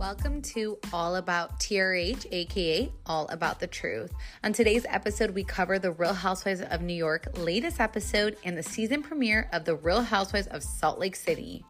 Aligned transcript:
Welcome 0.00 0.40
to 0.54 0.78
All 0.94 1.16
About 1.16 1.60
TRH, 1.60 2.24
aka 2.32 2.90
All 3.04 3.28
About 3.28 3.60
the 3.60 3.66
Truth. 3.66 4.10
On 4.42 4.50
today's 4.50 4.86
episode, 4.88 5.32
we 5.32 5.44
cover 5.44 5.78
the 5.78 5.92
Real 5.92 6.14
Housewives 6.14 6.62
of 6.62 6.80
New 6.80 6.94
York 6.94 7.28
latest 7.36 7.80
episode 7.80 8.38
and 8.42 8.56
the 8.56 8.62
season 8.62 9.02
premiere 9.02 9.50
of 9.52 9.66
the 9.66 9.76
Real 9.76 10.00
Housewives 10.00 10.46
of 10.46 10.62
Salt 10.62 10.98
Lake 10.98 11.14
City. 11.14 11.66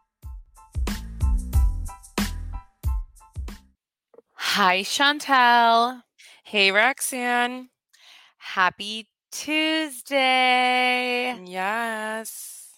Hi, 4.34 4.82
Chantel. 4.82 6.02
Hey, 6.44 6.70
Roxanne. 6.70 7.70
Happy 8.38 9.08
Tuesday. 9.32 11.36
Yes. 11.46 12.68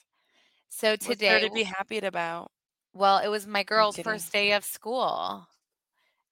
So 0.71 0.97
today, 0.97 1.03
What's 1.05 1.05
today, 1.05 1.29
there 1.29 1.41
to 1.41 1.55
be 1.55 1.65
happy 1.65 1.99
about? 1.99 2.51
Well, 2.95 3.19
it 3.19 3.29
was 3.29 3.47
my 3.47 3.63
girl's 3.63 3.97
first 3.99 4.33
day 4.33 4.53
of 4.53 4.65
school. 4.65 5.47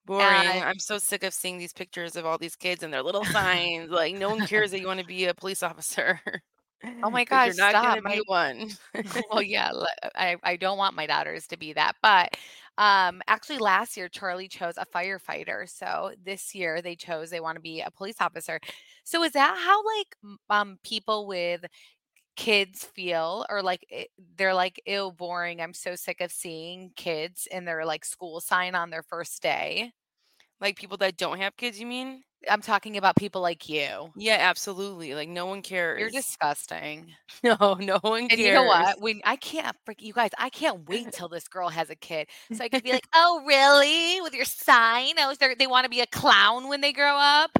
Boring. 0.06 0.24
And- 0.26 0.64
I'm 0.64 0.78
so 0.78 0.98
sick 0.98 1.22
of 1.24 1.34
seeing 1.34 1.58
these 1.58 1.72
pictures 1.72 2.16
of 2.16 2.26
all 2.26 2.38
these 2.38 2.56
kids 2.56 2.82
and 2.82 2.92
their 2.92 3.02
little 3.02 3.24
signs. 3.24 3.90
like, 3.90 4.14
no 4.16 4.30
one 4.30 4.46
cares 4.46 4.70
that 4.72 4.80
you 4.80 4.86
want 4.86 5.00
to 5.00 5.06
be 5.06 5.26
a 5.26 5.34
police 5.34 5.62
officer. 5.62 6.20
Oh 7.02 7.10
my 7.10 7.24
gosh, 7.26 7.48
you're 7.48 7.56
not 7.56 7.70
stop. 7.70 7.84
gonna 7.84 8.02
My- 8.02 8.14
be 8.16 8.22
one. 8.26 8.70
well, 9.30 9.42
yeah, 9.42 9.70
I, 10.14 10.36
I 10.42 10.56
don't 10.56 10.78
want 10.78 10.96
my 10.96 11.06
daughters 11.06 11.46
to 11.48 11.56
be 11.56 11.72
that. 11.74 11.96
But 12.02 12.36
um, 12.78 13.20
actually, 13.28 13.58
last 13.58 13.96
year, 13.96 14.08
Charlie 14.08 14.48
chose 14.48 14.74
a 14.78 14.86
firefighter. 14.86 15.68
So 15.68 16.12
this 16.24 16.54
year, 16.54 16.80
they 16.80 16.96
chose 16.96 17.28
they 17.30 17.40
want 17.40 17.56
to 17.56 17.60
be 17.60 17.80
a 17.82 17.90
police 17.90 18.16
officer. 18.20 18.58
So 19.04 19.22
is 19.22 19.32
that 19.32 19.58
how 19.58 19.82
like 19.98 20.16
um 20.48 20.78
people 20.82 21.26
with 21.26 21.62
kids 22.40 22.84
feel 22.86 23.44
or 23.50 23.62
like 23.62 23.86
they're 24.36 24.54
like 24.54 24.80
ew 24.86 25.12
boring 25.12 25.60
i'm 25.60 25.74
so 25.74 25.94
sick 25.94 26.22
of 26.22 26.32
seeing 26.32 26.90
kids 26.96 27.46
in 27.50 27.66
their 27.66 27.84
like 27.84 28.02
school 28.02 28.40
sign 28.40 28.74
on 28.74 28.88
their 28.88 29.02
first 29.02 29.42
day 29.42 29.92
like 30.60 30.76
people 30.76 30.96
that 30.98 31.16
don't 31.16 31.38
have 31.38 31.56
kids, 31.56 31.80
you 31.80 31.86
mean? 31.86 32.22
i'm 32.48 32.62
talking 32.62 32.96
about 32.96 33.16
people 33.16 33.40
like 33.42 33.68
you 33.68 34.12
Yeah, 34.14 34.36
absolutely. 34.40 35.14
Like 35.14 35.28
no 35.28 35.46
one 35.46 35.62
cares. 35.62 35.96
you're 35.96 36.10
disgusting 36.10 37.16
no, 37.42 37.74
no 37.74 37.98
one 38.02 38.28
And 38.28 38.40
cares. 38.40 38.44
you 38.44 38.52
know 38.52 38.62
what? 38.62 39.00
When 39.00 39.20
I 39.24 39.36
can't 39.36 39.76
freak 39.84 40.02
you 40.02 40.12
guys, 40.12 40.30
I 40.38 40.50
can't 40.50 40.88
wait 40.88 41.10
till 41.10 41.28
this 41.28 41.48
girl 41.48 41.68
has 41.68 41.90
a 41.90 41.96
kid. 41.96 42.28
So 42.52 42.64
I 42.64 42.68
could 42.68 42.82
be 42.82 42.92
like, 42.92 43.08
oh, 43.12 43.42
really? 43.44 44.20
With 44.20 44.34
your 44.34 44.44
sign? 44.44 45.14
Oh, 45.18 45.34
they 45.34 45.54
they 45.56 45.66
want 45.66 45.84
to 45.84 45.90
be 45.90 46.00
a 46.00 46.06
clown 46.06 46.68
when 46.68 46.80
they 46.80 46.92
grow 46.92 47.16
up? 47.16 47.50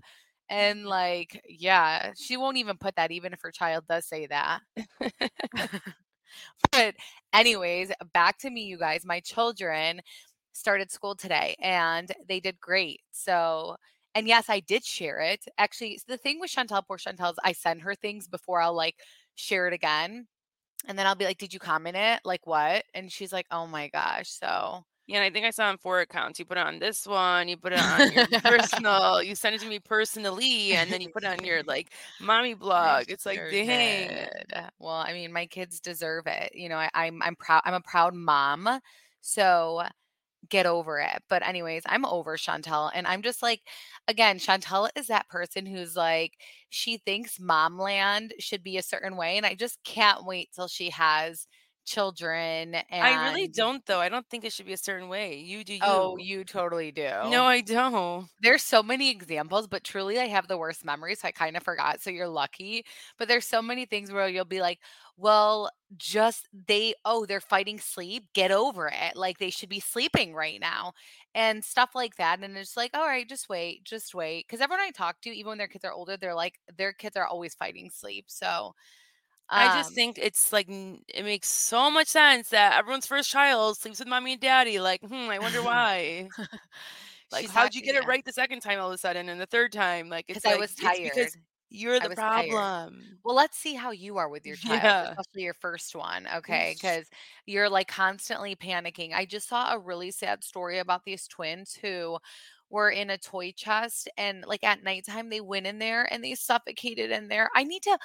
And 0.51 0.85
like, 0.85 1.43
yeah, 1.49 2.13
she 2.17 2.37
won't 2.37 2.59
even 2.59 2.77
put 2.77 2.97
that, 2.97 3.13
even 3.13 3.33
if 3.33 3.41
her 3.43 3.53
child 3.53 3.85
does 3.89 4.07
say 4.07 4.27
that. 4.27 4.61
but, 6.73 6.95
anyways, 7.33 7.93
back 8.13 8.39
to 8.41 8.51
me, 8.51 8.65
you 8.65 8.77
guys. 8.77 9.05
My 9.07 9.21
children 9.21 10.01
started 10.53 10.91
school 10.91 11.15
today 11.15 11.55
and 11.61 12.11
they 12.29 12.41
did 12.41 12.61
great. 12.61 13.01
So, 13.13 13.77
and 14.15 14.27
yes, 14.27 14.47
I 14.49 14.61
did 14.61 14.85
share 14.85 15.21
it. 15.21 15.45
Actually, 15.57 16.01
the 16.09 16.17
thing 16.19 16.41
with 16.41 16.51
Chantel, 16.51 16.83
poor 16.87 16.99
Chantel, 16.99 17.31
is 17.31 17.39
I 17.45 17.53
send 17.53 17.83
her 17.83 17.95
things 17.95 18.27
before 18.29 18.61
I'll 18.61 18.75
like 18.75 18.97
share 19.37 19.69
it 19.69 19.73
again. 19.73 20.27
And 20.89 20.99
then 20.99 21.07
I'll 21.07 21.15
be 21.15 21.25
like, 21.27 21.39
Did 21.39 21.55
you 21.55 21.61
comment 21.61 21.97
it? 21.97 22.21
Like 22.25 22.47
what? 22.47 22.85
And 22.95 23.13
she's 23.13 23.33
like, 23.33 23.47
Oh 23.53 23.67
my 23.67 23.89
gosh. 23.89 24.31
So 24.31 24.85
Yeah, 25.11 25.17
and 25.17 25.25
I 25.25 25.31
think 25.31 25.45
I 25.45 25.51
saw 25.51 25.67
on 25.67 25.77
four 25.77 25.99
accounts. 25.99 26.39
You 26.39 26.45
put 26.45 26.57
it 26.57 26.65
on 26.65 26.79
this 26.79 27.05
one, 27.05 27.49
you 27.49 27.57
put 27.57 27.73
it 27.73 27.81
on 27.81 28.13
your 28.13 28.29
personal, 28.45 29.21
you 29.21 29.35
send 29.35 29.57
it 29.57 29.61
to 29.63 29.67
me 29.67 29.81
personally, 29.81 30.75
and 30.75 30.89
then 30.89 31.01
you 31.01 31.09
put 31.09 31.25
it 31.25 31.27
on 31.27 31.45
your 31.45 31.65
like 31.65 31.91
mommy 32.21 32.55
blog. 32.55 33.07
It's 33.09 33.27
like, 33.27 33.41
dang. 33.51 34.09
did. 34.09 34.31
Well, 34.79 34.95
I 34.95 35.13
mean, 35.13 35.33
my 35.33 35.47
kids 35.47 35.81
deserve 35.81 36.29
it. 36.29 36.55
You 36.55 36.69
know, 36.69 36.77
I, 36.77 36.89
I'm 36.95 37.21
I'm 37.25 37.35
proud 37.35 37.63
I'm 37.65 37.75
a 37.75 37.81
proud 37.81 38.15
mom. 38.15 38.69
So 39.21 39.83
get 40.49 40.65
over 40.65 41.01
it. 41.01 41.23
But 41.29 41.45
anyways, 41.45 41.83
I'm 41.87 42.05
over 42.05 42.37
Chantel. 42.37 42.93
And 42.95 43.05
I'm 43.05 43.23
just 43.23 43.43
like, 43.43 43.63
again, 44.07 44.39
Chantel 44.39 44.91
is 44.97 45.09
that 45.09 45.29
person 45.29 45.67
who's 45.67 45.97
like, 45.97 46.35
she 46.69 46.99
thinks 46.99 47.39
momland 47.39 48.31
should 48.39 48.63
be 48.63 48.77
a 48.77 48.83
certain 48.83 49.17
way. 49.17 49.37
And 49.37 49.45
I 49.45 49.55
just 49.55 49.83
can't 49.83 50.25
wait 50.25 50.51
till 50.55 50.69
she 50.69 50.91
has 50.91 51.49
children 51.85 52.75
and 52.75 52.85
I 53.03 53.31
really 53.31 53.49
don't 53.49 53.85
though. 53.87 54.01
I 54.01 54.09
don't 54.09 54.27
think 54.29 54.45
it 54.45 54.53
should 54.53 54.67
be 54.67 54.73
a 54.73 54.79
certain 54.79 55.09
way. 55.09 55.39
You 55.39 55.65
do 55.65 55.75
you. 55.75 55.81
Oh, 55.83 56.17
you 56.17 56.45
totally 56.45 56.93
do. 56.93 57.09
No, 57.29 57.45
I 57.45 57.61
don't. 57.61 58.29
there's 58.41 58.63
so 58.63 58.83
many 58.83 59.11
examples, 59.11 59.67
but 59.67 59.85
truly 59.85 60.19
I 60.19 60.27
have 60.27 60.49
the 60.49 60.59
worst 60.59 60.85
memory, 60.85 61.15
so 61.15 61.29
I 61.29 61.33
kind 61.33 61.57
of 61.57 61.63
forgot. 61.63 62.01
So 62.01 62.11
you're 62.11 62.29
lucky. 62.29 62.85
But 63.19 63.29
there's 63.29 63.47
so 63.47 63.63
many 63.63 63.87
things 63.87 64.13
where 64.13 64.29
you'll 64.29 64.45
be 64.45 64.61
like, 64.61 64.79
well, 65.17 65.71
just 65.97 66.49
they, 66.67 66.95
oh, 67.05 67.27
they're 67.27 67.41
fighting 67.41 67.79
sleep. 67.79 68.25
Get 68.35 68.51
over 68.51 68.89
it. 68.89 69.17
Like 69.17 69.39
they 69.39 69.51
should 69.51 69.69
be 69.69 69.81
sleeping 69.81 70.35
right 70.35 70.61
now 70.61 70.93
and 71.35 71.65
stuff 71.65 71.91
like 71.95 72.17
that. 72.17 72.41
And 72.41 72.57
it's 72.57 72.77
like, 72.77 72.93
all 72.95 73.07
right, 73.07 73.29
just 73.29 73.49
wait, 73.49 73.85
just 73.85 74.15
wait. 74.15 74.47
Because 74.47 74.61
everyone 74.61 74.85
I 74.85 74.91
talk 74.91 75.21
to, 75.23 75.31
even 75.31 75.51
when 75.51 75.59
their 75.59 75.69
kids 75.69 75.85
are 75.85 75.93
older, 75.93 76.17
they're 76.17 76.35
like, 76.35 76.59
their 76.77 76.93
kids 76.93 77.17
are 77.17 77.27
always 77.27 77.55
fighting 77.55 77.91
sleep. 77.91 78.27
So 78.29 78.75
I 79.57 79.69
just 79.69 79.91
um, 79.91 79.95
think 79.95 80.19
it's 80.21 80.53
like 80.53 80.69
n- 80.69 81.03
it 81.09 81.25
makes 81.25 81.49
so 81.49 81.91
much 81.91 82.09
sense 82.09 82.51
that 82.51 82.79
everyone's 82.79 83.07
first 83.07 83.31
child 83.31 83.77
sleeps 83.79 83.99
with 83.99 84.09
mommy 84.09 84.33
and 84.33 84.41
daddy. 84.41 84.81
Like, 84.81 85.01
hmm, 85.03 85.29
I 85.31 85.39
wonder 85.39 85.63
why. 85.63 86.29
Like, 87.33 87.47
she's 87.47 87.51
how'd 87.51 87.75
not- 87.75 87.75
you 87.75 87.83
get 87.83 87.95
yeah. 87.95 88.03
it 88.03 88.05
right 88.07 88.25
the 88.25 88.33
second 88.33 88.61
time 88.61 88.81
all 88.81 88.89
of 88.89 88.95
a 88.95 88.99
sudden, 88.99 89.29
and 89.29 89.41
the 89.41 89.47
third 89.47 89.73
time? 89.73 90.09
Like, 90.09 90.27
it's 90.29 90.43
'Cause 90.43 90.45
I 90.45 90.55
like, 90.55 90.59
was 90.59 90.75
it's 90.79 90.99
tired. 91.03 91.03
because 91.03 91.37
you're 91.69 92.01
I 92.01 92.09
the 92.09 92.09
was 92.09 92.21
tired. 92.21 92.51
problem. 92.51 93.19
Well, 93.25 93.35
let's 93.37 93.59
see 93.59 93.75
how 93.75 93.91
you 93.93 94.17
are 94.19 94.29
with 94.29 94.47
your 94.47 94.57
child, 94.57 94.95
Yeah. 94.95 95.15
especially 95.19 95.43
your 95.45 95.55
first 95.55 95.95
one. 95.95 96.27
Okay. 96.37 96.75
Because 96.81 97.09
you're 97.47 97.69
like 97.71 97.89
constantly 97.89 98.57
panicking. 98.57 99.13
I 99.15 99.25
just 99.27 99.49
saw 99.49 99.73
a 99.75 99.79
really 99.79 100.11
sad 100.11 100.45
story 100.45 100.79
about 100.79 101.05
these 101.05 101.27
twins 101.29 101.75
who 101.81 102.19
were 102.71 102.91
in 102.91 103.11
a 103.11 103.19
toy 103.19 103.53
chest 103.53 104.09
and 104.17 104.45
like 104.47 104.65
at 104.65 104.83
nighttime 104.83 105.29
they 105.29 105.41
went 105.41 105.67
in 105.67 105.79
there 105.79 106.11
and 106.13 106.23
they 106.23 106.35
suffocated 106.35 107.11
in 107.11 107.29
there. 107.29 107.51
I 107.55 107.65
need 107.65 107.83
to, 107.83 107.99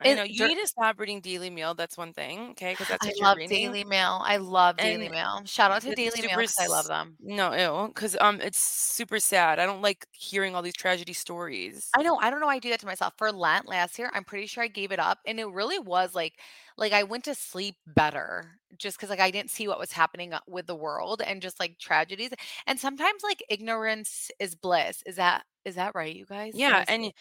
I 0.00 0.14
know 0.14 0.24
you 0.24 0.48
need 0.48 0.58
to 0.60 0.66
stop 0.66 0.98
reading 0.98 1.20
Daily 1.20 1.50
Mail. 1.50 1.74
That's 1.74 1.96
one 1.96 2.12
thing, 2.12 2.50
okay? 2.50 2.72
Because 2.72 2.88
that's 2.88 3.06
I 3.06 3.12
love. 3.22 3.38
Daily 3.48 3.84
Mail. 3.84 4.20
I 4.22 4.36
love 4.38 4.76
Daily 4.76 5.06
And 5.06 5.14
Mail. 5.14 5.42
Shout 5.44 5.70
out 5.70 5.82
to 5.82 5.94
Daily 5.94 6.20
Mail 6.20 6.30
super 6.30 6.36
because 6.36 6.58
I 6.58 6.66
love 6.66 6.86
them. 6.86 7.16
No, 7.20 7.52
ew, 7.54 7.88
because 7.88 8.16
um, 8.20 8.40
it's 8.40 8.58
super 8.58 9.20
sad. 9.20 9.58
I 9.58 9.66
don't 9.66 9.82
like 9.82 10.06
hearing 10.12 10.54
all 10.54 10.62
these 10.62 10.74
tragedy 10.74 11.12
stories. 11.12 11.88
I 11.96 12.02
know. 12.02 12.16
I 12.16 12.30
don't 12.30 12.40
know. 12.40 12.46
why 12.46 12.56
I 12.56 12.58
do 12.58 12.70
that 12.70 12.80
to 12.80 12.86
myself 12.86 13.14
for 13.16 13.32
Lent 13.32 13.68
last 13.68 13.98
year. 13.98 14.10
I'm 14.12 14.24
pretty 14.24 14.46
sure 14.46 14.64
I 14.64 14.68
gave 14.68 14.92
it 14.92 14.98
up, 14.98 15.18
and 15.26 15.38
it 15.38 15.46
really 15.46 15.78
was 15.78 16.14
like, 16.14 16.34
like 16.76 16.92
I 16.92 17.04
went 17.04 17.24
to 17.24 17.34
sleep 17.34 17.76
better 17.86 18.57
just 18.76 18.96
because 18.96 19.10
like 19.10 19.20
I 19.20 19.30
didn't 19.30 19.50
see 19.50 19.68
what 19.68 19.78
was 19.78 19.92
happening 19.92 20.32
uh, 20.32 20.40
with 20.46 20.66
the 20.66 20.74
world 20.74 21.22
and 21.24 21.40
just 21.40 21.58
like 21.60 21.78
tragedies. 21.78 22.30
And 22.66 22.78
sometimes 22.78 23.22
like 23.22 23.42
ignorance 23.48 24.30
is 24.38 24.54
bliss. 24.54 25.02
Is 25.06 25.16
that 25.16 25.44
is 25.64 25.76
that 25.76 25.94
right, 25.94 26.14
you 26.14 26.26
guys? 26.26 26.52
Yeah, 26.54 26.84
and 26.88 27.12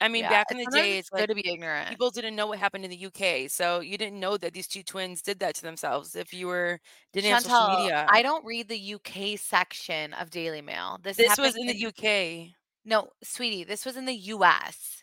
I 0.00 0.08
mean, 0.08 0.24
yeah, 0.24 0.30
back 0.30 0.50
in 0.50 0.58
the 0.58 0.64
sometimes 0.64 0.82
day, 0.84 0.98
it's 0.98 1.08
it's 1.08 1.10
good 1.10 1.20
like 1.20 1.28
to 1.28 1.34
be 1.34 1.48
ignorant. 1.48 1.88
people 1.88 2.10
didn't 2.10 2.36
know 2.36 2.46
what 2.46 2.58
happened 2.58 2.84
in 2.84 2.90
the 2.90 3.06
UK, 3.06 3.50
so 3.50 3.80
you 3.80 3.96
didn't 3.96 4.20
know 4.20 4.36
that 4.36 4.52
these 4.52 4.66
two 4.66 4.82
twins 4.82 5.22
did 5.22 5.38
that 5.40 5.54
to 5.56 5.62
themselves 5.62 6.16
if 6.16 6.34
you 6.34 6.46
were 6.46 6.80
didn't 7.12 7.30
have 7.30 7.42
social 7.42 7.78
media. 7.78 8.06
I 8.08 8.22
don't 8.22 8.44
read 8.44 8.68
the 8.68 8.94
UK 8.94 9.38
section 9.38 10.12
of 10.14 10.30
Daily 10.30 10.60
Mail. 10.60 10.98
This 11.02 11.16
this 11.16 11.38
was 11.38 11.56
in 11.56 11.66
the 11.66 11.86
UK. 11.86 12.54
No, 12.84 13.08
sweetie, 13.22 13.64
this 13.64 13.84
was 13.84 13.96
in 13.96 14.04
the 14.04 14.14
US. 14.14 15.02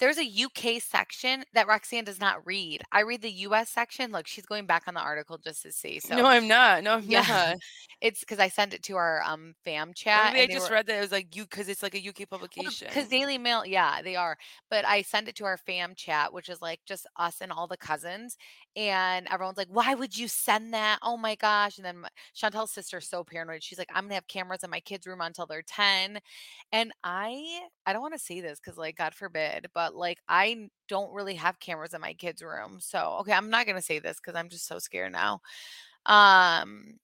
There's 0.00 0.18
a 0.18 0.24
UK 0.26 0.80
section 0.80 1.44
that 1.52 1.68
Roxanne 1.68 2.04
does 2.04 2.20
not 2.20 2.44
read. 2.46 2.82
I 2.92 3.00
read 3.02 3.22
the 3.22 3.30
US 3.32 3.70
section. 3.70 4.12
Look, 4.12 4.26
she's 4.26 4.46
going 4.46 4.66
back 4.66 4.84
on 4.88 4.94
the 4.94 5.00
article 5.00 5.38
just 5.38 5.62
to 5.62 5.72
see. 5.72 6.00
So 6.00 6.16
no, 6.16 6.26
I'm 6.26 6.48
not. 6.48 6.82
No, 6.82 6.94
I'm 6.94 7.08
Yeah, 7.08 7.24
not. 7.26 7.58
it's 8.00 8.20
because 8.20 8.38
I 8.40 8.48
sent 8.48 8.74
it 8.74 8.82
to 8.84 8.96
our 8.96 9.22
um 9.24 9.54
fam 9.64 9.94
chat. 9.94 10.34
Maybe 10.34 10.46
I 10.46 10.46
just 10.46 10.68
were- 10.68 10.70
read 10.70 10.86
that 10.86 10.96
it 10.98 11.00
was 11.00 11.12
like 11.12 11.34
you 11.36 11.44
because 11.44 11.68
it's 11.68 11.82
like 11.82 11.94
a 11.94 12.00
UK 12.00 12.26
publication. 12.26 12.88
because 12.88 13.08
Daily 13.08 13.38
Mail, 13.38 13.64
yeah, 13.64 14.02
they 14.02 14.16
are. 14.16 14.36
But 14.68 14.84
I 14.84 15.02
sent 15.02 15.28
it 15.28 15.36
to 15.36 15.44
our 15.44 15.56
fam 15.56 15.94
chat, 15.94 16.32
which 16.32 16.48
is 16.48 16.60
like 16.60 16.80
just 16.86 17.06
us 17.16 17.40
and 17.40 17.52
all 17.52 17.66
the 17.68 17.76
cousins. 17.76 18.36
And 18.76 19.26
everyone's 19.30 19.56
like, 19.58 19.68
why 19.70 19.94
would 19.94 20.16
you 20.16 20.28
send 20.28 20.74
that? 20.74 20.98
Oh 21.02 21.16
my 21.16 21.36
gosh. 21.36 21.78
And 21.78 21.84
then 21.84 22.04
Chantel's 22.36 22.72
sister's 22.72 23.08
so 23.08 23.24
paranoid. 23.24 23.62
She's 23.62 23.78
like, 23.78 23.90
I'm 23.94 24.04
gonna 24.04 24.14
have 24.14 24.26
cameras 24.28 24.64
in 24.64 24.70
my 24.70 24.80
kids' 24.80 25.06
room 25.06 25.20
until 25.20 25.46
they're 25.46 25.62
10. 25.62 26.20
And 26.72 26.92
I 27.04 27.68
I 27.86 27.92
don't 27.92 28.02
want 28.02 28.14
to 28.14 28.18
say 28.18 28.40
this 28.40 28.58
because 28.60 28.76
like 28.78 28.96
God 28.96 29.14
forbid, 29.14 29.68
but 29.74 29.89
like 29.94 30.18
I 30.28 30.68
don't 30.88 31.12
really 31.12 31.34
have 31.36 31.60
cameras 31.60 31.94
in 31.94 32.00
my 32.00 32.14
kids' 32.14 32.42
room. 32.42 32.78
So 32.80 33.18
okay, 33.20 33.32
I'm 33.32 33.50
not 33.50 33.66
gonna 33.66 33.82
say 33.82 33.98
this 33.98 34.18
because 34.18 34.34
I'm 34.38 34.48
just 34.48 34.66
so 34.66 34.78
scared 34.78 35.12
now. 35.12 35.40
Um 36.06 36.98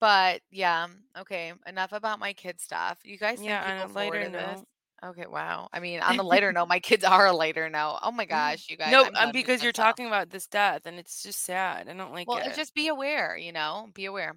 but 0.00 0.42
yeah, 0.50 0.88
okay, 1.18 1.52
enough 1.66 1.92
about 1.92 2.18
my 2.20 2.32
kid 2.32 2.60
stuff. 2.60 2.98
You 3.04 3.18
guys 3.18 3.40
think 3.42 3.60
Yeah, 3.60 3.70
on 3.70 3.76
people 3.76 3.88
a 3.90 3.92
lighter 3.92 4.26
note. 4.26 4.66
Okay, 5.04 5.26
wow. 5.26 5.68
I 5.72 5.80
mean, 5.80 6.00
on 6.00 6.16
the 6.16 6.24
lighter 6.24 6.52
note, 6.52 6.66
my 6.68 6.80
kids 6.80 7.04
are 7.04 7.26
a 7.26 7.32
lighter 7.32 7.68
note. 7.70 7.98
Oh 8.02 8.10
my 8.12 8.24
gosh, 8.24 8.68
you 8.70 8.76
guys. 8.76 8.98
no, 8.98 9.08
I'm 9.14 9.14
um, 9.14 9.32
because 9.32 9.62
you're 9.62 9.72
myself. 9.72 9.72
talking 9.72 10.06
about 10.06 10.30
this 10.30 10.46
death, 10.46 10.82
and 10.86 10.98
it's 10.98 11.22
just 11.22 11.40
sad. 11.44 11.88
I 11.88 11.94
don't 11.94 12.12
like 12.12 12.34
Well, 12.34 12.36
it. 12.36 12.44
it's 12.44 12.56
just 12.56 12.74
be 12.74 12.88
aware, 12.88 13.36
you 13.36 13.52
know, 13.52 13.90
be 13.94 14.04
aware. 14.06 14.36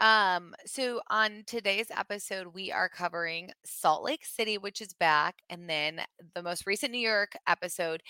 Um, 0.00 0.54
so 0.64 1.00
on 1.10 1.42
today's 1.46 1.90
episode, 1.90 2.48
we 2.54 2.70
are 2.70 2.88
covering 2.88 3.50
Salt 3.64 4.04
Lake 4.04 4.24
City, 4.24 4.56
which 4.56 4.80
is 4.80 4.94
back, 4.94 5.36
and 5.50 5.68
then 5.68 6.00
the 6.34 6.42
most 6.42 6.66
recent 6.66 6.92
New 6.92 6.98
York 7.00 7.32
episode. 7.48 8.02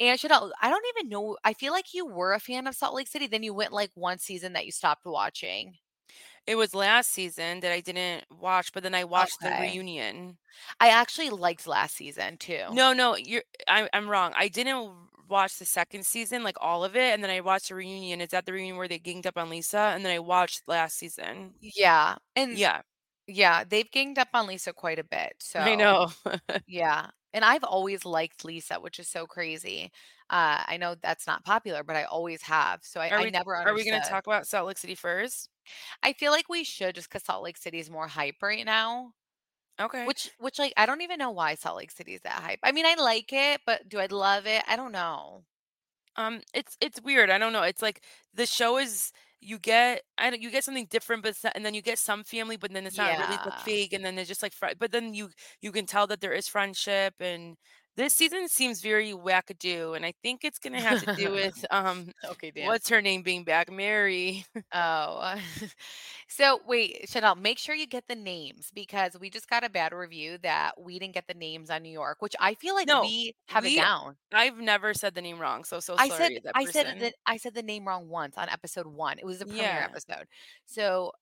And 0.00 0.18
Chanel, 0.18 0.52
I 0.60 0.70
don't 0.70 0.84
even 0.96 1.08
know. 1.08 1.36
I 1.44 1.52
feel 1.52 1.72
like 1.72 1.94
you 1.94 2.06
were 2.06 2.32
a 2.32 2.40
fan 2.40 2.66
of 2.66 2.74
Salt 2.74 2.94
Lake 2.94 3.08
City, 3.08 3.26
then 3.28 3.42
you 3.42 3.54
went 3.54 3.72
like 3.72 3.90
one 3.94 4.18
season 4.18 4.54
that 4.54 4.66
you 4.66 4.72
stopped 4.72 5.06
watching. 5.06 5.74
It 6.46 6.54
was 6.54 6.74
last 6.74 7.10
season 7.10 7.58
that 7.60 7.72
I 7.72 7.80
didn't 7.80 8.24
watch, 8.30 8.72
but 8.72 8.84
then 8.84 8.94
I 8.94 9.02
watched 9.02 9.40
the 9.40 9.50
reunion. 9.60 10.38
I 10.78 10.90
actually 10.90 11.30
liked 11.30 11.66
last 11.66 11.96
season 11.96 12.36
too. 12.36 12.62
No, 12.70 12.92
no, 12.92 13.16
you're 13.16 13.42
I 13.66 13.88
I'm 13.92 14.08
wrong. 14.08 14.32
I 14.36 14.46
didn't 14.46 14.92
w 15.28 15.32
watch 15.34 15.58
the 15.58 15.64
2nd 15.66 16.04
season, 16.06 16.42
like, 16.44 16.56
all 16.60 16.84
of 16.84 16.96
it, 16.96 17.12
and 17.14 17.22
then 17.22 17.30
I 17.30 17.40
watched 17.40 17.68
the 17.68 17.74
reunion. 17.76 18.20
It's 18.20 18.34
at 18.34 18.46
the 18.46 18.52
reunion 18.52 18.76
where 18.76 18.88
they 18.88 18.98
ganged 18.98 19.26
up 19.26 19.36
on 19.38 19.50
Lisa? 19.50 19.78
And 19.78 20.04
then 20.04 20.12
I 20.12 20.18
watched 20.20 20.62
last 20.68 20.96
season. 20.98 21.54
Yeah, 21.60 22.16
and 22.34 22.60
Yeah. 22.60 22.82
yeah, 23.26 23.64
they've 23.64 23.90
ganged 23.90 24.18
up 24.18 24.28
on 24.34 24.46
Lisa 24.46 24.72
quite 24.72 24.98
a 24.98 25.04
bit, 25.04 25.34
So 25.40 25.60
I 25.60 25.74
know. 25.74 26.08
yeah, 26.66 27.10
and 27.32 27.44
I've 27.44 27.64
always 27.64 28.04
liked 28.06 28.44
Lisa, 28.44 28.80
which 28.80 28.98
is 29.00 29.08
so 29.08 29.26
crazy. 29.26 29.92
Uh, 30.30 30.64
I 30.66 30.78
know 30.78 30.96
that's 30.96 31.26
not 31.26 31.44
popular, 31.44 31.84
but 31.84 31.96
I 31.96 32.04
always 32.04 32.42
have, 32.42 32.84
so 32.84 33.00
I 33.00 33.10
Are 33.10 33.20
I 33.20 33.24
we 33.24 33.30
never 33.30 33.54
are 33.64 33.74
we 33.74 33.84
gonna 33.84 34.00
talk 34.00 34.26
about 34.26 34.46
Salt 34.46 34.66
Lake 34.66 34.78
City 34.78 34.94
first? 34.94 35.48
I 36.02 36.12
feel 36.12 36.32
like 36.32 36.48
we 36.48 36.64
should 36.64 36.94
just 36.94 37.08
because 37.08 37.24
Salt 37.24 37.42
Lake 37.42 37.56
City 37.56 37.78
is 37.78 37.90
more 37.90 38.08
hype 38.08 38.42
right 38.42 38.64
now. 38.64 39.12
Okay. 39.78 40.06
Which 40.06 40.30
which, 40.38 40.58
like, 40.58 40.72
I 40.76 40.86
don't 40.86 41.02
even 41.02 41.18
know 41.18 41.30
why 41.30 41.54
Salt 41.54 41.76
Lake 41.78 41.90
City 41.90 42.14
is 42.14 42.20
that 42.22 42.42
hype. 42.42 42.60
I 42.62 42.72
mean, 42.72 42.86
I 42.86 42.94
like 42.94 43.32
it, 43.32 43.60
but 43.66 43.88
do 43.88 43.98
I 43.98 44.06
love 44.06 44.46
it? 44.46 44.62
I 44.66 44.76
don't 44.76 44.92
know. 44.92 45.44
Um, 46.16 46.40
it's 46.54 46.76
it's 46.80 47.00
weird, 47.02 47.30
I 47.30 47.38
don't 47.38 47.52
know, 47.52 47.62
it's 47.62 47.82
like 47.82 48.02
the 48.34 48.46
show 48.46 48.78
is 48.78 49.12
you 49.40 49.58
get 49.58 50.02
I 50.18 50.30
don't 50.30 50.40
you 50.42 50.50
get 50.50 50.64
something 50.64 50.86
different, 50.86 51.22
but 51.22 51.36
and 51.54 51.64
then 51.64 51.74
you 51.74 51.82
get 51.82 51.98
some 51.98 52.24
family, 52.24 52.56
but 52.56 52.72
then 52.72 52.86
it's 52.86 52.96
not 52.98 53.14
really, 53.16 53.38
like, 53.44 53.54
fake, 53.58 53.92
and 53.92 54.04
then 54.04 54.18
it's 54.18 54.28
just, 54.28 54.42
like, 54.42 54.54
fri 54.54 54.74
but 54.78 54.92
then 54.92 55.14
you 55.14 55.30
you 55.60 55.72
can 55.72 55.86
tell 55.86 56.06
that 56.08 56.20
there 56.22 56.32
is 56.32 56.48
friendship, 56.48 57.14
and 57.20 57.56
this 57.96 58.14
season 58.14 58.48
seems 58.48 58.80
very 58.82 59.12
wackadoo, 59.12 59.96
and 59.96 60.04
I 60.06 60.12
think 60.22 60.44
it's 60.44 60.58
gonna 60.58 60.80
have 60.82 60.98
to 60.98 61.06
do 61.06 61.32
with, 61.32 61.64
um, 61.70 62.12
Okay, 62.24 62.50
dance. 62.50 62.76
what's 62.76 62.88
her 62.90 63.00
name 63.02 63.22
being 63.22 63.44
back, 63.44 63.70
Mary. 63.70 64.44
Oh, 64.72 65.34
so 66.28 66.60
wait, 66.66 67.08
Chanel, 67.08 67.36
make 67.36 67.58
sure 67.58 67.74
you 67.74 67.86
get 67.86 68.04
the 68.08 68.14
names 68.16 68.70
because 68.74 69.16
we 69.18 69.30
just 69.30 69.48
got 69.48 69.64
a 69.64 69.70
bad 69.70 69.92
review 69.92 70.38
that 70.42 70.72
we 70.80 70.98
didn't 70.98 71.14
get 71.14 71.26
the 71.28 71.34
names 71.34 71.70
on 71.70 71.82
New 71.82 71.90
York, 71.92 72.18
which 72.20 72.34
I 72.40 72.54
feel 72.54 72.74
like 72.74 72.88
No, 72.88 73.00
we 73.00 73.34
have 73.48 73.64
it 73.64 73.74
down. 73.74 74.16
I've 74.32 74.58
never 74.58 74.94
said 74.94 75.14
the 75.14 75.22
name 75.22 75.38
wrong, 75.38 75.64
so, 75.64 75.80
so 75.80 75.98
sorry. 75.98 75.98
I 75.98 76.08
said 76.08 76.32
that 76.44 76.56
I 76.56 76.64
said 76.66 76.98
that 77.00 77.14
I 77.26 77.36
said 77.38 77.54
the 77.54 77.62
name 77.62 77.86
wrong 77.86 78.08
once 78.08 78.36
on 78.36 78.48
episode 78.48 78.86
1. 78.86 79.18
It 79.18 79.24
was 79.26 79.40
a 79.40 79.46
premiere 79.46 79.82
Yeah. 79.82 79.84
episode. 79.84 80.26
So, 80.66 81.12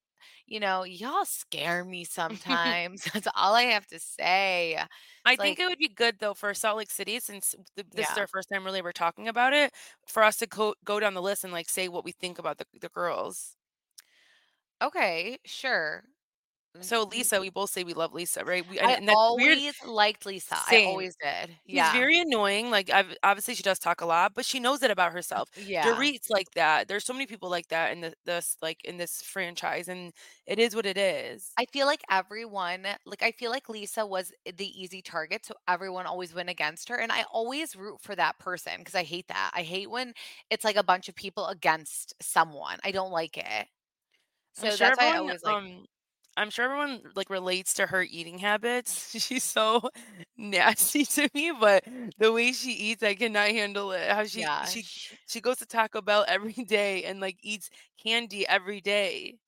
you 0.47 0.61
know, 0.61 0.85
y'all 0.85 1.25
scare 1.25 1.85
me 1.85 2.05
sometimes. 2.05 3.05
That's 3.13 3.29
all 3.35 3.55
I 3.55 3.63
have 3.65 3.87
to 3.89 3.99
say. 4.01 4.79
I 5.27 5.37
think 5.37 5.59
like 5.59 5.59
it 5.59 5.67
would 5.67 5.79
be 5.79 5.89
good 5.89 6.19
though 6.19 6.35
for 6.35 6.53
Salt 6.55 6.77
Lake 6.79 6.91
City 6.91 7.19
since 7.21 7.55
th 7.77 7.87
this 7.91 8.11
is 8.11 8.17
our 8.19 8.27
first 8.27 8.49
time 8.51 8.65
really 8.65 8.79
ever 8.81 8.93
talking 8.93 9.27
about 9.29 9.55
it, 9.55 9.73
for 10.07 10.23
us 10.23 10.37
to 10.39 10.47
go 10.47 10.75
go 10.85 11.01
down 11.01 11.15
the 11.15 11.23
list 11.23 11.45
and, 11.45 11.53
like, 11.53 11.69
say 11.71 11.89
what 11.89 12.05
we 12.05 12.13
think 12.13 12.39
about 12.39 12.59
the 12.59 12.67
the 12.81 12.89
girls. 12.91 13.57
Okay, 14.83 15.39
sure. 15.45 16.05
Mm, 16.77 16.83
So, 16.83 17.05
mm 17.17 17.25
Lisa, 17.25 17.41
we 17.41 17.51
both 17.51 17.71
say 17.71 17.85
we 17.85 17.95
love 17.95 18.13
Lisa, 18.13 18.45
right? 18.45 18.67
We 18.67 18.79
I 18.83 18.99
that's 19.07 19.23
weird 19.29 19.59
always 19.59 19.83
liked 19.85 20.27
Lisa. 20.27 20.57
I 20.57 20.79
always 20.83 21.17
did. 21.23 21.59
She's 21.73 21.91
Yeah. 21.91 21.91
very 21.91 22.19
annoying, 22.21 22.71
like, 22.71 22.91
ob 22.91 23.07
obviously, 23.25 23.55
she 23.55 23.63
does 23.65 23.79
talk 23.81 24.01
a 24.01 24.07
lot, 24.07 24.35
but 24.35 24.45
she 24.47 24.61
knows 24.61 24.83
it 24.83 24.91
about 24.93 25.13
herself. 25.13 25.49
Yeah. 25.57 25.75
Dorit's 25.83 26.31
like 26.31 26.53
that. 26.55 26.87
There's 26.89 27.05
so 27.05 27.13
many 27.13 27.27
people 27.27 27.51
like 27.51 27.69
that 27.69 27.93
in 27.93 28.01
the 28.03 28.15
this, 28.25 28.57
like, 28.63 28.85
in 28.85 28.97
this 28.99 29.23
franchise, 29.23 29.89
and 29.89 30.13
it 30.47 30.59
is 30.61 30.75
what 30.77 30.87
it 30.87 30.97
is. 30.99 31.57
I 31.57 31.67
feel 31.67 31.87
like 31.87 32.03
everyone 32.11 32.85
like, 33.07 33.23
I 33.23 33.31
feel 33.31 33.51
like 33.51 33.69
Lisa 33.69 34.05
was 34.05 34.33
the 34.45 34.67
easy 34.83 35.01
target, 35.03 35.47
so 35.47 35.55
everyone 35.69 36.05
always 36.07 36.35
went 36.35 36.49
against 36.51 36.89
her, 36.89 36.97
and 36.97 37.13
I 37.13 37.23
always 37.25 37.77
root 37.77 38.01
for 38.01 38.17
that 38.17 38.39
person 38.41 38.79
because 38.79 38.95
I 38.97 39.05
hate 39.05 39.29
that. 39.29 39.53
I 39.55 39.63
hate 39.63 39.89
when 39.91 40.15
it's, 40.51 40.65
like, 40.65 40.77
a 40.77 40.83
bunch 40.83 41.09
of 41.09 41.15
people 41.15 41.47
against 41.47 42.15
someone. 42.21 42.79
I 42.83 42.91
don't 42.91 43.13
like 43.13 43.37
it. 43.39 43.69
So 44.55 44.77
sure 44.77 44.77
that's 44.79 44.99
why 44.99 45.13
I 45.15 45.17
always, 45.19 45.43
like 45.45 45.61
um 45.61 45.87
I'm 46.37 46.51
sure 46.51 46.65
everyone, 46.65 47.13
like, 47.15 47.31
relates 47.31 47.75
to 47.75 47.87
her 47.87 48.03
eating 48.03 48.39
habits. 48.39 49.11
She's 49.19 49.45
so 49.45 49.89
nasty 50.37 51.05
to 51.05 51.29
me, 51.35 51.53
but 51.53 51.85
the 52.19 52.33
way 52.33 52.53
she 52.53 52.73
eats, 52.73 53.03
I 53.03 53.15
cannot 53.15 53.51
handle 53.51 53.93
it. 53.93 54.11
How 54.11 54.25
she 54.25 54.49
Yeah, 54.49 54.67
she 54.67 54.85
she 55.27 55.41
goes 55.41 55.59
to 55.59 55.67
Taco 55.67 56.01
Bell 56.03 56.25
every 56.27 56.53
day 56.69 57.05
and, 57.05 57.21
like, 57.21 57.39
eats 57.43 57.71
candy 58.03 58.47
every 58.47 58.81
day. 58.81 59.39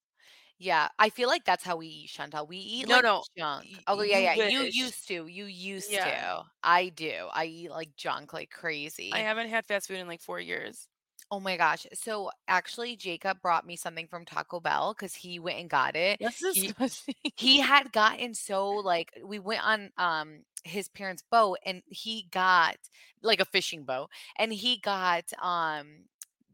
Yeah, 0.59 0.89
I 0.99 1.11
feel 1.11 1.29
like 1.29 1.45
that's 1.45 1.65
how 1.65 1.77
we 1.77 1.87
eat, 1.89 2.09
Chantal. 2.11 2.47
We 2.47 2.57
eat 2.59 2.89
No, 2.89 3.01
like 3.01 3.03
no. 3.03 3.25
junk. 3.37 3.69
Y 3.69 3.85
Oh, 3.87 4.01
yeah, 4.03 4.19
you 4.19 4.31
yeah, 4.35 4.35
you 4.35 4.61
wish. 4.61 4.63
used 4.63 5.07
to, 5.09 5.27
you 5.27 5.45
used 5.47 6.03
Yeah. 6.03 6.03
to. 6.03 6.45
I 6.63 6.89
do. 6.91 7.29
I 7.33 7.45
eat 7.47 7.71
like 7.71 7.97
junk 7.97 8.33
like 8.33 8.51
crazy. 8.51 8.97
I 9.11 9.21
crazy. 9.21 9.27
haven't 9.27 9.49
had 9.49 9.67
fast 9.67 9.89
food 9.89 9.99
in, 9.99 10.07
like, 10.07 10.21
4 10.21 10.41
years. 10.41 10.89
Oh 11.31 11.41
my 11.41 11.57
gosh. 11.57 11.87
So, 11.93 12.31
actually, 12.47 12.95
Jacob 12.97 13.43
brought 13.43 13.67
me 13.67 13.77
something 13.77 14.07
from 14.07 14.25
Taco 14.25 14.61
Bell 14.61 14.95
because 14.95 15.15
he 15.15 15.39
went 15.41 15.59
and 15.59 15.69
got 15.69 15.97
it. 15.97 16.21
That's 16.21 16.41
He 16.53 16.73
he 17.37 17.61
had 17.61 17.93
gotten 17.93 18.35
so, 18.35 18.71
like 18.71 19.13
we 19.25 19.39
went 19.39 19.65
on, 19.67 19.91
um, 19.99 20.41
his 20.65 20.89
parents' 20.89 21.23
boat, 21.31 21.59
and 21.65 21.83
he 21.89 22.29
got 22.31 22.77
like, 23.23 23.41
a 23.41 23.45
fishing 23.45 23.85
boat, 23.85 24.11
and 24.39 24.53
he 24.53 24.79
got, 24.79 25.25
um, 25.43 26.05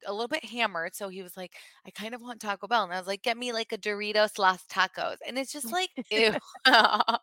a 0.06 0.12
little 0.12 0.28
bit 0.28 0.44
hammered, 0.44 0.94
so 0.94 1.08
he 1.08 1.22
was 1.22 1.36
like, 1.36 1.54
"I 1.86 1.90
kind 1.90 2.14
of 2.14 2.20
want 2.22 2.40
Taco 2.40 2.66
Bell," 2.68 2.84
and 2.84 2.92
I 2.94 2.98
was 2.98 3.06
like, 3.06 3.22
"Get 3.22 3.36
me, 3.38 3.52
like, 3.52 3.72
a 3.72 3.78
Doritos 3.78 4.38
Locos 4.38 4.66
Tacos," 4.68 5.18
and 5.26 5.38
it's 5.38 5.52
just 5.52 5.72
like, 5.72 5.90
ew. 6.10 6.34
I 6.66 7.18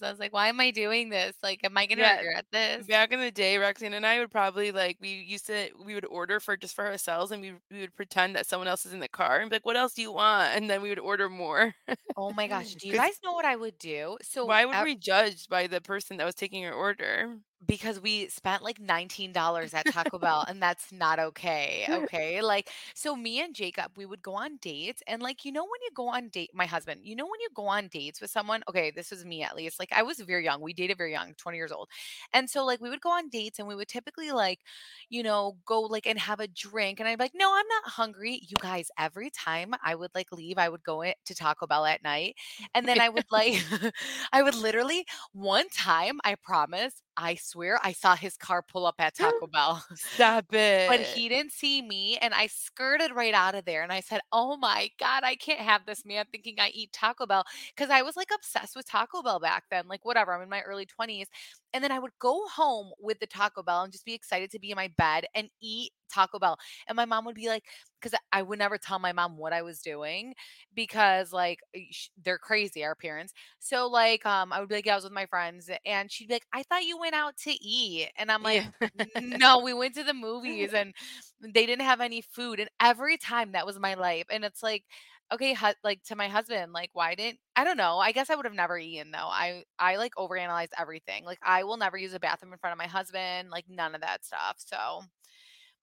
was 0.00 0.18
like, 0.18 0.32
"Why 0.32 0.48
am 0.48 0.60
I 0.60 0.70
doing 0.70 1.10
this? 1.10 1.36
Like, 1.42 1.64
am 1.64 1.76
I 1.78 1.86
gonna 1.86 2.04
Yeah. 2.04 2.22
regret 2.22 2.46
this?" 2.52 2.86
Back 2.86 3.12
in 3.12 3.20
the 3.20 3.30
day, 3.32 3.58
Roxanne 3.58 3.94
and 3.94 4.06
I 4.06 4.20
would 4.20 4.30
probably, 4.30 4.72
like 4.72 4.98
we 5.00 5.10
used 5.10 5.46
to 5.46 5.70
we 5.84 5.94
would 5.94 6.04
order 6.06 6.40
for 6.40 6.56
just 6.56 6.74
for 6.76 6.86
ourselves, 6.86 7.32
and 7.32 7.42
we 7.42 7.54
we 7.70 7.80
would 7.80 7.96
pretend 7.96 8.36
that 8.36 8.46
someone 8.46 8.68
else 8.68 8.86
is 8.86 8.92
in 8.92 9.00
the 9.00 9.08
car 9.08 9.40
and 9.40 9.50
be 9.50 9.56
like, 9.56 9.66
"What 9.66 9.76
else 9.76 9.94
do 9.94 10.02
you 10.02 10.12
want?" 10.12 10.54
And 10.56 10.70
then 10.70 10.82
we 10.82 10.88
would 10.90 10.98
order 11.00 11.28
more. 11.28 11.74
Oh 12.16 12.32
my 12.32 12.48
gosh. 12.48 12.74
Do 12.76 12.88
you 12.88 12.94
guys 12.94 13.18
know 13.22 13.32
what 13.32 13.44
I 13.44 13.56
would 13.56 13.78
do? 13.78 14.18
So, 14.22 14.44
why 14.46 14.64
would 14.64 14.80
we 14.80 14.94
judge 14.96 15.48
by 15.48 15.66
the 15.66 15.80
person 15.80 16.16
that 16.16 16.24
was 16.24 16.34
taking 16.34 16.62
your 16.62 16.74
order? 16.74 17.38
Because 17.66 18.00
we 18.00 18.28
spent, 18.28 18.62
like, 18.62 18.78
$19 18.78 19.74
at 19.74 19.88
Taco 19.88 20.18
Bell, 20.18 20.44
and 20.48 20.62
that's 20.62 20.92
not 20.92 21.18
okay, 21.18 21.88
okay? 21.92 22.40
Like, 22.40 22.70
so 22.94 23.16
me 23.16 23.40
and 23.40 23.54
Jacob, 23.54 23.92
we 23.96 24.06
would 24.06 24.22
go 24.22 24.34
on 24.34 24.58
dates, 24.58 25.02
and, 25.08 25.20
like, 25.20 25.44
you 25.44 25.50
know 25.50 25.64
when 25.64 25.80
you 25.82 25.90
go 25.94 26.06
on 26.08 26.28
date 26.28 26.50
my 26.54 26.66
husband, 26.66 27.00
you 27.04 27.16
know 27.16 27.24
when 27.26 27.40
you 27.40 27.48
go 27.54 27.66
on 27.66 27.88
dates 27.88 28.20
with 28.20 28.30
someone 28.30 28.62
okay, 28.68 28.92
this 28.92 29.10
was 29.10 29.24
me 29.24 29.42
at 29.42 29.56
least, 29.56 29.80
like, 29.80 29.92
I 29.92 30.02
was 30.02 30.20
very 30.20 30.44
young, 30.44 30.60
we 30.60 30.72
dated 30.72 30.96
very 30.98 31.10
young, 31.12 31.34
20 31.34 31.58
years 31.58 31.72
old, 31.72 31.88
and 32.32 32.48
so, 32.48 32.64
like, 32.64 32.80
we 32.80 32.90
would 32.90 33.00
go 33.00 33.10
on 33.10 33.28
dates, 33.28 33.58
and 33.58 33.66
we 33.66 33.74
would 33.74 33.88
typically, 33.88 34.30
like, 34.30 34.60
you 35.08 35.22
know, 35.22 35.56
go, 35.64 35.80
like, 35.80 36.06
and 36.06 36.18
have 36.18 36.40
a 36.40 36.46
drink, 36.48 37.00
and 37.00 37.08
I'd 37.08 37.18
be 37.18 37.24
like, 37.24 37.32
"No, 37.34 37.52
I'm 37.56 37.66
not 37.68 37.90
hungry." 37.92 38.40
You 38.46 38.58
guys, 38.60 38.90
every 38.98 39.30
time 39.30 39.74
I 39.84 39.94
would, 39.94 40.10
like, 40.14 40.30
leave, 40.32 40.58
I 40.58 40.68
would 40.68 40.82
go 40.84 41.02
to 41.02 41.34
Taco 41.34 41.66
Bell 41.66 41.84
at 41.86 42.02
night, 42.02 42.36
and 42.74 42.86
then 42.88 43.00
I 43.00 43.08
would, 43.08 43.24
like 43.30 43.54
I 44.32 44.42
would 44.42 44.54
literally 44.54 45.06
one 45.32 45.68
time, 45.70 46.20
I 46.24 46.34
promise, 46.36 47.02
I 47.18 47.34
swear 47.36 47.80
I 47.82 47.92
saw 47.92 48.16
his 48.16 48.36
car 48.36 48.62
pull 48.62 48.86
up 48.86 48.96
at 49.00 49.14
Taco 49.16 49.46
Bell. 49.48 49.84
Stop 49.94 50.52
it. 50.54 50.86
But 50.86 51.00
he 51.02 51.28
didn't 51.28 51.52
see 51.52 51.82
me, 51.82 52.16
and 52.18 52.32
I 52.32 52.46
skirted 52.46 53.12
right 53.12 53.34
out 53.34 53.54
of 53.54 53.66
there, 53.66 53.82
and 53.82 53.92
I 53.92 54.00
said, 54.00 54.22
"Oh 54.32 54.56
my 54.56 54.90
god, 54.98 55.22
I 55.24 55.36
can't 55.36 55.60
have 55.60 55.84
this 55.86 56.04
man 56.04 56.24
thinking 56.32 56.56
I 56.58 56.68
eat 56.70 56.92
Taco 56.94 57.26
Bell 57.26 57.44
cuz 57.76 57.90
I 57.90 58.02
was, 58.02 58.16
like, 58.16 58.30
obsessed 58.34 58.74
with 58.76 58.86
Taco 58.86 59.22
Bell 59.22 59.38
back 59.40 59.64
then, 59.70 59.86
like, 59.88 60.04
whatever, 60.06 60.32
I'm 60.34 60.42
in 60.42 60.48
my 60.48 60.62
early 60.62 60.86
20s, 60.86 61.28
and 61.74 61.82
then 61.84 61.92
I 61.92 61.98
would 61.98 62.12
go 62.18 62.46
home 62.48 62.92
with 63.00 63.18
the 63.20 63.26
Taco 63.26 63.62
Bell 63.62 63.82
and 63.82 63.92
just 63.92 64.04
be 64.04 64.14
excited 64.14 64.50
to 64.52 64.58
be 64.58 64.70
in 64.70 64.76
my 64.76 64.88
bed 64.96 65.26
and 65.34 65.48
eat 65.60 65.92
Taco 66.12 66.38
Bell, 66.38 66.58
and 66.88 66.96
my 66.96 67.04
mom 67.04 67.24
would 67.26 67.34
be 67.34 67.48
like, 67.48 67.64
because 68.00 68.18
I 68.32 68.42
would 68.42 68.58
never 68.58 68.78
tell 68.78 68.98
my 68.98 69.12
mom 69.12 69.36
what 69.36 69.52
I 69.52 69.62
was 69.62 69.80
doing 69.82 70.34
because, 70.74 71.32
like, 71.32 71.60
eh, 71.74 71.80
they're 72.22 72.38
crazy, 72.38 72.84
our 72.84 72.94
parents. 72.94 73.32
So, 73.58 73.86
like, 73.88 74.24
um, 74.26 74.52
I 74.52 74.60
would 74.60 74.68
be 74.68 74.76
like, 74.76 74.86
"Yeah, 74.86 74.92
I 74.94 74.96
was 74.96 75.04
with 75.04 75.12
my 75.12 75.26
friends," 75.26 75.70
and 75.84 76.10
she'd 76.10 76.28
be 76.28 76.34
like, 76.34 76.46
"I 76.52 76.62
thought 76.62 76.84
you 76.84 76.98
went 76.98 77.14
out 77.14 77.36
to 77.38 77.50
eat," 77.52 78.10
and 78.16 78.30
I'm 78.30 78.42
like, 78.42 78.62
Yeah. 78.62 79.20
"No, 79.20 79.60
we 79.60 79.74
went 79.74 79.94
to 79.96 80.04
the 80.04 80.14
movies, 80.14 80.72
and 80.74 80.94
they 81.40 81.66
didn't 81.66 81.84
have 81.84 82.00
any 82.00 82.20
food," 82.22 82.60
and 82.60 82.70
every 82.80 83.16
time 83.16 83.52
that 83.52 83.66
was 83.66 83.78
my 83.78 83.94
life, 83.94 84.26
and 84.30 84.44
it's 84.44 84.62
like, 84.62 84.84
okay, 85.32 85.54
hu 85.54 85.68
like, 85.84 86.02
to 86.04 86.16
my 86.16 86.28
husband, 86.28 86.72
like, 86.72 86.90
"Why 86.94 87.14
didn't" 87.14 87.40
I 87.56 87.64
don't 87.64 87.76
know, 87.76 87.98
I 87.98 88.12
guess 88.12 88.30
I 88.30 88.34
would 88.36 88.44
have 88.46 88.54
never 88.54 88.78
eaten 88.78 89.10
though. 89.12 89.18
I 89.28 89.64
I, 89.78 89.96
like, 89.96 90.14
overanalyze 90.16 90.68
everything. 90.78 91.24
Like, 91.24 91.38
I 91.42 91.64
will 91.64 91.76
never 91.78 91.96
use 91.98 92.14
a 92.14 92.20
bathroom 92.20 92.52
in 92.52 92.58
front 92.58 92.72
of 92.72 92.78
my 92.78 92.86
husband, 92.88 93.50
like, 93.50 93.66
none 93.68 93.94
of 93.94 94.00
that 94.02 94.24
stuff, 94.24 94.56
so 94.58 95.02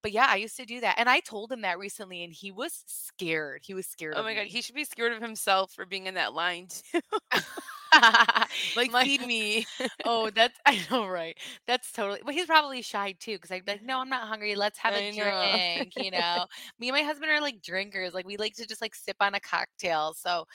but 0.04 0.12
yeah, 0.12 0.28
I 0.30 0.36
used 0.38 0.58
to 0.58 0.66
do 0.66 0.82
that, 0.82 0.96
and 1.00 1.10
I 1.10 1.20
told 1.22 1.52
him 1.52 1.62
that 1.62 1.80
recently, 1.80 2.24
and 2.24 2.34
he 2.34 2.52
was 2.52 2.84
scared. 2.88 3.64
He 3.66 3.74
was 3.74 3.88
scared 3.88 4.18
Oh 4.18 4.24
my 4.24 4.34
god, 4.34 4.48
he 4.48 4.62
should 4.62 4.76
be 4.76 4.86
scared 4.86 5.12
of 5.12 5.22
himself 5.22 5.74
for 5.74 5.86
being 5.86 6.08
in 6.08 6.14
that 6.16 6.34
line 6.34 6.68
too. 6.68 7.00
Like, 8.76 8.92
My 8.92 9.04
"Feed 9.04 9.22
me." 9.22 9.66
oh, 10.06 10.30
that's 10.30 10.60
I 10.66 10.80
know, 10.90 11.08
right? 11.08 11.38
That's 11.68 11.92
totally 11.92 12.22
well, 12.24 12.34
he's 12.34 12.46
probably 12.46 12.82
shy 12.82 13.14
too, 13.20 13.34
because 13.36 13.52
I'd 13.52 13.66
be 13.66 13.74
like, 13.74 13.84
"No, 13.84 14.00
I'm 14.00 14.10
not 14.10 14.28
hungry, 14.28 14.56
let's 14.56 14.78
have 14.80 14.96
a 14.96 15.02
I 15.02 15.12
know. 15.12 15.60
drink," 15.82 15.94
you 15.96 16.12
know? 16.12 16.46
Me 16.80 16.90
and 16.90 16.96
my 16.98 17.04
husband 17.04 17.32
are, 17.32 17.42
like, 17.42 17.62
drinkers, 17.62 18.14
like, 18.14 18.26
we 18.28 18.38
like 18.38 18.56
to 18.56 18.66
just, 18.68 18.82
like, 18.82 18.96
sip 18.96 19.18
on 19.20 19.36
a 19.36 19.40
cocktail, 19.40 20.14
so, 20.14 20.46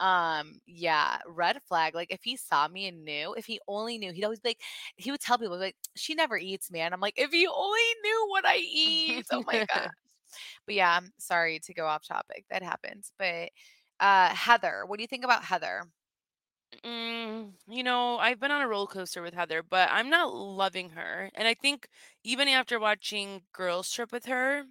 um, 0.00 0.60
yeah, 0.66 1.18
red 1.26 1.60
flag, 1.64 1.94
like, 1.94 2.12
if 2.12 2.22
he 2.24 2.36
saw 2.36 2.68
me 2.68 2.86
and 2.88 3.04
knew 3.04 3.34
if 3.36 3.46
he 3.46 3.60
only 3.68 3.98
knew, 3.98 4.12
he'd 4.12 4.24
always 4.24 4.40
be 4.40 4.50
like 4.50 4.62
he 4.96 5.10
would 5.10 5.20
tell 5.20 5.38
people, 5.38 5.58
like, 5.58 5.76
"She 5.96 6.14
never 6.14 6.38
eats, 6.38 6.70
man." 6.70 6.92
I'm 6.92 7.00
like, 7.00 7.14
"If 7.18 7.32
you 7.34 7.52
only 7.54 7.80
knew 8.04 8.26
what 8.30 8.46
I 8.46 8.56
eat." 8.58 9.26
Oh 9.32 9.42
my 9.46 9.60
god. 9.68 9.88
But 10.66 10.74
yeah, 10.76 10.96
I'm 10.96 11.12
sorry 11.18 11.60
to 11.60 11.74
go 11.74 11.86
off 11.86 12.06
topic, 12.06 12.44
that 12.50 12.62
happens, 12.62 13.12
but 13.18 13.50
Uh, 14.00 14.28
Heather, 14.34 14.84
what 14.86 14.98
do 14.98 15.02
you 15.04 15.08
think 15.08 15.24
about 15.24 15.44
Heather? 15.44 15.84
Mm, 16.84 17.54
you 17.68 17.82
know, 17.82 18.18
I've 18.18 18.38
been 18.40 18.50
on 18.50 18.60
a 18.60 18.68
roller 18.68 18.86
coaster 18.86 19.22
with 19.22 19.34
Heather, 19.34 19.62
but 19.62 19.88
I'm 19.90 20.10
not 20.10 20.34
loving 20.34 20.90
her. 20.90 21.30
And 21.34 21.46
I 21.48 21.54
think 21.54 21.88
even 22.24 22.48
after 22.48 22.78
watching 22.78 23.46
Girls 23.52 23.90
Trip 23.90 24.12
with 24.12 24.26
her, 24.26 24.64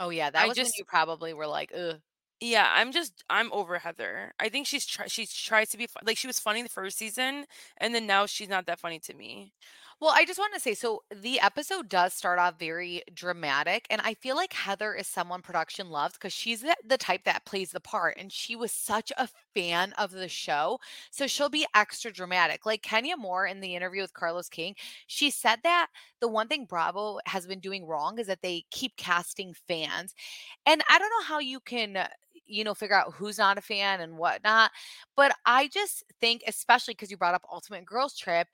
Oh, 0.00 0.10
yeah, 0.10 0.30
that 0.30 0.46
I 0.46 0.48
was 0.48 0.58
when 0.58 0.72
you 0.76 0.84
probably 0.84 1.32
were 1.32 1.46
like, 1.46 1.72
"Ugh." 1.72 2.02
yeah, 2.40 2.72
I'm 2.74 2.90
just 2.92 3.22
I'm 3.28 3.52
over 3.52 3.78
Heather. 3.78 4.32
I 4.40 4.48
think 4.48 4.66
she's 4.66 4.86
try 4.86 5.06
she 5.08 5.26
tries 5.26 5.68
to 5.70 5.76
be 5.78 5.86
fu 5.86 5.98
like 6.04 6.16
she 6.16 6.26
was 6.26 6.38
funny 6.40 6.62
the 6.62 6.68
first 6.70 6.96
season, 6.98 7.44
and 7.76 7.94
then 7.94 8.06
now 8.06 8.24
she's 8.26 8.48
not 8.48 8.66
that 8.66 8.80
funny 8.80 8.98
to 9.00 9.14
me. 9.14 9.52
Well, 10.00 10.14
I 10.16 10.24
just 10.24 10.38
want 10.38 10.54
to 10.54 10.60
say 10.60 10.72
so 10.72 11.02
the 11.14 11.40
episode 11.40 11.90
does 11.90 12.14
start 12.14 12.38
off 12.38 12.58
very 12.58 13.02
dramatic, 13.12 13.86
and 13.90 14.00
I 14.00 14.14
feel 14.14 14.34
like 14.34 14.54
Heather 14.54 14.94
is 14.94 15.06
someone 15.06 15.42
production 15.42 15.90
loves 15.90 16.14
because 16.14 16.32
she's 16.32 16.62
the, 16.62 16.74
the 16.82 16.96
type 16.96 17.24
that 17.24 17.44
plays 17.44 17.72
the 17.72 17.80
part, 17.80 18.16
and 18.18 18.32
she 18.32 18.56
was 18.56 18.72
such 18.72 19.12
a 19.18 19.28
fan 19.54 19.92
of 19.98 20.10
the 20.12 20.26
show. 20.28 20.78
So 21.10 21.26
she'll 21.26 21.50
be 21.50 21.66
extra 21.74 22.10
dramatic. 22.10 22.64
Like 22.64 22.80
Kenya 22.82 23.14
Moore 23.18 23.44
in 23.46 23.60
the 23.60 23.74
interview 23.76 24.00
with 24.00 24.14
Carlos 24.14 24.48
King, 24.48 24.74
she 25.06 25.28
said 25.30 25.58
that 25.64 25.88
the 26.18 26.28
one 26.28 26.48
thing 26.48 26.64
Bravo 26.64 27.18
has 27.26 27.46
been 27.46 27.60
doing 27.60 27.86
wrong 27.86 28.18
is 28.18 28.26
that 28.28 28.40
they 28.40 28.64
keep 28.70 28.96
casting 28.96 29.52
fans. 29.68 30.14
And 30.66 30.82
I 30.88 30.98
don't 30.98 31.10
know 31.20 31.26
how 31.26 31.38
you 31.40 31.60
can. 31.60 31.96
uh, 31.96 32.08
You 32.52 32.64
know, 32.64 32.74
figure 32.74 32.96
out 32.96 33.14
who's 33.14 33.38
not 33.38 33.58
a 33.58 33.60
fan 33.60 34.00
and 34.00 34.18
whatnot. 34.18 34.72
But 35.16 35.32
I 35.46 35.68
just 35.68 36.02
think, 36.20 36.42
especially 36.48 36.94
because 36.94 37.10
you 37.10 37.16
brought 37.16 37.34
up 37.36 37.44
Ultimate 37.52 37.84
Girls 37.84 38.16
Trip, 38.16 38.48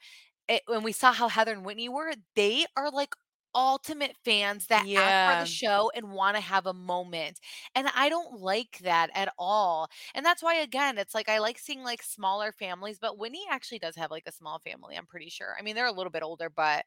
it 0.48 0.62
when 0.66 0.82
we 0.82 0.92
saw 0.92 1.12
how 1.12 1.28
Heather 1.28 1.52
and 1.52 1.64
Whitney 1.64 1.88
were, 1.88 2.12
they 2.34 2.66
are 2.76 2.90
like 2.90 3.14
ultimate 3.54 4.16
fans 4.24 4.66
that 4.66 4.86
ask 4.94 5.18
for 5.24 5.34
the 5.36 5.46
show 5.46 5.90
and 5.94 6.12
wanna 6.12 6.40
have 6.40 6.66
a 6.66 6.74
moment, 6.74 7.40
and 7.74 7.88
I 7.94 8.08
don't 8.10 8.40
like 8.40 8.78
that 8.82 9.10
at 9.14 9.32
all, 9.38 9.88
and 10.14 10.24
that's 10.26 10.42
why, 10.42 10.56
again, 10.56 10.98
it's 10.98 11.14
like 11.14 11.28
I 11.28 11.38
like 11.38 11.58
seeing, 11.58 11.82
like, 11.82 12.02
smaller 12.02 12.52
families, 12.52 12.98
but 12.98 13.18
Whitney 13.18 13.44
actually 13.50 13.78
does 13.78 13.96
have, 13.96 14.10
like, 14.10 14.24
a 14.26 14.32
small 14.32 14.58
family, 14.58 14.96
I'm 14.96 15.06
pretty 15.06 15.30
sure. 15.30 15.56
I 15.58 15.62
mean, 15.62 15.74
they're 15.74 15.86
a 15.86 15.92
little 15.92 16.10
bit 16.10 16.22
older, 16.22 16.50
but 16.50 16.84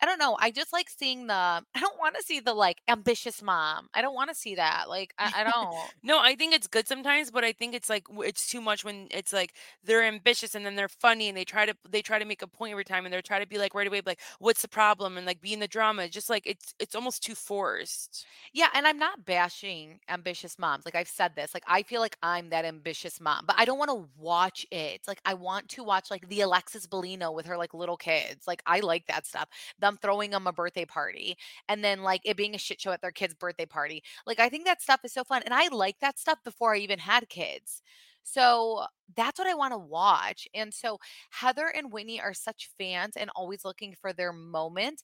I 0.00 0.06
don't 0.06 0.18
know, 0.18 0.36
I 0.40 0.50
just 0.50 0.72
like 0.72 0.90
seeing 0.90 1.26
the 1.26 1.34
I 1.34 1.62
don't 1.80 1.98
wanna 1.98 2.20
see 2.22 2.40
the, 2.40 2.52
like, 2.54 2.82
ambitious 2.88 3.42
mom. 3.42 3.88
I 3.94 4.02
don't 4.02 4.14
wanna 4.14 4.34
see 4.34 4.54
that, 4.56 4.88
like, 4.88 5.14
I 5.18 5.30
I 5.36 5.44
don't. 5.44 5.74
No, 6.02 6.18
I 6.20 6.34
think 6.36 6.54
it's 6.54 6.66
good 6.66 6.86
sometimes, 6.86 7.30
but 7.30 7.44
I 7.44 7.52
think 7.52 7.74
it's 7.74 7.88
like 7.88 8.04
it's 8.18 8.48
too 8.48 8.60
much 8.60 8.84
when 8.84 9.08
it's 9.10 9.32
like 9.32 9.54
they're 9.84 10.02
ambitious 10.04 10.54
and 10.54 10.64
then 10.64 10.76
they're 10.76 10.88
funny 10.88 11.28
and 11.28 11.36
they 11.36 11.44
try 11.44 11.66
to 11.66 11.74
they 11.88 12.02
try 12.02 12.18
to 12.18 12.24
make 12.24 12.42
a 12.42 12.46
point 12.46 12.72
every 12.72 12.84
time 12.84 13.04
and 13.06 13.12
they're 13.12 13.22
trying 13.22 13.40
to 13.42 13.46
be 13.48 13.58
like 13.58 13.74
right 13.74 13.86
away 13.86 14.02
like 14.04 14.20
what's 14.38 14.62
the 14.62 14.68
problem 14.68 15.16
and 15.16 15.26
like 15.26 15.40
be 15.40 15.52
in 15.52 15.60
the 15.60 15.68
drama. 15.68 16.08
Just 16.08 16.30
like 16.30 16.42
it's 16.46 16.74
it's 16.78 16.94
almost 16.94 17.22
too 17.22 17.34
forced. 17.34 18.26
Yeah, 18.52 18.68
and 18.74 18.86
I'm 18.86 18.98
not 18.98 19.24
bashing 19.24 20.00
ambitious 20.08 20.58
moms. 20.58 20.84
Like 20.84 20.94
I've 20.94 21.08
said 21.08 21.32
this, 21.34 21.54
like 21.54 21.64
I 21.66 21.82
feel 21.82 22.00
like 22.00 22.16
I'm 22.22 22.50
that 22.50 22.64
ambitious 22.64 23.20
mom, 23.20 23.44
but 23.46 23.56
I 23.58 23.64
don't 23.64 23.78
want 23.78 23.90
to 23.90 24.08
watch 24.16 24.66
it. 24.70 25.02
Like 25.06 25.20
I 25.24 25.34
want 25.34 25.68
to 25.70 25.84
watch 25.84 26.10
like 26.10 26.28
the 26.28 26.40
Alexis 26.42 26.86
Bellino 26.86 27.34
with 27.34 27.46
her 27.46 27.56
like 27.56 27.74
little 27.74 27.96
kids. 27.96 28.46
Like 28.46 28.62
I 28.66 28.80
like 28.80 29.06
that 29.06 29.26
stuff. 29.26 29.48
Them 29.86 29.98
throwing 30.02 30.30
them 30.30 30.46
a 30.46 30.52
birthday 30.52 30.84
party 30.84 31.36
and 31.68 31.84
then 31.84 32.02
like 32.02 32.22
it 32.24 32.36
being 32.36 32.54
a 32.54 32.58
shit 32.58 32.80
show 32.80 32.92
at 32.92 33.00
their 33.02 33.12
kid's 33.12 33.34
birthday 33.34 33.66
party. 33.66 34.02
Like 34.26 34.40
I 34.40 34.48
think 34.48 34.64
that 34.66 34.82
stuff 34.82 35.00
is 35.04 35.12
so 35.12 35.24
fun. 35.24 35.42
And 35.44 35.54
I 35.54 35.68
like 35.68 35.98
that 36.00 36.18
stuff 36.18 36.38
before 36.44 36.74
I 36.74 36.78
even 36.78 36.98
had 36.98 37.28
kids. 37.28 37.82
So 38.24 38.84
that's 39.16 39.38
what 39.38 39.48
I 39.48 39.54
want 39.54 39.72
to 39.72 39.78
watch. 39.78 40.48
And 40.54 40.74
so 40.74 40.98
Heather 41.30 41.68
and 41.68 41.92
Whitney 41.92 42.20
are 42.20 42.34
such 42.34 42.70
fans 42.78 43.16
and 43.16 43.30
always 43.36 43.64
looking 43.64 43.94
for 43.94 44.12
their 44.12 44.32
moment 44.32 45.02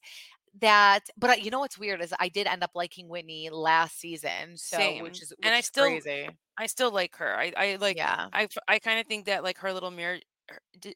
that 0.59 1.01
but, 1.17 1.41
you 1.43 1.51
know 1.51 1.59
what's 1.59 1.79
weird 1.79 2.01
is 2.01 2.13
I 2.19 2.29
did 2.29 2.47
end 2.47 2.63
up 2.63 2.71
liking 2.75 3.09
Whitney 3.09 3.49
last 3.51 3.99
season, 3.99 4.57
so 4.57 4.97
which 4.97 5.21
Same. 5.21 5.21
is 5.21 5.33
And 5.41 5.55
I 5.55 5.59
is 5.59 5.65
still 5.65 6.03
crazy. 6.03 6.29
I 6.57 6.67
still 6.67 6.91
like 6.91 7.15
her. 7.17 7.35
I 7.35 7.53
I 7.57 7.77
like 7.77 7.97
Yeah. 7.97 8.29
I 8.33 8.47
I 8.67 8.79
kind 8.79 8.99
of 8.99 9.07
think 9.07 9.25
that 9.25 9.43
like 9.43 9.57
her 9.59 9.73
little 9.73 9.91
mirror 9.91 10.19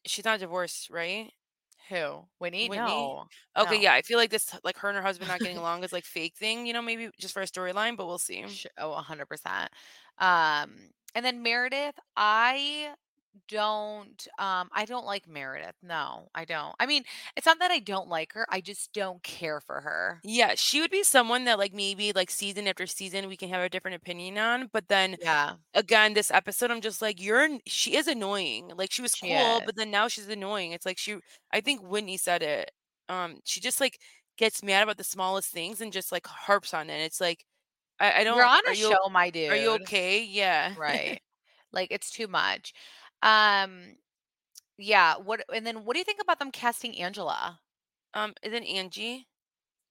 she's 0.05 0.25
not 0.25 0.39
divorced, 0.39 0.89
right? 0.89 1.31
Who? 1.89 2.25
Whitney? 2.39 2.67
Whitney? 2.67 2.85
No. 2.85 3.25
Okay, 3.57 3.75
No. 3.75 3.81
yeah, 3.81 3.93
I 3.93 4.01
feel 4.01 4.17
like 4.17 4.29
this 4.29 4.53
like 4.63 4.77
her 4.77 4.89
and 4.89 4.97
her 4.97 5.03
husband 5.03 5.29
not 5.29 5.39
getting 5.39 5.57
along 5.63 5.83
is 5.83 5.93
like 5.93 6.05
fake 6.05 6.35
thing, 6.35 6.65
you 6.65 6.73
know, 6.73 6.81
maybe 6.81 7.09
just 7.19 7.33
for 7.33 7.41
a 7.41 7.45
storyline, 7.47 7.95
but 7.95 8.07
we'll 8.07 8.17
see. 8.17 8.45
Sh 8.47 8.65
oh, 8.77 9.01
100%. 9.01 9.67
Um, 10.19 10.71
and 11.15 11.25
then 11.25 11.41
Meredith, 11.43 11.95
I 12.15 12.93
don't, 13.47 14.27
um, 14.39 14.69
I 14.73 14.85
don't 14.85 15.05
like 15.05 15.27
Meredith. 15.27 15.75
No, 15.83 16.29
I 16.35 16.45
don't. 16.45 16.75
I 16.79 16.85
mean, 16.85 17.03
it's 17.35 17.45
not 17.45 17.59
that 17.59 17.71
I 17.71 17.79
don't 17.79 18.09
like 18.09 18.33
her, 18.33 18.45
I 18.49 18.61
just 18.61 18.93
don't 18.93 19.21
care 19.23 19.61
for 19.61 19.81
her. 19.81 20.23
Yeah, 20.23 20.55
she 20.55 20.81
would 20.81 20.91
be 20.91 21.03
someone 21.03 21.45
that 21.45 21.57
like 21.59 21.73
maybe 21.73 22.11
like 22.11 22.29
season 22.31 22.67
after 22.67 22.85
season 22.87 23.27
we 23.27 23.37
can 23.37 23.49
have 23.49 23.61
a 23.61 23.69
different 23.69 23.95
opinion 23.95 24.37
on, 24.37 24.69
but 24.73 24.87
then 24.89 25.17
Yeah, 25.17 25.57
again 25.75 26.13
this 26.13 26.31
episode 26.31 26.71
I'm 26.71 26.81
just 26.81 27.01
like 27.01 27.21
you're 27.21 27.43
an- 27.45 27.61
she 27.67 27.95
is 27.97 28.07
annoying. 28.07 28.71
Like 28.75 28.91
she 28.91 29.01
was 29.03 29.13
she 29.13 29.27
cool, 29.27 29.61
is. 29.61 29.61
but 29.61 29.75
then 29.77 29.91
now 29.91 30.07
she's 30.09 30.29
annoying. 30.29 30.73
It's 30.73 30.85
like 30.85 30.97
she 30.99 31.17
I 31.53 31.61
think 31.61 31.81
Whitney 31.83 32.17
said 32.17 32.43
it. 32.43 32.71
Um 33.09 33.39
she 33.45 33.61
just 33.61 33.81
like 33.81 33.99
gets 34.37 34.63
mad 34.63 34.83
about 34.83 34.97
the 34.97 35.03
smallest 35.05 35.49
things 35.51 35.81
and 35.81 35.93
just 35.93 36.11
like 36.11 36.27
harps 36.27 36.73
on 36.73 36.89
it. 36.89 37.01
It's 37.05 37.21
like 37.21 37.45
I 37.99 38.21
I 38.21 38.23
You're 38.31 38.43
don't 38.43 38.45
on 38.45 38.61
are 38.65 38.71
on 38.71 38.73
a 38.73 38.75
you 38.75 38.89
show, 38.89 39.09
my 39.09 39.29
dude. 39.29 39.49
are 39.49 39.57
you 39.57 39.71
dude. 39.71 39.81
okay? 39.81 40.23
Yeah. 40.25 40.75
Right. 40.75 41.21
Like, 41.71 41.89
it's 41.91 42.11
too 42.11 42.27
much. 42.27 42.73
Um, 43.21 43.97
yeah, 44.77 45.17
what 45.17 45.43
and 45.53 45.65
then 45.65 45.85
what 45.85 45.93
do 45.93 45.99
you 45.99 46.05
think 46.05 46.21
about 46.21 46.39
them 46.39 46.51
casting 46.51 46.97
Angela? 46.99 47.59
um 48.13 48.33
isn't 48.43 48.63
Angie? 48.65 49.27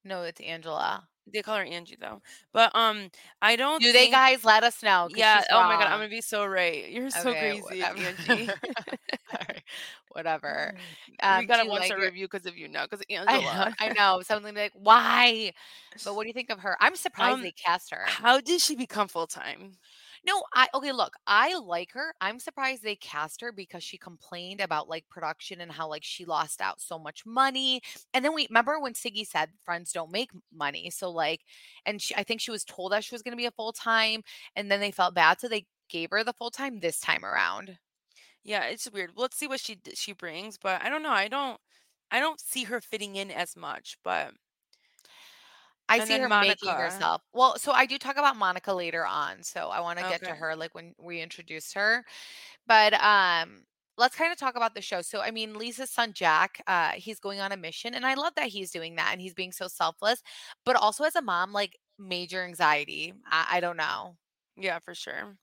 No, 0.05 0.23
it's 0.23 0.41
Angela. 0.41 1.09
They 1.33 1.43
call 1.43 1.57
her 1.57 1.65
Angie 1.65 1.97
though. 2.01 2.23
But 2.53 2.75
um 2.75 3.11
I 3.43 3.57
don't 3.57 3.83
Do 3.83 3.93
they 3.93 4.09
guys 4.09 4.45
let 4.45 4.63
us 4.65 4.83
know? 4.83 5.09
Yeah, 5.13 5.45
oh 5.51 5.65
my 5.65 5.77
god, 5.77 5.87
I'm 5.89 5.99
gonna 5.99 6.09
be 6.09 6.21
so 6.21 6.45
right. 6.47 6.91
You're 6.91 7.11
so 7.11 7.35
Okay, 7.35 7.37
crazy. 7.37 7.91
Whatever. 7.97 7.97
Angie. 7.97 8.55
Alright, 9.33 9.63
whatever. 10.09 10.73
we 11.35 11.45
Um, 11.45 11.47
got 11.47 11.61
do 11.61 11.67
a 11.67 11.71
like 11.71 11.97
her? 11.97 12.11
review 12.11 12.27
because 12.29 12.47
of 12.47 12.57
you 12.57 12.69
now, 12.69 12.85
because 12.85 13.03
Angela. 13.11 13.27
I 13.27 13.41
know. 13.41 13.71
I 13.81 13.89
know, 13.91 14.23
something 14.23 14.55
like, 14.55 14.73
"Why?" 14.75 15.53
But 16.05 16.15
what 16.17 16.25
do 16.25 16.29
you 16.29 16.35
think 16.35 16.51
of 16.51 16.61
her? 16.61 16.77
I'm 16.81 16.97
surprised 16.97 17.41
um, 17.41 17.43
they 17.43 17.53
cast 17.53 17.91
her. 17.93 18.19
how 18.21 18.41
did 18.41 18.61
she 18.61 18.77
become 18.77 19.09
full 19.09 19.27
time? 19.27 19.79
No, 20.27 20.43
I 20.55 20.67
okay, 20.75 20.91
look, 20.91 21.15
I 21.27 21.55
like 21.57 21.93
her. 21.93 22.13
I'm 22.21 22.41
surprised 22.41 22.83
they 22.83 22.97
cast 22.97 23.41
her 23.43 23.53
because 23.53 23.85
she 23.85 23.97
complained 23.97 24.61
about, 24.61 24.89
like, 24.89 25.09
production 25.09 25.61
and 25.61 25.71
how, 25.71 25.89
like, 25.89 26.03
she 26.03 26.25
lost 26.25 26.61
out 26.61 26.81
so 26.81 26.99
much 26.99 27.25
money, 27.25 27.81
and 28.13 28.25
then 28.25 28.35
we 28.35 28.47
remember 28.51 28.81
when 28.81 28.95
Siggy 28.95 29.25
said 29.27 29.51
friends 29.65 29.93
don't 29.93 30.11
make 30.11 30.31
money, 30.53 30.91
so, 30.91 31.11
like 31.11 31.43
and 31.85 32.03
she 32.03 32.15
I 32.17 32.25
think 32.25 32.41
she 32.41 32.51
was 32.51 32.65
told 32.65 32.91
that 32.93 33.05
she 33.05 33.15
was 33.15 33.23
gonna 33.23 33.37
be 33.37 33.47
a 33.47 33.51
full-time, 33.53 34.23
and 34.57 34.71
then 34.71 34.81
they 34.81 34.91
felt 34.91 35.15
bad, 35.15 35.41
so 35.41 35.49
they 35.49 35.67
gave 35.89 36.11
her 36.11 36.25
the 36.25 36.33
full-time 36.33 36.81
this 36.81 36.99
time 37.01 37.25
around. 37.25 37.79
Yeah, 38.45 38.65
it's 38.67 38.91
weird. 38.91 39.13
Let's 39.17 39.37
see 39.37 39.49
what 39.49 39.61
she 39.61 39.81
she 39.95 40.13
brings, 40.13 40.59
but 40.59 40.83
I 40.83 40.89
don't 40.89 41.03
know. 41.03 41.11
I 41.11 41.29
don't 41.29 41.61
I 42.11 42.21
don't 42.21 42.41
see 42.41 42.65
her 42.65 42.81
fitting 42.81 43.17
in 43.17 43.31
as 43.31 43.57
much. 43.57 43.99
But 44.05 44.35
I 45.89 45.99
and 45.99 46.11
see 46.11 46.19
her 46.19 46.29
making 46.29 46.79
herself 46.79 47.23
well, 47.33 47.59
so 47.59 47.73
I 47.73 47.87
do 47.87 47.99
talk 47.99 48.17
about 48.17 48.37
Monica 48.37 48.73
later 48.73 49.07
on, 49.07 49.43
so 49.43 49.69
I 49.71 49.81
wanna 49.81 50.05
get 50.05 50.25
to 50.25 50.31
Okay. 50.31 50.37
her, 50.37 50.57
like, 50.57 50.75
when 50.75 50.95
we 50.99 51.21
introduce 51.21 51.73
her. 51.75 52.05
But, 52.67 52.95
um, 52.95 53.65
let's 53.99 54.17
kinda 54.17 54.37
talk 54.37 54.57
about 54.57 54.75
the 54.75 54.83
show. 54.83 55.03
So, 55.03 55.21
I 55.23 55.31
mean, 55.33 55.55
Lisa's 55.55 55.91
son, 55.91 56.13
Jack, 56.15 56.63
uh, 56.67 56.93
he's 56.93 57.21
going 57.21 57.41
on 57.41 57.53
a 57.53 57.57
mission, 57.59 57.95
and 57.95 58.07
I 58.07 58.15
love 58.15 58.35
that 58.37 58.49
he's 58.49 58.71
doing 58.73 58.97
that 58.97 59.13
and 59.13 59.21
he's 59.23 59.35
being 59.35 59.53
so 59.53 59.69
selfless, 59.69 60.23
but 60.65 60.77
also 60.77 61.05
as 61.05 61.17
a 61.17 61.23
mom, 61.23 61.53
like, 61.53 61.79
major 61.99 62.45
anxiety. 62.45 63.15
I 63.27 63.59
I 63.59 63.61
don't 63.61 63.77
know. 63.79 64.17
Yeah, 64.57 64.79
for 64.81 64.95
sure. 64.95 65.39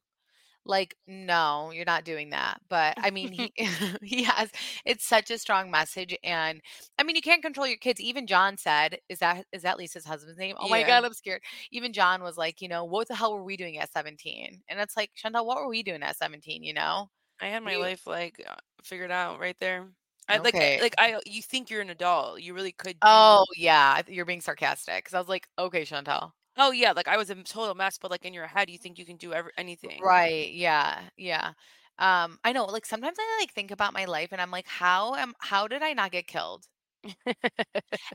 Like, 0.66 0.96
no, 1.08 1.72
you're 1.74 1.86
not 1.86 2.06
doing 2.06 2.30
that. 2.32 2.62
But 2.70 2.96
I 2.98 3.12
mean, 3.12 3.32
he 3.32 3.52
he 4.04 4.24
has 4.24 4.50
it's 4.86 5.06
such 5.06 5.32
a 5.32 5.38
strong 5.38 5.70
message. 5.72 6.16
And 6.24 6.62
I 6.98 7.04
mean, 7.04 7.16
you 7.16 7.22
can't 7.22 7.42
control 7.42 7.68
your 7.68 7.78
kids. 7.78 8.00
Even 8.00 8.28
John 8.28 8.58
said, 8.58 9.00
Is 9.10 9.20
that 9.20 9.46
is 9.52 9.64
that 9.64 9.78
Lisa's 9.78 10.06
husband's 10.06 10.40
name? 10.40 10.56
Oh 10.60 10.70
my 10.70 10.80
yeah, 10.80 10.88
God, 10.88 11.06
I'm 11.06 11.14
scared. 11.14 11.42
Even 11.72 11.94
John 11.94 12.24
was 12.24 12.38
like, 12.38 12.62
you 12.62 12.68
know, 12.68 12.86
what 12.86 13.08
the 13.08 13.16
hell 13.16 13.34
were 13.34 13.44
we 13.44 13.58
doing 13.58 13.78
at 13.78 13.92
17? 13.92 14.62
And 14.70 14.80
it's 14.80 14.98
like, 14.98 15.12
Chantal, 15.16 15.46
what 15.46 15.58
were 15.58 15.70
we 15.70 15.84
doing 15.84 16.04
at 16.04 16.18
17? 16.18 16.64
You 16.64 16.74
know? 16.74 17.10
I 17.42 17.48
had 17.48 17.64
my 17.64 17.72
We 17.72 17.78
life 17.78 18.08
like 18.08 18.42
uh, 18.48 18.56
figured 18.84 19.12
out 19.12 19.40
right 19.40 19.58
there. 19.60 19.90
I 20.30 20.38
like 20.38 20.56
okay. 20.56 20.80
like 20.80 20.96
I 20.98 21.20
you 21.26 21.42
think 21.42 21.70
you're 21.70 21.82
an 21.82 21.90
adult. 21.90 22.42
You 22.42 22.54
really 22.54 22.72
could 22.72 22.96
Oh 23.02 23.46
yeah, 23.58 24.02
you're 24.08 24.26
being 24.26 24.42
sarcastic. 24.42 25.04
Because 25.04 25.14
I 25.14 25.20
was 25.20 25.28
like, 25.28 25.48
okay, 25.60 25.84
Chantal. 25.84 26.34
Oh 26.58 26.72
yeah, 26.72 26.92
like 26.92 27.08
I 27.08 27.18
was 27.18 27.30
a 27.30 27.36
total 27.44 27.76
mess, 27.76 27.98
but 27.98 28.12
like 28.12 28.26
in 28.26 28.34
your 28.34 28.48
head 28.48 28.70
you 28.70 28.78
think 28.78 28.98
you 29.00 29.06
can 29.06 29.18
do 29.18 29.34
every 29.34 29.52
anything. 29.58 30.14
Right. 30.24 30.52
Yeah. 30.54 31.10
Yeah. 31.18 31.54
Um, 32.00 32.40
I 32.44 32.54
know, 32.54 32.66
like 32.66 32.86
sometimes 32.86 33.18
I 33.20 33.38
like 33.42 33.54
think 33.54 33.72
about 33.72 33.94
my 33.94 34.06
life 34.06 34.30
and 34.32 34.42
I'm 34.42 34.52
like, 34.52 34.68
how 34.68 35.16
am 35.16 35.34
how 35.40 35.68
did 35.68 35.82
I 35.84 35.94
not 35.94 36.12
get 36.12 36.28
killed? 36.28 36.66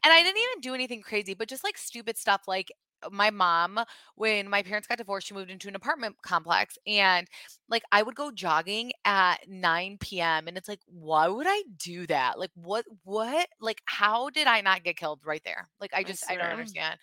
And 0.05 0.13
I 0.13 0.23
didn't 0.23 0.39
even 0.43 0.61
do 0.61 0.75
anything 0.75 1.03
crazy, 1.03 1.35
but 1.35 1.49
just, 1.49 1.65
like, 1.65 1.79
stupid 1.79 2.17
stuff, 2.19 2.43
like, 2.47 2.73
uh, 3.03 3.11
my 3.11 3.31
mom, 3.31 3.81
when 4.17 4.49
my 4.49 4.63
parents 4.63 4.89
got 4.89 4.99
divorced, 4.99 5.29
she 5.29 5.35
moved 5.35 5.51
into 5.51 5.69
an 5.69 5.77
apartment 5.77 6.17
complex, 6.23 6.77
and, 6.87 7.27
like, 7.69 7.83
I 7.93 8.03
would 8.03 8.15
go 8.17 8.31
jogging 8.31 8.93
at 9.05 9.49
9 9.49 10.21
PM, 10.21 10.49
and 10.49 10.57
it's 10.59 10.69
like, 10.69 10.81
"Why 10.87 11.29
would 11.29 11.47
I 11.49 11.63
do 11.77 12.07
that?" 12.09 12.39
Like, 12.39 12.51
what 12.55 12.85
what? 13.05 13.49
Like, 13.61 13.83
how 13.87 14.31
did 14.31 14.47
I 14.47 14.61
not 14.63 14.85
get 14.85 14.97
killed 14.97 15.21
right 15.25 15.43
there? 15.45 15.69
Like, 15.81 15.95
I 15.95 16.05
I 16.05 16.05
just 16.05 16.25
I 16.29 16.37
don't 16.37 16.51
swear. 16.51 16.51
understand. 16.51 16.99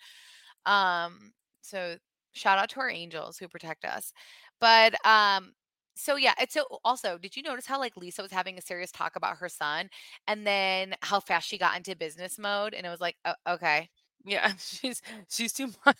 Um, 0.66 1.32
so 1.62 1.98
shout 2.32 2.58
out 2.58 2.70
to 2.70 2.80
our 2.80 2.90
angels 2.90 3.38
who 3.38 3.48
protect 3.48 3.84
us. 3.84 4.12
But, 4.60 4.94
um 5.06 5.54
So 5.96 6.16
yeah, 6.16 6.34
it's 6.40 6.54
so 6.54 6.66
also, 6.84 7.18
did 7.18 7.36
you 7.36 7.42
notice 7.42 7.66
how 7.66 7.78
like 7.80 7.96
Lisa 7.96 8.22
was 8.22 8.32
having 8.32 8.58
a 8.58 8.62
serious 8.62 8.92
talk 8.92 9.16
about 9.16 9.38
her 9.38 9.48
son 9.48 9.88
and 10.28 10.46
then 10.46 10.94
how 11.02 11.20
fast 11.20 11.48
she 11.48 11.58
got 11.58 11.76
into 11.76 11.96
business 11.96 12.38
mode 12.38 12.74
and 12.74 12.86
it 12.86 12.90
was 12.90 13.00
like, 13.00 13.16
"Oh, 13.24 13.34
okay." 13.54 13.88
Yeah, 14.24 14.54
she's 14.58 15.02
she's 15.28 15.52
too 15.52 15.68
much. 15.86 15.96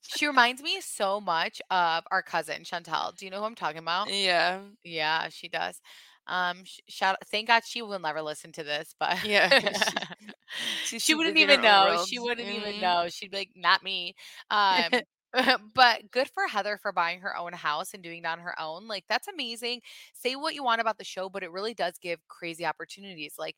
She 0.00 0.26
reminds 0.26 0.62
me 0.62 0.80
so 0.80 1.20
much 1.20 1.60
of 1.70 2.04
our 2.10 2.22
cousin 2.22 2.62
Chantel. 2.62 3.14
Do 3.16 3.24
you 3.24 3.30
know 3.30 3.40
who 3.40 3.44
I'm 3.46 3.54
talking 3.54 3.78
about? 3.78 4.10
Yeah. 4.10 4.64
Yeah, 4.84 5.28
she 5.30 5.48
does. 5.48 5.80
Um, 6.26 6.64
sh 6.64 6.80
shout 6.88 7.18
thank 7.26 7.48
God 7.48 7.64
she 7.66 7.82
will 7.82 7.98
never 7.98 8.22
listen 8.22 8.52
to 8.52 8.64
this, 8.64 8.94
but 8.98 9.18
Yeah, 9.20 9.50
she 9.72 10.08
she's 10.82 11.02
she 11.02 11.14
wouldn't 11.14 11.36
even 11.38 11.60
know. 11.60 11.96
She 11.96 12.18
wouldn't 12.18 12.50
even 12.50 12.78
Mhm. 12.78 12.80
know. 12.80 13.08
She'd 13.08 13.30
be 13.30 13.36
like, 13.38 13.50
"Not 13.54 13.82
me." 13.82 14.14
Um, 14.50 15.02
but 15.74 16.10
good 16.10 16.28
for 16.30 16.46
Heather 16.48 16.78
for 16.78 16.92
buying 16.92 17.20
her 17.20 17.36
own 17.36 17.52
house 17.52 17.92
and 17.94 18.02
doing 18.02 18.20
it 18.20 18.26
on 18.26 18.38
her 18.40 18.58
own. 18.60 18.88
Like, 18.88 19.04
that's 19.08 19.28
amazing. 19.28 19.82
Say 20.14 20.36
what 20.36 20.54
you 20.54 20.64
want 20.64 20.80
about 20.80 20.98
the 20.98 21.04
show, 21.04 21.28
but 21.28 21.42
it 21.42 21.52
really 21.52 21.74
does 21.74 21.98
give 21.98 22.26
crazy 22.28 22.64
opportunities. 22.66 23.34
Like, 23.38 23.56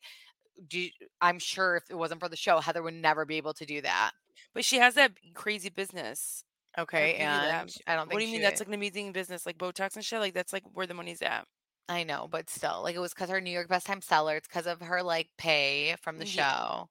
do 0.67 0.89
I'm 1.21 1.39
sure 1.39 1.77
if 1.77 1.85
it 1.91 1.95
wasn't 1.97 2.21
for 2.21 2.29
the 2.29 2.37
show, 2.37 2.59
Heather 2.61 2.83
would 2.83 2.95
never 2.95 3.25
be 3.25 3.37
able 3.37 3.53
to 3.55 3.65
do 3.65 3.81
that. 3.81 4.11
But 4.53 4.65
she 4.65 4.77
has 4.79 4.95
that 4.95 5.13
crazy 5.35 5.69
business. 5.69 6.45
Okay, 6.77 7.15
and. 7.17 7.73
I 7.87 7.95
don't 7.95 8.07
think 8.07 8.11
What 8.11 8.19
do 8.21 8.25
you 8.25 8.31
mean 8.31 8.41
she 8.41 8.43
that's 8.43 8.59
like 8.61 8.67
an 8.67 8.73
amazing 8.75 9.13
business, 9.13 9.45
like 9.45 9.57
Botox 9.57 9.95
and 9.95 10.05
shit? 10.05 10.19
Like 10.19 10.33
that's 10.33 10.53
like 10.53 10.63
where 10.73 10.87
the 10.87 10.93
money's 10.93 11.21
at. 11.21 11.47
I 11.89 12.03
know, 12.03 12.27
but 12.29 12.49
still, 12.49 12.81
like, 12.83 12.95
it 12.95 12.99
was 12.99 13.13
because 13.13 13.29
her 13.29 13.41
New 13.41 13.51
York 13.51 13.67
Best 13.67 13.85
Time 13.87 14.01
seller, 14.01 14.37
it's 14.37 14.47
because 14.47 14.67
of 14.67 14.81
her, 14.81 15.03
like, 15.03 15.29
pay 15.37 15.95
from 16.01 16.17
the 16.19 16.25
Yeah. 16.25 16.45
show 16.45 16.89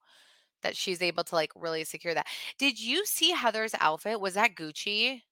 that 0.63 0.77
she's 0.77 1.03
able 1.03 1.25
to, 1.25 1.35
like, 1.37 1.53
really 1.57 1.85
secure 1.85 2.15
that. 2.15 2.29
Did 2.59 2.81
you 2.81 3.07
see 3.07 3.33
Heather's 3.33 3.75
outfit? 3.81 4.21
Was 4.21 4.35
that 4.35 4.57
Gucci? 4.57 5.23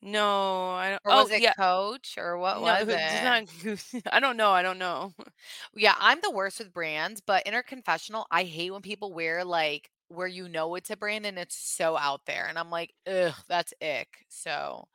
No, 0.00 0.70
I 0.72 0.90
don't 0.90 1.02
Or 1.04 1.14
oh, 1.14 1.16
was 1.16 1.30
it 1.30 1.44
yeah. 1.44 1.54
Coach, 1.56 2.16
or 2.18 2.36
what 2.38 2.60
No, 2.60 2.76
was 2.80 2.88
it's 2.88 3.20
it? 3.20 3.22
not 3.22 3.44
Gucci. 3.46 4.02
I 4.12 4.20
don't 4.20 4.36
know, 4.36 4.50
I 4.52 4.62
don't 4.62 4.78
know. 4.78 5.14
Yeah, 5.74 5.94
I'm 5.98 6.20
the 6.22 6.30
worst 6.30 6.58
with 6.58 6.72
brands, 6.72 7.20
but 7.22 7.46
in 7.46 7.54
her 7.54 7.62
confessional, 7.62 8.26
I 8.30 8.44
hate 8.44 8.70
when 8.72 8.82
people 8.82 9.12
wear, 9.14 9.44
like, 9.44 9.90
where 10.08 10.26
you 10.28 10.48
know 10.48 10.74
it's 10.74 10.90
a 10.90 10.96
brand 10.96 11.24
and 11.26 11.38
it's 11.38 11.56
so 11.56 11.96
out 11.96 12.26
there, 12.26 12.46
and 12.46 12.58
I'm 12.58 12.70
like, 12.70 12.94
"Ugh, 13.06 13.34
that's 13.48 13.72
ick." 13.82 14.26
So, 14.28 14.86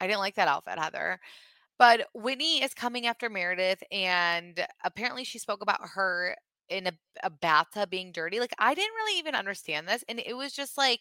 I 0.00 0.06
didn't 0.08 0.20
like 0.20 0.36
that 0.36 0.48
outfit, 0.48 0.78
Heather. 0.78 1.20
But 1.78 2.08
Whitney 2.14 2.62
is 2.62 2.74
coming 2.74 3.06
after 3.06 3.28
Meredith, 3.28 3.82
and 3.92 4.66
apparently 4.84 5.24
she 5.24 5.38
spoke 5.38 5.62
about 5.62 5.80
her 5.94 6.36
in 6.68 6.86
a, 6.86 6.92
a 7.22 7.30
bathtub 7.30 7.90
being 7.90 8.12
dirty. 8.12 8.40
Like, 8.40 8.54
I 8.58 8.74
didn't 8.74 8.94
really 8.94 9.18
even 9.18 9.34
understand 9.34 9.86
this. 9.88 10.02
And 10.08 10.20
it 10.24 10.36
was 10.36 10.52
just 10.52 10.78
like 10.78 11.00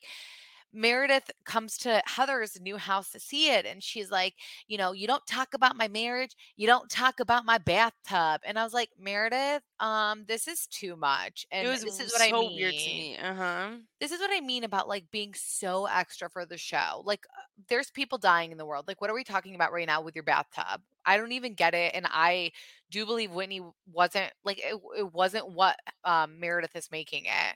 Meredith 0.74 1.32
comes 1.46 1.78
to 1.80 2.02
Heather's 2.06 2.60
new 2.60 2.76
house 2.76 3.10
to 3.12 3.20
see 3.20 3.50
it, 3.50 3.66
and 3.66 3.82
she's 3.82 4.12
like, 4.12 4.34
you 4.68 4.78
know, 4.78 4.92
you 4.92 5.08
don't 5.08 5.26
talk 5.26 5.54
about 5.54 5.78
my 5.78 5.88
marriage, 5.88 6.36
you 6.58 6.68
don't 6.68 6.90
talk 6.90 7.22
about 7.22 7.46
my 7.46 7.58
bathtub. 7.58 8.42
And 8.46 8.60
I 8.60 8.64
was 8.64 8.74
like, 8.74 8.90
Meredith, 9.00 9.64
um, 9.80 10.26
this 10.28 10.50
is 10.50 10.68
too 10.68 10.98
much. 10.98 11.46
And 11.50 11.68
was 11.68 11.82
this 11.82 12.02
is 12.02 12.12
what 12.12 12.22
I 12.22 12.30
so 12.30 12.54
weird 12.54 12.74
to 12.74 12.78
mean. 12.78 13.14
me. 13.14 13.18
Uh-huh. 13.18 13.70
This 14.02 14.12
is 14.12 14.20
what 14.20 14.32
I 14.34 14.42
mean 14.42 14.66
about, 14.66 14.90
like, 14.90 15.06
being 15.12 15.34
so 15.34 15.86
extra 15.86 16.30
for 16.30 16.46
the 16.46 16.58
show. 16.58 17.02
Like, 17.06 17.26
uh, 17.38 17.44
there's 17.70 17.90
people 17.90 18.18
dying 18.18 18.52
in 18.52 18.58
the 18.58 18.66
world. 18.66 18.86
Like, 18.88 19.00
what 19.00 19.10
are 19.10 19.16
we 19.16 19.24
talking 19.24 19.56
about 19.56 19.72
right 19.72 19.88
now 19.88 20.02
with 20.02 20.16
your 20.16 20.26
bathtub? 20.26 20.82
I 21.06 21.16
don't 21.18 21.32
even 21.32 21.54
get 21.54 21.74
it, 21.74 21.94
and 21.96 22.06
I 22.10 22.52
do 22.92 23.06
believe 23.06 23.32
Whitney 23.32 23.62
wasn't 23.94 24.32
like, 24.44 24.60
it 24.60 24.76
it 24.98 25.14
wasn't 25.14 25.52
what, 25.52 25.78
um, 26.04 26.40
Meredith 26.40 26.76
is 26.76 26.90
making 26.92 27.26
it. 27.26 27.56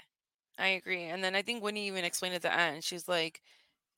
I 0.59 0.67
agree, 0.69 1.05
and 1.05 1.23
then 1.23 1.35
I 1.35 1.41
think 1.41 1.63
Whitney 1.63 1.87
even 1.87 2.03
explained 2.05 2.35
at 2.35 2.41
the 2.43 2.53
end, 2.53 2.83
she's 2.83 3.07
like, 3.07 3.41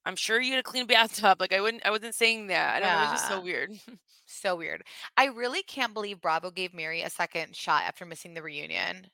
"I'm 0.05 0.15
sure 0.17 0.41
you 0.41 0.51
had 0.51 0.59
a 0.61 0.63
clean 0.63 0.87
bathtub." 0.87 1.41
Like, 1.41 1.53
I 1.53 1.61
wouldn't 1.61 1.85
I 1.85 1.91
wasn't 1.91 2.15
saying 2.15 2.47
that. 2.47 2.75
I 2.75 2.79
don't 2.81 2.89
know, 2.89 2.97
it 2.99 3.01
was 3.01 3.11
just 3.11 3.27
so 3.27 3.41
weird. 3.41 3.71
so 4.27 4.55
weird. 4.57 4.83
I 5.17 5.25
really 5.27 5.63
can't 5.63 5.93
believe 5.93 6.21
Bravo 6.21 6.51
gave 6.51 6.73
Mary 6.73 7.01
a 7.03 7.09
second 7.09 7.55
shot 7.55 7.83
after 7.85 8.05
missing 8.05 8.33
the 8.35 8.43
reunion. 8.43 9.11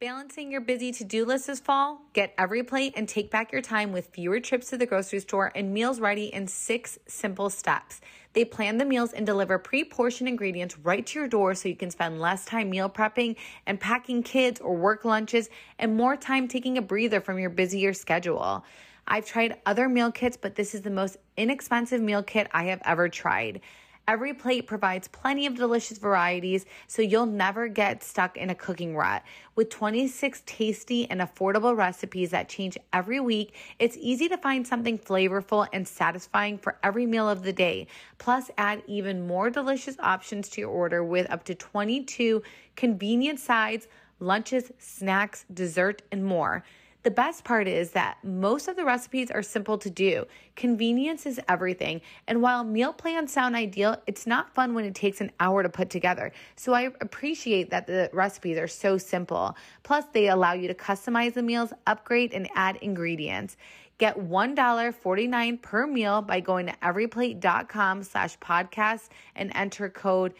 Balancing 0.00 0.52
your 0.52 0.60
busy 0.60 0.92
to 0.92 1.02
do 1.02 1.24
list 1.24 1.48
this 1.48 1.58
fall? 1.58 2.02
Get 2.12 2.36
EveryPlate 2.36 2.92
and 2.94 3.08
take 3.08 3.32
back 3.32 3.50
your 3.50 3.60
time 3.60 3.90
with 3.90 4.10
fewer 4.12 4.38
trips 4.38 4.70
to 4.70 4.78
the 4.78 4.86
grocery 4.86 5.18
store 5.18 5.50
and 5.56 5.74
meals 5.74 5.98
ready 5.98 6.26
in 6.26 6.46
six 6.46 7.00
simple 7.08 7.50
steps. 7.50 8.00
They 8.32 8.44
plan 8.44 8.78
the 8.78 8.84
meals 8.84 9.12
and 9.12 9.26
deliver 9.26 9.58
pre 9.58 9.82
portioned 9.82 10.28
ingredients 10.28 10.78
right 10.78 11.04
to 11.04 11.18
your 11.18 11.26
door 11.26 11.56
so 11.56 11.68
you 11.68 11.74
can 11.74 11.90
spend 11.90 12.20
less 12.20 12.44
time 12.44 12.70
meal 12.70 12.88
prepping 12.88 13.34
and 13.66 13.80
packing 13.80 14.22
kids 14.22 14.60
or 14.60 14.76
work 14.76 15.04
lunches 15.04 15.50
and 15.80 15.96
more 15.96 16.16
time 16.16 16.46
taking 16.46 16.78
a 16.78 16.82
breather 16.82 17.20
from 17.20 17.40
your 17.40 17.50
busier 17.50 17.92
schedule. 17.92 18.64
I've 19.08 19.26
tried 19.26 19.58
other 19.66 19.88
meal 19.88 20.12
kits, 20.12 20.36
but 20.36 20.54
this 20.54 20.76
is 20.76 20.82
the 20.82 20.90
most 20.90 21.16
inexpensive 21.36 22.00
meal 22.00 22.22
kit 22.22 22.46
I 22.52 22.66
have 22.66 22.82
ever 22.84 23.08
tried. 23.08 23.62
EveryPlate 24.08 24.66
provides 24.66 25.06
plenty 25.06 25.44
of 25.44 25.54
delicious 25.54 25.98
varieties, 25.98 26.64
so 26.86 27.02
you'll 27.02 27.26
never 27.26 27.68
get 27.68 28.02
stuck 28.02 28.38
in 28.38 28.48
a 28.48 28.54
cooking 28.54 28.96
rut. 28.96 29.22
With 29.54 29.68
26 29.68 30.42
tasty 30.46 31.08
and 31.10 31.20
affordable 31.20 31.76
recipes 31.76 32.30
that 32.30 32.48
change 32.48 32.78
every 32.94 33.20
week, 33.20 33.54
it's 33.78 33.98
easy 34.00 34.26
to 34.30 34.38
find 34.38 34.66
something 34.66 34.98
flavorful 34.98 35.68
and 35.74 35.86
satisfying 35.86 36.56
for 36.56 36.78
every 36.82 37.04
meal 37.04 37.28
of 37.28 37.42
the 37.42 37.52
day. 37.52 37.86
Plus, 38.16 38.50
add 38.56 38.82
even 38.86 39.26
more 39.26 39.50
delicious 39.50 39.96
options 39.98 40.48
to 40.50 40.62
your 40.62 40.70
order 40.70 41.04
with 41.04 41.30
up 41.30 41.44
to 41.44 41.54
22 41.54 42.42
convenient 42.76 43.38
sides, 43.38 43.88
lunches, 44.20 44.72
snacks, 44.78 45.44
dessert, 45.52 46.00
and 46.10 46.24
more. 46.24 46.64
The 47.08 47.14
best 47.14 47.42
part 47.42 47.66
is 47.66 47.92
that 47.92 48.18
most 48.22 48.68
of 48.68 48.76
the 48.76 48.84
recipes 48.84 49.30
are 49.30 49.42
simple 49.42 49.78
to 49.78 49.88
do. 49.88 50.26
Convenience 50.56 51.24
is 51.24 51.40
everything. 51.48 52.02
And 52.26 52.42
while 52.42 52.64
meal 52.64 52.92
plans 52.92 53.32
sound 53.32 53.56
ideal, 53.56 53.96
it's 54.06 54.26
not 54.26 54.52
fun 54.52 54.74
when 54.74 54.84
it 54.84 54.94
takes 54.94 55.22
an 55.22 55.32
hour 55.40 55.62
to 55.62 55.70
put 55.70 55.88
together. 55.88 56.32
So 56.56 56.74
I 56.74 56.90
appreciate 57.00 57.70
that 57.70 57.86
the 57.86 58.10
recipes 58.12 58.58
are 58.58 58.68
so 58.68 58.98
simple. 58.98 59.56
Plus, 59.84 60.04
they 60.12 60.28
allow 60.28 60.52
you 60.52 60.68
to 60.68 60.74
customize 60.74 61.32
the 61.32 61.42
meals, 61.42 61.72
upgrade, 61.86 62.34
and 62.34 62.46
add 62.54 62.76
ingredients. 62.82 63.56
Get 63.96 64.18
$1.49 64.18 65.62
per 65.62 65.86
meal 65.86 66.20
by 66.20 66.40
going 66.40 66.66
to 66.66 66.74
everyplate.com 66.82 68.02
slash 68.02 68.38
podcast 68.38 69.08
and 69.34 69.50
enter 69.54 69.88
code 69.88 70.34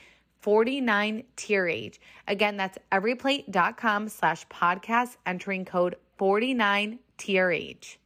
49TRH. 0.45 1.99
Again, 2.27 2.59
that's 2.59 2.77
everyplate.com 2.93 4.11
slash 4.11 4.47
podcast, 4.49 5.17
entering 5.25 5.65
code 5.65 5.97
49TRH. 6.19 7.99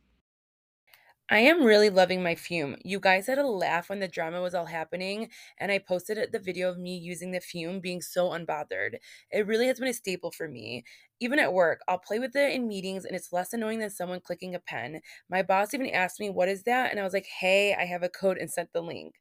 I 1.30 1.38
am 1.38 1.64
really 1.64 1.88
loving 1.88 2.22
my 2.22 2.34
Fum. 2.34 2.76
You 2.84 3.00
guys 3.00 3.26
had 3.26 3.38
a 3.38 3.46
laugh 3.46 3.88
when 3.88 4.00
the 4.00 4.08
drama 4.08 4.42
was 4.42 4.54
all 4.54 4.66
happening, 4.66 5.30
and 5.56 5.72
I 5.72 5.78
posted 5.78 6.30
the 6.30 6.38
video 6.38 6.68
of 6.68 6.78
me 6.78 6.94
using 6.98 7.30
the 7.30 7.40
Fum 7.40 7.80
being 7.80 8.02
so 8.02 8.30
unbothered. 8.30 8.96
It 9.30 9.46
really 9.46 9.66
has 9.68 9.78
been 9.78 9.88
a 9.88 9.94
staple 9.94 10.30
for 10.30 10.46
me. 10.46 10.84
Even 11.20 11.38
at 11.38 11.54
work, 11.54 11.80
I'll 11.88 11.98
play 11.98 12.18
with 12.18 12.36
it 12.36 12.52
in 12.52 12.68
meetings, 12.68 13.06
and 13.06 13.16
it's 13.16 13.32
less 13.32 13.54
annoying 13.54 13.78
than 13.78 13.88
someone 13.88 14.20
clicking 14.20 14.54
a 14.54 14.60
pen. 14.60 15.00
My 15.30 15.42
boss 15.42 15.72
even 15.72 15.88
asked 15.88 16.20
me, 16.20 16.28
What 16.28 16.50
is 16.50 16.64
that? 16.64 16.90
And 16.90 17.00
I 17.00 17.04
was 17.04 17.14
like, 17.14 17.26
Hey, 17.26 17.74
I 17.74 17.86
have 17.86 18.02
a 18.02 18.10
code 18.10 18.36
and 18.36 18.50
sent 18.50 18.72
the 18.74 18.82
link. 18.82 19.14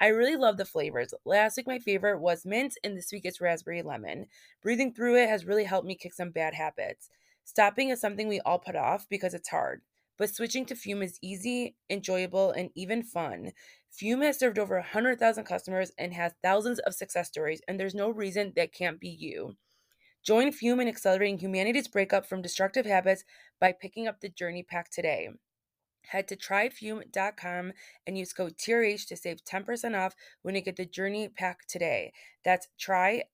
I 0.00 0.08
really 0.08 0.34
love 0.34 0.56
the 0.56 0.64
flavors. 0.64 1.14
Last 1.24 1.56
week, 1.56 1.68
my 1.68 1.78
favorite 1.78 2.18
was 2.18 2.44
mint, 2.44 2.74
and 2.82 2.96
this 2.96 3.12
week 3.12 3.24
it's 3.24 3.40
raspberry 3.40 3.82
lemon. 3.82 4.26
Breathing 4.62 4.92
through 4.92 5.22
it 5.22 5.28
has 5.28 5.44
really 5.44 5.64
helped 5.64 5.86
me 5.86 5.94
kick 5.94 6.12
some 6.12 6.30
bad 6.30 6.54
habits. 6.54 7.08
Stopping 7.52 7.90
is 7.90 8.00
something 8.00 8.28
we 8.28 8.40
all 8.40 8.58
put 8.58 8.76
off 8.76 9.06
because 9.08 9.34
it's 9.34 9.50
hard 9.50 9.82
but 10.22 10.32
switching 10.32 10.64
to 10.66 10.76
Fum 10.76 11.02
is 11.02 11.18
easy, 11.20 11.74
enjoyable, 11.90 12.52
and 12.52 12.70
even 12.76 13.02
fun. 13.02 13.52
Fum 13.90 14.20
has 14.22 14.38
served 14.38 14.56
over 14.56 14.76
100,000 14.76 15.44
customers 15.44 15.90
and 15.98 16.14
has 16.14 16.32
thousands 16.42 16.78
of 16.78 16.94
success 16.94 17.28
stories, 17.28 17.60
and 17.66 17.78
there's 17.80 17.94
no 17.94 18.08
reason 18.08 18.52
that 18.54 18.72
can't 18.72 19.00
be 19.00 19.08
you. 19.08 19.56
Join 20.22 20.52
Fum 20.52 20.78
in 20.78 20.88
accelerating 20.88 21.38
humanity's 21.38 21.88
breakup 21.88 22.24
from 22.26 22.42
destructive 22.42 22.86
habits 22.86 23.24
by 23.60 23.72
picking 23.72 24.06
up 24.06 24.20
the 24.20 24.28
Journey 24.28 24.62
Pack 24.62 24.90
today. 24.90 25.30
Head 26.08 26.28
to 26.28 26.36
tryfum.com 26.36 27.72
and 28.06 28.18
use 28.18 28.32
code 28.32 28.56
TRH 28.58 29.06
to 29.08 29.16
save 29.16 29.44
10% 29.44 29.98
off 29.98 30.14
when 30.42 30.54
you 30.54 30.60
get 30.60 30.76
the 30.76 30.86
Journey 30.86 31.28
Pack 31.28 31.66
today. 31.66 32.12
That's 32.44 32.68
tryfum.com 32.80 33.24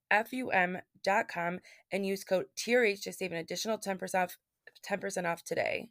and 1.92 2.06
use 2.06 2.24
code 2.24 2.46
TRH 2.56 3.02
to 3.02 3.12
save 3.12 3.32
an 3.32 3.38
additional 3.38 3.78
10% 3.78 4.14
off 4.14 4.38
10% 4.88 5.30
off 5.30 5.42
today. 5.44 5.88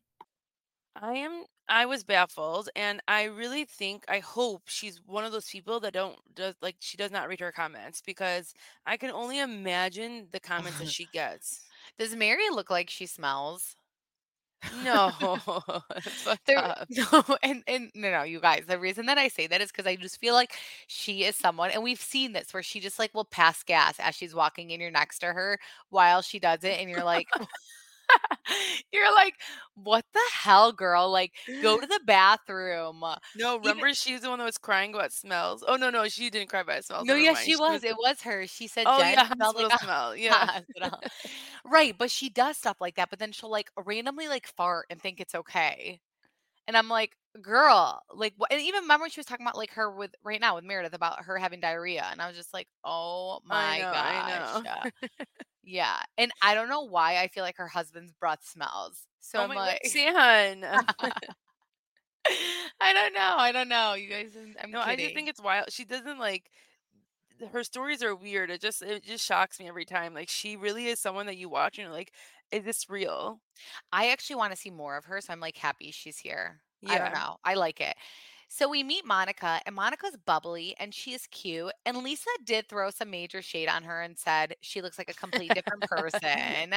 I 1.02 1.13
am 1.13 1.46
I 1.70 1.86
was 1.86 2.04
baffled 2.04 2.70
and 2.76 3.02
I 3.08 3.26
really 3.26 3.66
think 3.66 4.06
I 4.08 4.20
hope 4.20 4.63
she's 4.66 5.02
one 5.06 5.26
of 5.26 5.32
those 5.32 5.50
people 5.50 5.80
that 5.82 5.94
don't 5.94 6.18
does 6.34 6.56
like 6.62 6.78
she 6.80 6.98
does 6.98 7.12
not 7.12 7.28
read 7.28 7.42
her 7.42 7.52
comments 7.52 8.02
because 8.02 8.54
I 8.86 8.98
can 8.98 9.12
only 9.12 9.40
imagine 9.40 10.28
the 10.32 10.40
comments 10.40 10.80
that 10.80 10.90
she 10.90 11.06
gets. 11.12 11.66
Does 12.00 12.16
Mary 12.16 12.50
look 12.52 12.70
like 12.70 12.90
she 12.90 13.06
smells? 13.06 13.76
No, 14.72 15.12
it's 15.96 16.22
fucked 16.24 16.46
There 16.46 16.60
up. 16.60 16.88
no, 16.89 17.24
and 17.43 17.63
and 17.67 17.91
no, 17.96 18.12
no, 18.12 18.24
you 18.24 18.39
guys, 18.39 18.63
the 18.67 18.80
reason 18.80 19.06
that 19.06 19.17
I 19.17 19.28
say 19.28 19.48
that 19.48 19.62
is 19.62 19.72
because 19.72 19.88
I 19.88 19.96
just 19.96 20.20
feel 20.20 20.34
like 20.34 20.54
she 20.88 21.24
is 21.24 21.36
someone 21.36 21.72
and 21.72 21.84
we've 21.84 22.02
seen 22.02 22.34
this 22.34 22.54
where 22.54 22.63
she 22.63 22.80
just, 22.80 23.00
like, 23.00 23.13
will 23.13 23.26
pass 23.26 23.63
gas 23.63 23.96
as 24.00 24.15
she's 24.15 24.36
walking 24.36 24.72
and 24.72 24.82
you're 24.82 24.91
next 24.91 25.20
to 25.20 25.28
her 25.28 25.60
while 25.89 26.22
she 26.22 26.39
does 26.39 26.63
it, 26.63 26.80
and 26.80 26.89
you're 26.89 27.04
like 27.04 27.28
You're 28.93 29.13
like, 29.15 29.36
"What 29.76 30.06
the 30.13 30.22
hell, 30.34 30.72
girl? 30.72 31.10
Like, 31.12 31.34
go 31.60 31.80
to 31.80 31.88
the 31.88 32.00
bathroom." 32.06 33.04
No, 33.34 33.58
Even 33.63 33.84
remember 33.84 33.93
she's 33.93 34.22
the 34.22 34.30
one 34.30 34.39
that 34.39 34.46
was 34.46 34.58
crying 34.58 34.93
about 34.93 35.12
smells. 35.13 35.63
Oh, 35.67 35.76
no, 35.76 35.89
no, 35.89 36.08
she 36.08 36.30
didn't 36.30 36.50
cry 36.50 36.62
about 36.62 36.84
smells, 36.86 37.08
No, 37.08 37.13
never 37.13 37.24
yeah, 37.24 37.34
mind. 37.34 37.54
she 37.54 37.56
She 37.56 37.72
was 37.72 37.84
was, 37.84 37.84
it 37.84 37.96
was 37.98 38.22
her. 38.24 38.48
She 38.48 38.67
said 38.67 38.91
Oh, 38.91 38.91
Jen 38.91 39.17
yeah, 39.17 39.28
smelled 39.34 39.56
like 39.56 39.70
a 39.72 39.72
smell, 39.72 40.15
yeah. 40.15 40.62
hospital. 40.76 41.04
Right, 41.65 41.98
but 41.98 42.12
she 42.12 42.30
does 42.30 42.58
stuff 42.58 42.78
like 42.82 42.96
that, 42.96 43.10
but 43.10 43.20
then 43.20 43.32
she'll, 43.32 43.50
like, 43.52 43.72
randomly, 43.78 44.28
like, 44.28 44.48
fart 44.48 44.88
and 44.89 45.02
think 45.02 45.20
it's 45.20 45.36
okay. 45.36 46.00
And 46.67 46.78
I'm 46.78 46.89
like, 46.89 47.17
"Girl," 47.41 48.02
like, 48.13 48.34
what 48.38 48.52
and 48.54 48.62
even 48.62 48.84
remember 48.84 49.04
when 49.06 49.12
she 49.12 49.20
was 49.20 49.26
talking 49.28 49.46
about, 49.46 49.58
like, 49.58 49.72
her 49.74 49.91
with 49.91 50.15
right 50.24 50.41
now 50.41 50.56
with 50.56 50.65
Meredith 50.65 50.93
about 50.96 51.24
her 51.26 51.38
having 51.39 51.60
diarrhea, 51.62 52.08
and 52.12 52.22
I 52.22 52.28
was 52.28 52.38
just 52.38 52.54
like, 52.54 52.67
"Oh 52.86 53.41
I 53.50 53.74
my 53.74 53.76
know, 53.76 53.93
I 53.93 54.22
gosh." 54.24 54.63
Yeah, 55.68 55.98
and 56.18 56.32
I 56.42 56.56
don't 56.56 56.70
know 56.70 56.82
why 56.82 57.18
I 57.18 57.28
feel 57.28 57.44
like 57.44 57.58
her 57.58 57.68
husband's 57.68 58.14
breath 58.14 58.40
smells. 58.44 59.06
So 59.20 59.44
Oh 59.44 59.48
my 59.48 59.56
god, 59.56 59.68
like 59.68 59.86
San. 59.86 60.64
I 62.82 62.94
don't 62.94 63.14
know, 63.14 63.36
I 63.38 63.52
don't 63.52 63.68
know, 63.68 63.94
you 63.94 64.10
guys, 64.10 64.32
I'm 64.62 64.72
No, 64.72 64.80
I 64.80 64.96
just 64.96 65.14
think 65.14 65.28
it's 65.28 65.42
wild. 65.42 65.72
She 65.72 65.84
doesn't 65.84 66.20
like 66.20 66.50
her 67.52 67.64
stories 67.64 68.02
are 68.02 68.16
weird. 68.16 68.50
It 68.50 68.62
just 68.62 68.82
it 68.82 69.04
just 69.04 69.26
shocks 69.26 69.60
me 69.60 69.68
every 69.68 69.86
time. 69.86 70.14
Like 70.14 70.30
she 70.30 70.56
really 70.56 70.88
is 70.88 71.00
someone 71.00 71.26
that 71.26 71.38
you 71.38 71.50
watch 71.50 71.78
and 71.78 71.86
you're 71.86 71.94
like, 71.94 72.14
is 72.52 72.64
this 72.64 72.90
real? 72.90 73.42
I 73.92 74.10
actually 74.10 74.38
wanna 74.38 74.56
see 74.56 74.72
more 74.72 74.96
of 74.98 75.06
her, 75.06 75.20
so 75.20 75.34
I'm, 75.34 75.42
like, 75.42 75.58
happy 75.58 75.92
she's 75.92 76.18
here. 76.18 76.62
Yeah. 76.82 76.94
I 76.94 76.98
don't 77.00 77.14
know, 77.14 77.38
I 77.44 77.56
like 77.56 77.82
it. 77.82 77.96
So 78.50 78.70
we 78.70 78.82
meet 78.84 79.06
Monica, 79.06 79.62
and 79.66 79.76
Monica's 79.76 80.16
bubbly, 80.26 80.76
and 80.80 80.94
she 80.94 81.14
is 81.14 81.28
cute, 81.28 81.74
and 81.86 81.98
Lisa 81.98 82.30
did 82.46 82.70
throw 82.70 82.90
some 82.90 83.10
major 83.10 83.42
shade 83.42 83.68
on 83.68 83.84
her 83.84 84.02
and 84.02 84.18
said 84.18 84.56
she 84.62 84.82
looks 84.82 84.98
like 84.98 85.10
a 85.10 85.14
complete 85.14 85.54
different 85.54 85.86
person. 85.88 86.74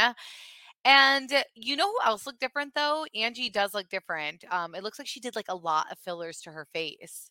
And 0.85 1.33
uh, 1.33 1.45
you 1.55 1.77
know 1.77 1.91
who 1.93 1.99
else 2.05 2.27
looked 2.27 2.41
different, 2.41 2.75
though? 2.75 3.07
Angie 3.15 3.51
does 3.51 3.75
look 3.75 3.89
different. 3.91 4.45
Um, 4.51 4.75
it 4.75 4.83
looks 4.83 4.99
like 4.99 5.09
she 5.09 5.21
did, 5.21 5.37
like, 5.37 5.49
a 5.49 5.57
lot 5.57 5.93
of 5.93 5.99
fillers 5.99 6.41
to 6.43 6.53
her 6.53 6.67
face. 6.73 7.31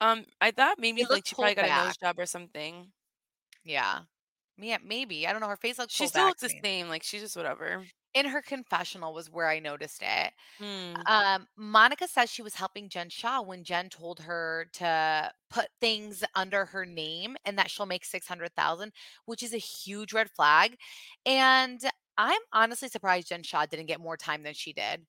Um, 0.00 0.26
I 0.40 0.50
thought 0.52 0.78
maybe 0.80 1.04
It 1.04 1.10
like 1.10 1.24
looked 1.24 1.26
she 1.26 1.34
probably 1.36 1.54
pulled 1.54 1.56
got 1.56 1.66
a 1.66 1.70
nose 1.70 1.96
job 1.96 2.18
or 2.18 2.26
something. 2.26 2.92
Yeah. 3.64 4.02
Yeah, 4.58 4.78
maybe, 4.82 5.26
I 5.26 5.32
don't 5.32 5.40
know, 5.40 5.48
her 5.48 5.56
face 5.56 5.78
looks 5.78 5.92
She 5.92 6.06
pulled 6.06 6.08
still 6.08 6.24
back 6.24 6.26
looks 6.26 6.42
to 6.42 6.48
the 6.48 6.48
me. 6.48 6.64
same. 6.64 6.88
Like 6.88 7.02
she's 7.04 7.20
just 7.22 7.36
whatever. 7.36 7.84
In 8.14 8.26
her 8.26 8.42
confessional 8.42 9.14
was 9.14 9.30
where 9.30 9.48
I 9.48 9.58
noticed 9.58 10.02
it. 10.02 10.32
Hmm. 10.58 10.94
Um, 11.06 11.48
Monica 11.56 12.06
says 12.06 12.30
she 12.30 12.42
was 12.42 12.54
helping 12.54 12.88
Jen 12.90 13.08
Shaw 13.08 13.40
when 13.42 13.64
Jen 13.64 13.88
told 13.88 14.20
her 14.20 14.66
to 14.74 15.32
put 15.50 15.68
things 15.80 16.22
under 16.34 16.66
her 16.66 16.84
name 16.84 17.36
and 17.46 17.58
that 17.58 17.70
she'll 17.70 17.86
make 17.86 18.04
600,000, 18.04 18.92
which 19.24 19.42
is 19.42 19.54
a 19.54 19.58
huge 19.58 20.12
red 20.12 20.30
flag. 20.30 20.76
And 21.24 21.80
I'm 22.18 22.40
honestly 22.52 22.88
surprised 22.88 23.28
Jen 23.28 23.42
Shaw 23.42 23.64
didn't 23.66 23.86
get 23.86 24.00
more 24.00 24.16
time 24.18 24.42
than 24.42 24.54
she 24.54 24.74
did. 24.74 25.06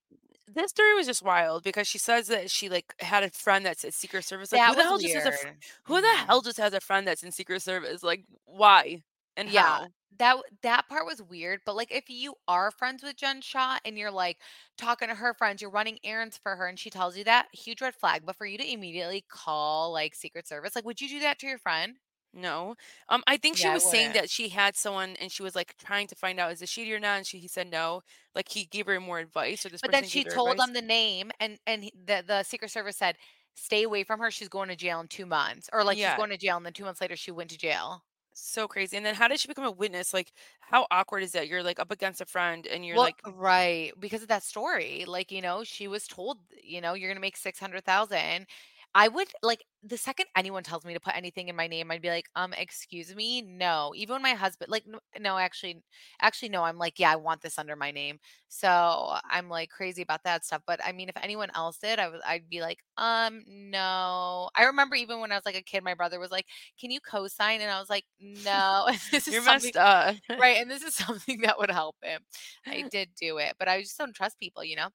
This 0.47 0.71
story 0.71 0.93
was 0.93 1.07
just 1.07 1.23
wild 1.23 1.63
because 1.63 1.87
she 1.87 1.97
says 1.97 2.27
that 2.27 2.51
she 2.51 2.69
like 2.69 2.93
had 2.99 3.23
a 3.23 3.29
friend 3.31 3.65
that's 3.65 3.83
at 3.85 3.93
Secret 3.93 4.23
Service. 4.25 4.51
Like, 4.51 4.61
who 4.63 4.75
the 4.75 4.83
hell 4.83 4.97
just 4.99 5.13
has 5.15 5.25
a 5.25 5.31
weird. 5.31 5.57
who 5.85 6.01
the 6.01 6.07
hell 6.27 6.41
Mhm. 6.41 6.43
just 6.43 6.57
has 6.57 6.73
a 6.73 6.81
friend 6.81 7.07
that's 7.07 7.23
in 7.23 7.31
Secret 7.31 7.61
Service? 7.61 8.03
Like, 8.03 8.25
why 8.45 9.03
and 9.37 9.49
Yeah. 9.49 9.79
how? 9.79 9.87
That 10.17 10.37
that 10.61 10.87
part 10.89 11.05
was 11.05 11.21
weird, 11.23 11.61
but 11.65 11.75
like 11.75 11.91
if 11.91 12.09
you 12.09 12.35
are 12.47 12.69
friends 12.71 13.01
with 13.03 13.15
Jen 13.15 13.41
Shaw 13.41 13.79
and 13.83 13.97
you're 13.97 14.11
like 14.11 14.41
talking 14.77 15.07
to 15.07 15.15
her 15.15 15.33
friends, 15.33 15.61
you're 15.61 15.71
running 15.71 15.97
errands 16.03 16.37
for 16.37 16.55
her 16.55 16.67
and 16.67 16.77
she 16.79 16.89
tells 16.91 17.17
you 17.17 17.23
that, 17.23 17.47
huge 17.53 17.81
red 17.81 17.95
flag. 17.95 18.23
But 18.25 18.35
for 18.35 18.45
you 18.45 18.57
to 18.59 18.71
immediately 18.71 19.21
call 19.27 19.91
like 19.91 20.13
Secret 20.13 20.47
Service, 20.47 20.75
like 20.75 20.85
would 20.85 21.01
you 21.01 21.09
do 21.09 21.19
that 21.21 21.39
to 21.39 21.47
your 21.47 21.57
friend? 21.57 21.97
No. 22.35 22.75
Um, 23.09 23.23
I 23.27 23.37
think 23.37 23.57
she 23.57 23.69
Yeah, 23.69 23.69
was 23.69 23.83
saying 23.83 24.13
that 24.13 24.29
she 24.29 24.49
had 24.49 24.75
someone 24.75 25.15
and 25.17 25.31
she 25.31 25.43
was 25.43 25.53
like 25.55 25.77
trying 25.77 26.07
to 26.07 26.15
find 26.15 26.39
out 26.39 26.51
is 26.51 26.61
it 26.63 26.69
shady 26.69 26.91
or 26.93 26.99
not, 26.99 27.17
and 27.17 27.27
she 27.27 27.37
he 27.39 27.47
said 27.47 27.67
no. 27.69 28.01
Like 28.33 28.49
he 28.49 28.65
gave 28.65 28.87
her 28.87 28.99
more 28.99 29.19
advice, 29.19 29.65
or 29.65 29.69
this 29.69 29.83
But 29.83 29.91
then 29.91 30.03
she 30.03 30.25
told 30.25 30.57
advice. 30.57 30.57
them 30.57 30.73
the 30.73 30.81
name 30.81 31.31
and 31.39 31.59
and 31.67 31.83
the 31.93 32.23
the 32.25 32.41
Secret 32.43 32.69
Service 32.71 32.97
said, 32.97 33.17
"Stay 33.53 33.83
away 33.83 34.03
from 34.03 34.19
her, 34.19 34.31
she's 34.31 34.49
going 34.49 34.69
to 34.69 34.75
jail 34.75 34.99
in 34.99 35.07
2 35.09 35.25
months." 35.27 35.69
Or 35.71 35.83
like 35.83 35.99
she's 35.99 36.13
going 36.15 36.29
to 36.31 36.37
jail 36.37 36.57
and 36.57 36.65
then 36.65 36.73
2 36.73 36.85
months 36.85 37.01
later 37.01 37.15
she 37.15 37.29
went 37.31 37.51
to 37.51 37.57
jail. 37.57 38.03
So 38.33 38.67
crazy. 38.67 38.97
And 38.97 39.05
then 39.05 39.15
how 39.15 39.27
did 39.27 39.39
she 39.39 39.47
become 39.47 39.65
a 39.65 39.71
witness? 39.71 40.13
Like, 40.13 40.31
how 40.61 40.87
awkward 40.91 41.23
is 41.23 41.31
that? 41.33 41.47
You're 41.47 41.63
like 41.63 41.79
up 41.79 41.91
against 41.91 42.21
a 42.21 42.25
friend 42.25 42.65
and 42.67 42.85
you're 42.85 42.99
Well, 42.99 42.99
like, 42.99 43.23
right, 43.25 43.91
because 43.99 44.21
of 44.21 44.27
that 44.27 44.43
story. 44.43 45.05
Like, 45.05 45.31
you 45.31 45.41
know, 45.41 45.63
she 45.63 45.87
was 45.87 46.07
told, 46.07 46.39
you 46.63 46.79
know, 46.81 46.93
you're 46.93 47.09
gonna 47.09 47.19
make 47.19 47.37
600,000. 47.37 48.47
I 48.95 49.07
would 49.07 49.29
like 49.41 49.63
the 49.85 49.97
second 49.97 50.27
anyone 50.35 50.63
tells 50.63 50.85
me 50.85 50.93
to 50.93 50.99
put 50.99 51.15
anything 51.15 51.49
in 51.49 51.55
my 51.55 51.67
name, 51.67 51.91
I'd 51.91 52.01
be 52.01 52.09
like, 52.09 52.27
um, 52.35 52.53
excuse 52.53 53.13
me, 53.15 53.41
no. 53.41 53.91
Even 53.95 54.13
when 54.13 54.21
my 54.21 54.33
husband, 54.33 54.71
like, 54.71 54.85
no, 55.19 55.37
actually, 55.37 55.83
actually, 56.21 56.49
no. 56.49 56.63
I'm 56.63 56.77
like, 56.77 56.99
yeah, 56.99 57.11
I 57.11 57.17
want 57.17 57.41
this 57.41 57.59
under 57.59 57.75
my 57.75 57.91
name. 57.91 58.19
So 58.47 59.17
I'm 59.29 59.49
like 59.49 59.69
crazy 59.69 60.01
about 60.01 60.23
that 60.23 60.45
stuff. 60.45 60.61
But 60.65 60.79
I 60.85 60.93
mean, 60.93 61.09
if 61.09 61.17
anyone 61.21 61.49
else 61.53 61.79
did, 61.79 61.99
I 61.99 62.07
would, 62.09 62.21
I'd 62.25 62.49
be 62.49 62.61
like, 62.61 62.79
um, 62.97 63.43
no. 63.47 64.49
I 64.55 64.63
remember 64.65 64.95
even 64.95 65.19
when 65.19 65.31
I 65.31 65.35
was 65.35 65.45
like 65.45 65.57
a 65.57 65.61
kid, 65.61 65.83
my 65.83 65.95
brother 65.95 66.19
was 66.19 66.31
like, 66.31 66.45
can 66.79 66.89
you 66.89 66.99
co-sign? 67.01 67.59
And 67.61 67.69
I 67.69 67.79
was 67.79 67.89
like, 67.89 68.05
no. 68.21 68.87
this 69.11 69.27
is 69.27 69.33
you're 69.33 69.41
messed 69.43 69.75
up. 69.75 70.15
Right, 70.37 70.57
and 70.61 70.69
this 70.71 70.81
is 70.83 70.95
something 70.95 71.41
that 71.41 71.59
would 71.59 71.69
help 71.71 71.95
him. 72.01 72.21
I 72.65 72.83
did 72.89 73.09
do 73.19 73.37
it, 73.37 73.55
but 73.59 73.67
I 73.67 73.81
just 73.81 73.97
don't 73.97 74.15
trust 74.15 74.39
people, 74.39 74.63
you 74.63 74.75
know? 74.75 74.89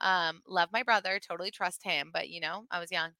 Um, 0.00 0.42
love 0.46 0.68
my 0.72 0.82
brother, 0.82 1.18
totally 1.18 1.50
trust 1.50 1.82
him, 1.84 2.10
but, 2.12 2.28
you 2.28 2.40
know, 2.40 2.64
I 2.70 2.78
was 2.80 2.90
young. 2.92 3.10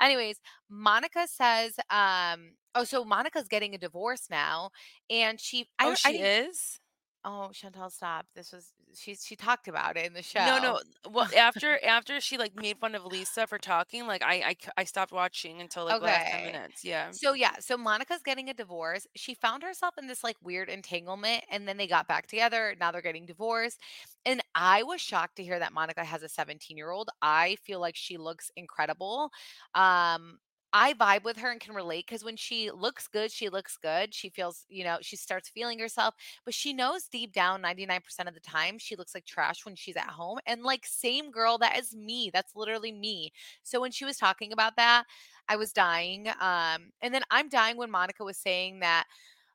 Anyways, 0.00 0.40
Monica 0.72 1.26
says, 1.28 1.78
um 1.90 2.54
oh, 2.74 2.84
so 2.84 3.04
Monica's 3.04 3.48
getting 3.48 3.74
a 3.74 3.78
divorce 3.78 4.28
now, 4.30 4.70
and 5.10 5.40
she 5.40 5.68
I 5.78 5.90
oh, 5.90 5.96
I 6.04 6.12
she 6.12 6.18
didn't 6.18 6.50
is. 6.50 6.80
oh, 7.24 7.50
Chantal, 7.52 7.90
stop. 7.90 8.26
This 8.34 8.52
was 8.52 8.72
she 8.94 9.14
she 9.16 9.36
talked 9.36 9.68
about 9.68 9.96
it 9.96 10.06
in 10.06 10.14
the 10.14 10.22
show. 10.22 10.58
no. 10.58 10.58
No. 10.58 10.80
Well, 11.10 11.28
after 11.36 11.78
after 11.84 12.20
she 12.20 12.38
like 12.38 12.54
made 12.56 12.78
fun 12.78 12.94
of 12.94 13.04
Lisa 13.04 13.46
for 13.46 13.58
talking, 13.58 14.06
like 14.06 14.22
I 14.24 14.56
I 14.76 14.84
stopped 14.84 15.12
watching 15.12 15.60
until 15.60 15.84
like 15.86 15.98
the 15.98 16.06
last 16.06 16.28
ten 16.28 16.44
minutes. 16.44 16.84
Yeah. 16.84 17.12
So 17.12 17.34
yeah, 17.34 17.56
so 17.60 17.76
Monica's 17.78 18.22
getting 18.22 18.48
a 18.50 18.54
divorce. 18.54 19.06
She 19.16 19.34
found 19.34 19.62
herself 19.62 19.94
in 19.98 20.08
this 20.08 20.24
like 20.24 20.36
weird 20.42 20.68
entanglement 20.68 21.44
and 21.50 21.68
then 21.68 21.76
they 21.76 21.86
got 21.86 22.08
back 22.08 22.26
together. 22.26 22.74
Now 22.80 22.90
they're 22.92 23.02
getting 23.02 23.26
divorced. 23.26 23.80
And 24.26 24.42
I 24.54 24.82
was 24.82 25.00
shocked 25.00 25.36
to 25.36 25.44
hear 25.44 25.58
that 25.58 25.72
Monica 25.72 26.04
has 26.04 26.22
a 26.22 26.28
17-year-old. 26.28 27.10
I 27.22 27.56
feel 27.64 27.80
like 27.80 27.96
she 27.96 28.16
looks 28.18 28.50
incredible. 28.56 29.30
Um 29.74 30.38
I 30.74 30.94
vibe 30.94 31.24
with 31.24 31.36
her 31.38 31.50
and 31.50 31.60
can 31.60 31.74
relate 31.74 32.06
because 32.06 32.24
when 32.24 32.36
she 32.36 32.70
looks 32.70 33.06
good, 33.06 33.30
she 33.30 33.50
looks 33.50 33.76
good. 33.76 34.14
She 34.14 34.30
feels, 34.30 34.64
you 34.68 34.84
know, 34.84 34.98
she 35.02 35.16
starts 35.16 35.50
feeling 35.50 35.78
herself, 35.78 36.14
but 36.44 36.54
she 36.54 36.72
knows 36.72 37.04
deep 37.08 37.32
down 37.32 37.60
99% 37.60 38.26
of 38.26 38.34
the 38.34 38.40
time 38.40 38.78
she 38.78 38.96
looks 38.96 39.14
like 39.14 39.26
trash 39.26 39.64
when 39.66 39.74
she's 39.74 39.96
at 39.96 40.08
home. 40.08 40.38
And 40.46 40.62
like, 40.62 40.86
same 40.86 41.30
girl, 41.30 41.58
that 41.58 41.78
is 41.78 41.94
me. 41.94 42.30
That's 42.32 42.56
literally 42.56 42.90
me. 42.92 43.32
So 43.62 43.80
when 43.80 43.90
she 43.90 44.06
was 44.06 44.16
talking 44.16 44.50
about 44.52 44.76
that, 44.76 45.04
I 45.48 45.56
was 45.56 45.72
dying. 45.72 46.28
Um, 46.40 46.92
and 47.02 47.12
then 47.12 47.22
I'm 47.30 47.48
dying 47.48 47.76
when 47.76 47.90
Monica 47.90 48.24
was 48.24 48.38
saying 48.38 48.80
that 48.80 49.04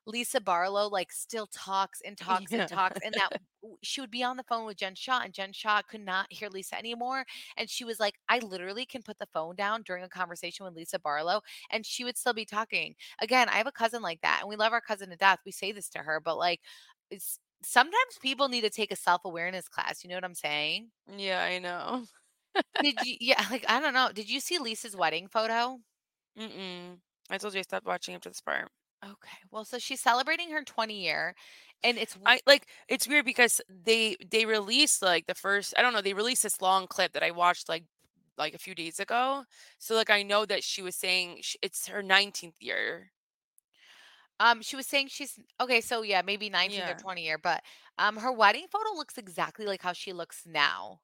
Lisa 0.08 0.40
Barlow 0.40 0.88
like 0.88 1.12
still 1.12 1.46
talks 1.46 2.00
and 2.00 2.16
talks 2.18 2.52
and 2.52 2.66
talks, 2.66 2.98
and 3.04 3.14
that 3.14 3.30
she 3.82 4.00
would 4.00 4.10
be 4.10 4.24
on 4.24 4.36
the 4.36 4.42
phone 4.42 4.66
with 4.66 4.78
Jen 4.78 4.94
Shaw, 4.94 5.20
and 5.22 5.32
Jen 5.34 5.52
Shaw 5.52 5.82
could 5.82 6.00
not 6.04 6.26
hear 6.30 6.48
Lisa 6.48 6.76
anymore. 6.78 7.24
And 7.56 7.68
she 7.70 7.84
was 7.84 8.00
like, 8.00 8.14
I 8.28 8.38
literally 8.40 8.86
can 8.86 9.02
put 9.02 9.18
the 9.18 9.28
phone 9.32 9.54
down 9.54 9.82
during 9.82 10.02
a 10.04 10.08
conversation 10.08 10.64
with 10.64 10.74
Lisa 10.74 10.98
Barlow, 10.98 11.42
and 11.70 11.84
she 11.86 12.04
would 12.04 12.16
still 12.16 12.32
be 12.34 12.46
talking. 12.46 12.94
Again, 13.20 13.48
I 13.48 13.58
have 13.58 13.66
a 13.66 13.72
cousin 13.72 14.02
like 14.02 14.20
that, 14.22 14.38
and 14.40 14.48
we 14.48 14.56
love 14.56 14.72
our 14.72 14.80
cousin 14.80 15.10
to 15.10 15.16
death. 15.16 15.40
We 15.44 15.52
say 15.52 15.72
this 15.72 15.88
to 15.90 15.98
her, 16.00 16.20
but 16.24 16.38
like, 16.38 16.60
it's 17.10 17.38
sometimes 17.62 18.18
people 18.22 18.48
need 18.48 18.62
to 18.62 18.70
take 18.70 18.92
a 18.92 18.96
self 18.96 19.22
awareness 19.24 19.68
class. 19.68 20.02
You 20.02 20.10
know 20.10 20.16
what 20.16 20.24
I'm 20.24 20.34
saying? 20.34 20.90
Yeah, 21.16 21.42
I 21.42 21.58
know. 21.58 22.06
Did 22.80 23.04
you? 23.04 23.16
Yeah, 23.20 23.44
like 23.50 23.64
I 23.68 23.80
don't 23.80 23.94
know. 23.94 24.10
Did 24.12 24.28
you 24.30 24.40
see 24.40 24.58
Lisa's 24.58 24.96
wedding 24.96 25.28
photo? 25.28 25.80
Mm-mm. 26.38 27.00
I 27.30 27.38
told 27.38 27.52
you 27.54 27.60
I 27.60 27.62
stopped 27.62 27.86
watching 27.86 28.14
after 28.14 28.30
this 28.30 28.40
part. 28.40 28.70
Okay. 29.04 29.38
Well, 29.50 29.64
so 29.64 29.78
she's 29.78 30.00
celebrating 30.00 30.50
her 30.50 30.64
20 30.64 31.00
year 31.02 31.34
and 31.84 31.96
it's 31.98 32.14
w- 32.14 32.32
I 32.32 32.40
like 32.46 32.68
it's 32.88 33.06
weird 33.06 33.24
because 33.24 33.60
they 33.68 34.16
they 34.30 34.44
released 34.46 35.02
like 35.02 35.26
the 35.26 35.34
first 35.34 35.74
I 35.76 35.82
don't 35.82 35.92
know, 35.92 36.00
they 36.02 36.14
released 36.14 36.42
this 36.42 36.60
long 36.60 36.86
clip 36.88 37.12
that 37.12 37.22
I 37.22 37.30
watched 37.30 37.68
like 37.68 37.84
like 38.36 38.54
a 38.54 38.58
few 38.58 38.74
days 38.74 38.98
ago. 39.00 39.44
So 39.78 39.94
like 39.94 40.10
I 40.10 40.22
know 40.22 40.44
that 40.46 40.64
she 40.64 40.82
was 40.82 40.96
saying 40.96 41.40
sh- 41.42 41.56
it's 41.62 41.86
her 41.88 42.02
19th 42.02 42.56
year. 42.60 43.12
um 44.40 44.62
she 44.62 44.76
was 44.76 44.86
saying 44.86 45.08
she's 45.08 45.38
okay, 45.60 45.80
so 45.80 46.02
yeah, 46.02 46.22
maybe 46.22 46.50
19th 46.50 46.88
or 46.88 46.94
Yeah. 46.94 47.02
20 47.02 47.24
year, 47.24 47.38
but 47.38 47.62
um 47.98 48.16
her 48.16 48.32
wedding 48.32 48.66
photo 48.70 48.90
looks 48.94 49.18
exactly 49.18 49.66
like 49.66 49.82
how 49.82 49.92
she 49.92 50.12
looks 50.12 50.44
now. 50.46 51.00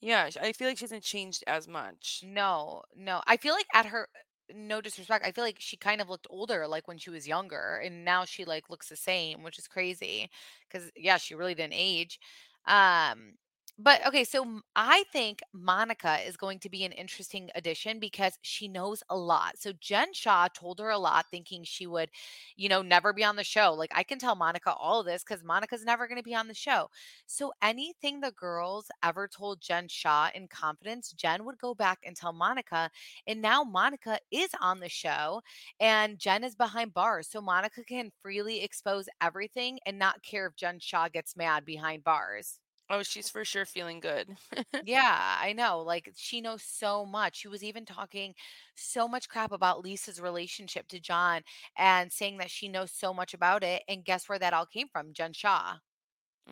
Yeah, 0.00 0.28
sh- 0.28 0.36
I 0.36 0.52
feel 0.52 0.68
like 0.68 0.76
she 0.78 0.84
hasn't 0.84 1.02
changed 1.04 1.44
as 1.46 1.66
much. 1.66 2.26
No, 2.26 2.82
no. 2.94 3.22
I 3.26 3.36
feel 3.36 3.54
like 3.54 3.66
at 3.74 3.86
her 3.86 4.08
no 4.54 4.80
disrespect, 4.80 5.24
I 5.26 5.32
feel 5.32 5.44
like 5.44 5.56
she 5.60 5.76
kind 5.76 6.00
of 6.00 6.08
looked 6.08 6.26
older 6.30 6.66
like 6.66 6.88
when 6.88 6.98
she 6.98 7.10
was 7.10 7.26
younger 7.28 7.80
and 7.84 8.04
now 8.04 8.24
she 8.24 8.44
like 8.44 8.70
looks 8.70 8.88
the 8.88 8.96
same, 8.96 9.42
which 9.42 9.58
is 9.58 9.68
crazy 9.68 10.30
cuz 10.70 10.90
yeah, 10.96 11.18
she 11.18 11.34
really 11.34 11.54
didn't 11.54 11.74
age. 11.74 12.18
Um 12.66 13.34
But 13.78 14.06
okay, 14.06 14.22
so 14.24 14.60
I 14.76 15.04
think 15.12 15.40
Monica 15.52 16.18
is 16.26 16.36
going 16.36 16.58
to 16.60 16.68
be 16.68 16.84
an 16.84 16.92
interesting 16.92 17.50
addition 17.54 17.98
because 17.98 18.38
she 18.42 18.68
knows 18.68 19.02
a 19.08 19.16
lot. 19.16 19.58
So 19.58 19.72
Jen 19.72 20.12
Shaw 20.12 20.48
told 20.48 20.78
her 20.78 20.90
a 20.90 20.98
lot 20.98 21.26
thinking 21.30 21.64
she 21.64 21.86
would, 21.86 22.10
you 22.54 22.68
know, 22.68 22.82
never 22.82 23.12
be 23.14 23.24
on 23.24 23.36
the 23.36 23.42
show. 23.44 23.72
Like, 23.72 23.90
I 23.94 24.02
can 24.04 24.18
tell 24.18 24.36
Monica 24.36 24.72
all 24.74 25.02
this 25.02 25.24
'cause 25.24 25.42
Monica's 25.42 25.84
never 25.84 26.06
gonna 26.06 26.22
be 26.22 26.34
on 26.34 26.48
the 26.48 26.54
show. 26.54 26.90
So 27.26 27.52
anything 27.62 28.20
the 28.20 28.30
girls 28.30 28.90
ever 29.02 29.26
told 29.26 29.60
Jen 29.62 29.88
Shaw 29.88 30.30
in 30.34 30.48
confidence, 30.48 31.10
Jen 31.12 31.44
would 31.46 31.58
go 31.58 31.74
back 31.74 32.00
and 32.04 32.14
tell 32.14 32.32
Monica, 32.32 32.90
and 33.26 33.40
now 33.42 33.64
Monica 33.64 34.20
is 34.30 34.50
on 34.60 34.80
the 34.80 34.88
show, 34.90 35.42
and 35.80 36.18
Jen 36.18 36.44
is 36.44 36.54
behind 36.54 36.92
bars, 36.94 37.28
so 37.28 37.40
Monica 37.40 37.82
can 37.84 38.12
freely 38.22 38.60
expose 38.62 39.08
everything 39.20 39.80
and 39.86 39.98
not 39.98 40.22
care 40.22 40.46
if 40.46 40.56
Jen 40.56 40.78
Shaw 40.78 41.08
gets 41.08 41.36
mad 41.36 41.64
behind 41.64 42.04
bars. 42.04 42.61
Oh, 42.92 43.02
she's 43.02 43.28
for 43.30 43.44
sure 43.44 43.66
feeling 43.66 44.00
good. 44.00 44.36
Yeah, 44.84 45.38
I 45.40 45.52
know, 45.52 45.80
like, 45.80 46.12
she 46.16 46.40
knows 46.40 46.62
so 46.64 47.06
much. 47.06 47.36
She 47.36 47.48
was 47.48 47.62
even 47.64 47.84
talking 47.86 48.34
so 48.74 49.06
much 49.08 49.28
crap 49.28 49.52
about 49.52 49.82
Lisa's 49.84 50.20
relationship 50.20 50.88
to 50.88 51.00
John 51.00 51.42
and 51.78 52.12
saying 52.12 52.38
that 52.38 52.50
she 52.50 52.68
knows 52.68 52.90
so 52.92 53.14
much 53.14 53.32
about 53.34 53.62
it, 53.64 53.82
and 53.88 54.04
guess 54.04 54.28
where 54.28 54.40
that 54.40 54.54
all 54.54 54.66
came 54.66 54.88
from? 54.88 55.12
Jen 55.12 55.32
Shaw. 55.32 55.78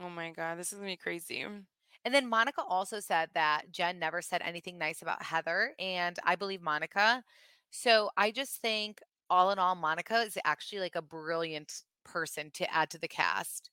Oh 0.01 0.11
my 0.11 0.31
god, 0.31 0.59
this 0.59 0.73
is 0.73 0.79
gonna 0.79 0.91
be 0.93 0.97
crazy. 0.97 1.41
Mm. 1.41 1.67
And 2.05 2.15
then 2.15 2.29
Monica 2.29 2.63
also 2.63 3.01
said 3.01 3.31
that 3.35 3.71
Jen 3.73 3.99
never 3.99 4.23
said 4.23 4.43
anything 4.43 4.79
nice 4.79 5.03
about 5.03 5.23
Heather, 5.23 5.75
and 5.79 6.19
I 6.25 6.37
believe 6.37 6.63
Monica. 6.63 7.25
So 7.71 8.11
I 8.17 8.31
just 8.31 8.61
think 8.63 9.01
all 9.29 9.51
in 9.51 9.59
all, 9.59 9.75
Monica 9.75 10.23
is 10.23 10.39
actually 10.45 10.81
like 10.81 10.97
a 10.97 11.03
brilliant 11.03 11.83
person 12.05 12.51
to 12.55 12.73
add 12.73 12.91
to 12.91 12.99
the 12.99 13.09
cast. 13.09 13.71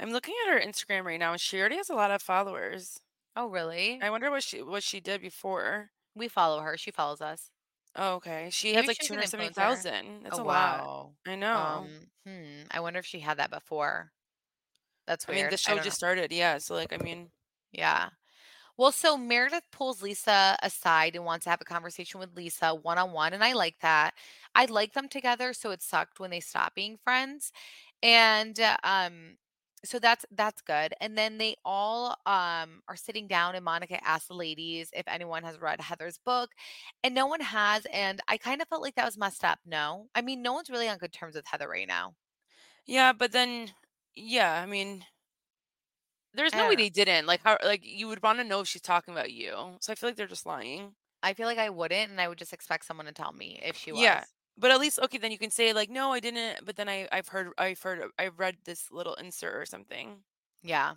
I'm 0.00 0.10
looking 0.10 0.34
at 0.46 0.52
her 0.52 0.60
Instagram 0.60 1.04
right 1.04 1.18
now, 1.20 1.32
and 1.32 1.40
she 1.40 1.58
already 1.60 1.76
has 1.76 1.90
a 1.90 1.94
lot 1.94 2.10
of 2.10 2.22
followers. 2.22 3.00
Oh, 3.36 3.48
really? 3.48 3.98
I 4.02 4.10
wonder 4.10 4.30
what 4.30 4.42
she 4.42 4.62
what 4.62 4.82
she 4.82 5.00
did 5.00 5.20
before. 5.20 5.90
We 6.14 6.28
follow 6.28 6.60
her. 6.60 6.76
She 6.76 6.90
follows 6.90 7.20
us. 7.20 7.50
Oh, 7.96 8.14
okay. 8.16 8.48
She 8.50 8.74
has 8.74 8.86
like 8.86 8.98
she's 9.00 9.08
two 9.08 9.14
an 9.14 9.18
hundred 9.18 9.28
seventy 9.28 9.50
influencer. 9.50 9.54
thousand. 9.54 10.22
That's 10.24 10.38
Oh, 10.38 10.42
a 10.42 10.44
lot. 10.44 10.82
wow. 10.82 11.16
I 11.26 11.36
know. 11.36 11.84
Um, 11.84 12.10
hmm, 12.26 12.62
I 12.70 12.80
wonder 12.80 12.98
if 13.00 13.06
she 13.06 13.20
had 13.20 13.38
that 13.38 13.50
before. 13.50 14.12
That's 15.06 15.26
I 15.28 15.32
mean, 15.32 15.46
weird. 15.46 15.50
the 15.50 15.56
I 15.66 15.70
show 15.70 15.74
don't 15.74 15.84
know. 15.84 15.84
just 15.84 15.96
started, 15.96 16.32
yeah, 16.32 16.58
so, 16.58 16.74
like, 16.74 16.92
I 16.92 16.98
mean 16.98 17.30
Yeah. 17.72 18.10
Well, 18.76 18.92
so 18.92 19.16
Meredith 19.18 19.64
pulls 19.72 20.02
Lisa 20.02 20.56
aside 20.62 21.16
and 21.16 21.24
wants 21.24 21.44
to 21.44 21.50
have 21.50 21.60
a 21.60 21.64
conversation 21.64 22.20
with 22.20 22.36
Lisa 22.36 22.74
one-on-one, 22.74 23.32
and 23.34 23.44
I 23.44 23.52
like 23.54 23.78
that. 23.80 24.14
I 24.54 24.66
like 24.66 24.94
them 24.94 25.08
together, 25.08 25.52
so 25.54 25.70
it 25.70 25.82
sucked 25.82 26.20
when 26.20 26.30
they 26.30 26.40
stopped 26.40 26.74
being 26.76 26.98
friends. 26.98 27.52
And, 28.02 28.58
uh, 28.60 28.76
um, 28.84 29.38
so 29.84 29.98
that's 29.98 30.24
that's 30.30 30.62
good. 30.62 30.94
And 31.00 31.16
then 31.18 31.38
they 31.38 31.56
all, 31.64 32.16
um, 32.26 32.82
are 32.88 32.96
sitting 32.96 33.28
down, 33.28 33.54
and 33.54 33.64
Monica 33.64 34.02
asks 34.06 34.28
the 34.28 34.34
ladies 34.34 34.90
if 34.94 35.06
anyone 35.08 35.42
has 35.44 35.58
read 35.60 35.80
Heather's 35.80 36.18
book, 36.18 36.50
and 37.02 37.14
no 37.14 37.26
one 37.26 37.40
has, 37.40 37.86
and 37.92 38.20
I 38.28 38.38
kinda 38.38 38.66
felt 38.66 38.82
like 38.82 38.94
that 38.96 39.04
was 39.04 39.18
messed 39.18 39.44
up, 39.44 39.60
no? 39.64 40.08
I 40.14 40.22
mean, 40.22 40.42
no 40.42 40.52
one's 40.54 40.70
really 40.70 40.88
on 40.88 40.98
good 40.98 41.12
terms 41.12 41.36
with 41.36 41.46
Heather 41.46 41.68
right 41.68 41.88
now. 41.88 42.14
Yeah, 42.86 43.12
but 43.12 43.32
then 43.32 43.74
yeah, 44.14 44.60
I 44.62 44.66
mean 44.66 45.04
there's 46.32 46.54
no 46.54 46.66
way 46.66 46.76
they 46.76 46.90
didn't, 46.90 47.26
like, 47.26 47.42
how 47.42 47.56
like, 47.62 47.84
you 47.84 48.08
would 48.08 48.22
wanna 48.22 48.44
know 48.44 48.60
if 48.60 48.68
she's 48.68 48.82
talking 48.82 49.14
about 49.14 49.32
you, 49.32 49.78
so 49.80 49.92
I 49.92 49.94
feel 49.94 50.08
like 50.10 50.16
they're 50.16 50.26
just 50.26 50.46
lying. 50.46 50.96
I 51.24 51.34
feel 51.34 51.46
like 51.48 51.58
I 51.58 51.70
wouldn't, 51.70 52.10
and 52.12 52.20
I 52.20 52.28
would 52.28 52.38
just 52.38 52.52
expect 52.52 52.84
someone 52.84 53.06
to 53.06 53.12
tell 53.12 53.32
me 53.32 53.58
if 53.62 53.76
she 53.76 53.90
Yeah, 53.90 54.24
was. 54.30 54.33
But 54.58 54.70
at 54.70 54.80
least 54.80 54.98
okay, 55.00 55.18
then 55.18 55.32
you 55.32 55.38
can 55.38 55.50
say, 55.50 55.72
like, 55.72 55.90
"No, 55.90 56.12
I 56.12 56.20
didn't," 56.20 56.64
but 56.64 56.76
then 56.76 56.88
I 56.88 57.08
I've 57.12 57.28
heard 57.28 57.48
I've 57.58 57.80
heard 57.82 58.00
uh, 58.02 58.08
I've 58.18 58.38
read 58.38 58.56
this 58.64 58.90
little 58.90 59.14
insert 59.14 59.54
or 59.54 59.66
something. 59.66 60.18
Yeah. 60.62 60.94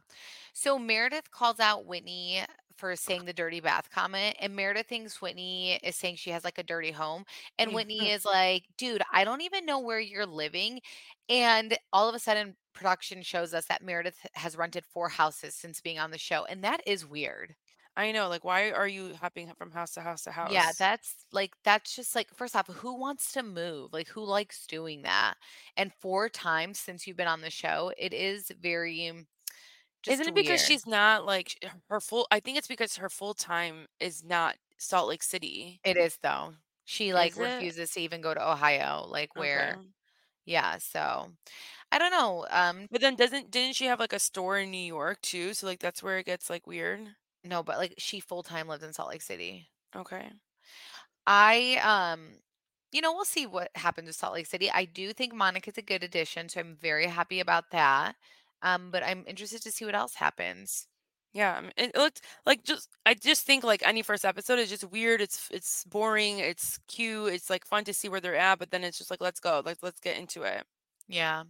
So 0.53 0.79
Meredith 0.79 1.29
calls 1.31 1.59
out 1.59 1.85
Whitney 1.85 2.41
for 2.77 2.95
saying 2.95 3.25
the 3.25 3.33
dirty 3.33 3.59
bath 3.59 3.89
comment, 3.91 4.35
and 4.39 4.55
Meredith 4.55 4.87
thinks 4.87 5.21
Whitney 5.21 5.79
is 5.83 5.95
saying 5.95 6.15
she 6.15 6.29
has 6.31 6.43
like 6.43 6.57
a 6.57 6.63
dirty 6.63 6.91
home. 6.91 7.25
And 7.59 7.71
mm. 7.71 7.75
Whitney 7.75 8.11
is 8.11 8.23
like, 8.25 8.63
dude, 8.77 9.01
I 9.11 9.23
don't 9.23 9.41
even 9.41 9.65
know 9.65 9.79
where 9.79 9.99
you're 9.99 10.25
living. 10.25 10.79
And 11.29 11.77
all 11.91 12.07
of 12.07 12.15
a 12.15 12.19
sudden, 12.19 12.55
production 12.73 13.21
shows 13.23 13.53
us 13.53 13.65
that 13.65 13.83
Meredith 13.83 14.17
has 14.35 14.55
rented 14.57 14.85
four 14.85 15.09
houses 15.09 15.55
since 15.55 15.81
being 15.81 15.99
on 15.99 16.11
the 16.11 16.17
show. 16.17 16.45
And 16.45 16.63
that 16.63 16.81
is 16.85 17.05
weird. 17.05 17.55
I 17.97 18.11
know, 18.13 18.29
like, 18.29 18.43
why 18.45 18.71
are 18.71 18.87
you 18.87 19.15
hopping 19.15 19.51
from 19.55 19.71
house 19.71 19.93
to 19.95 20.01
house 20.01 20.23
to 20.23 20.31
house? 20.31 20.49
Yeah, 20.49 20.71
house? 20.71 20.77
that's 20.77 21.25
like, 21.31 21.55
that's 21.63 21.95
just 21.95 22.15
like, 22.15 22.29
first 22.33 22.55
off, 22.55 22.67
who 22.67 22.93
wants 22.99 23.31
to 23.33 23.43
move? 23.43 23.91
Like, 23.91 24.07
who 24.07 24.23
likes 24.23 24.67
doing 24.67 25.01
that? 25.01 25.35
And 25.75 25.91
four 25.93 26.29
times 26.29 26.79
since 26.79 27.07
you've 27.07 27.17
been 27.17 27.27
on 27.27 27.41
the 27.41 27.49
show, 27.49 27.91
it 27.97 28.13
is 28.13 28.51
very 28.59 29.27
Isn't 30.07 30.27
just 30.27 30.29
it 30.29 30.35
because 30.35 30.61
weird. 30.61 30.61
she's 30.61 30.85
not, 30.87 31.25
like, 31.25 31.49
sh 31.49 31.55
her 31.89 31.99
full 31.99 32.27
I 32.31 32.39
think 32.39 32.57
it's 32.57 32.67
because 32.67 32.95
her 32.97 33.09
full 33.09 33.33
time 33.33 33.87
is 33.99 34.23
not 34.23 34.57
Salt 34.77 35.09
Lake 35.09 35.23
City. 35.23 35.81
It 35.83 35.97
is 35.97 36.17
though. 36.21 36.55
She, 36.85 37.13
like, 37.13 37.35
Is 37.35 37.39
it? 37.39 37.67
refuses 37.67 37.91
to 37.91 37.99
even 38.01 38.21
go 38.21 38.33
to 38.33 38.49
Ohio, 38.51 39.03
like, 39.07 39.35
where 39.35 39.75
Okay. 39.75 39.87
yeah, 40.45 40.77
so, 40.79 41.33
I 41.91 41.99
don't 41.99 42.11
know, 42.11 42.47
um 42.51 42.87
But 42.91 43.01
then 43.01 43.15
doesn't 43.15 43.51
didn't 43.51 43.75
she 43.75 43.85
have, 43.85 43.99
like, 43.99 44.13
a 44.13 44.19
store 44.19 44.57
in 44.59 44.71
New 44.71 44.77
York 44.77 45.21
too? 45.21 45.53
So, 45.53 45.67
like, 45.67 45.79
that's 45.79 46.01
where 46.01 46.17
it 46.19 46.25
gets, 46.25 46.49
like, 46.49 46.65
weird? 46.65 47.15
No, 47.47 47.63
but, 47.63 47.77
like, 47.77 47.95
she 47.97 48.19
full-time 48.19 48.67
lived 48.67 48.83
in 48.83 48.93
Salt 48.93 49.09
Lake 49.09 49.21
City. 49.21 49.69
Okay. 49.95 50.31
I, 51.25 51.79
um 51.83 52.39
you 52.93 53.01
know, 53.01 53.11
we'll 53.13 53.25
see 53.25 53.45
what 53.45 53.69
happens 53.75 54.07
with 54.07 54.15
Salt 54.15 54.33
Lake 54.33 54.45
City. 54.47 54.71
I 54.71 54.85
do 54.85 55.11
think 55.13 55.33
Monica's 55.33 55.77
a 55.77 55.81
good 55.81 56.03
addition, 56.03 56.47
so 56.49 56.61
I'm 56.61 56.77
very 56.77 57.05
happy 57.07 57.41
about 57.41 57.65
that, 57.71 58.15
um, 58.61 58.91
but 58.91 59.03
I'm 59.03 59.25
interested 59.27 59.61
to 59.63 59.71
see 59.71 59.83
what 59.85 59.93
else 59.95 60.15
happens. 60.15 60.87
Yeah, 61.33 61.57
um, 61.57 61.71
it 61.77 61.95
looked 61.95 62.21
like 62.45 62.63
just 62.63 62.89
I 63.05 63.13
just 63.13 63.45
think, 63.45 63.63
like, 63.65 63.83
any 63.85 64.01
first 64.03 64.23
episode 64.25 64.59
is 64.59 64.69
just 64.69 64.85
weird, 64.91 65.21
it's 65.21 65.49
it's 65.51 65.83
boring, 65.85 66.39
it's 66.39 66.79
cute, 66.87 67.33
it's, 67.33 67.49
like, 67.49 67.65
fun 67.65 67.83
to 67.85 67.93
see 67.93 68.09
where 68.09 68.21
they're 68.21 68.35
at, 68.35 68.59
but 68.59 68.71
then 68.71 68.83
it's 68.85 68.97
just 68.97 69.11
like, 69.11 69.21
"Let's 69.21 69.39
go, 69.41 69.61
like, 69.65 69.79
let's 69.83 69.99
get 69.99 70.17
into 70.17 70.43
it." 70.43 70.65
Yeah. 71.07 71.43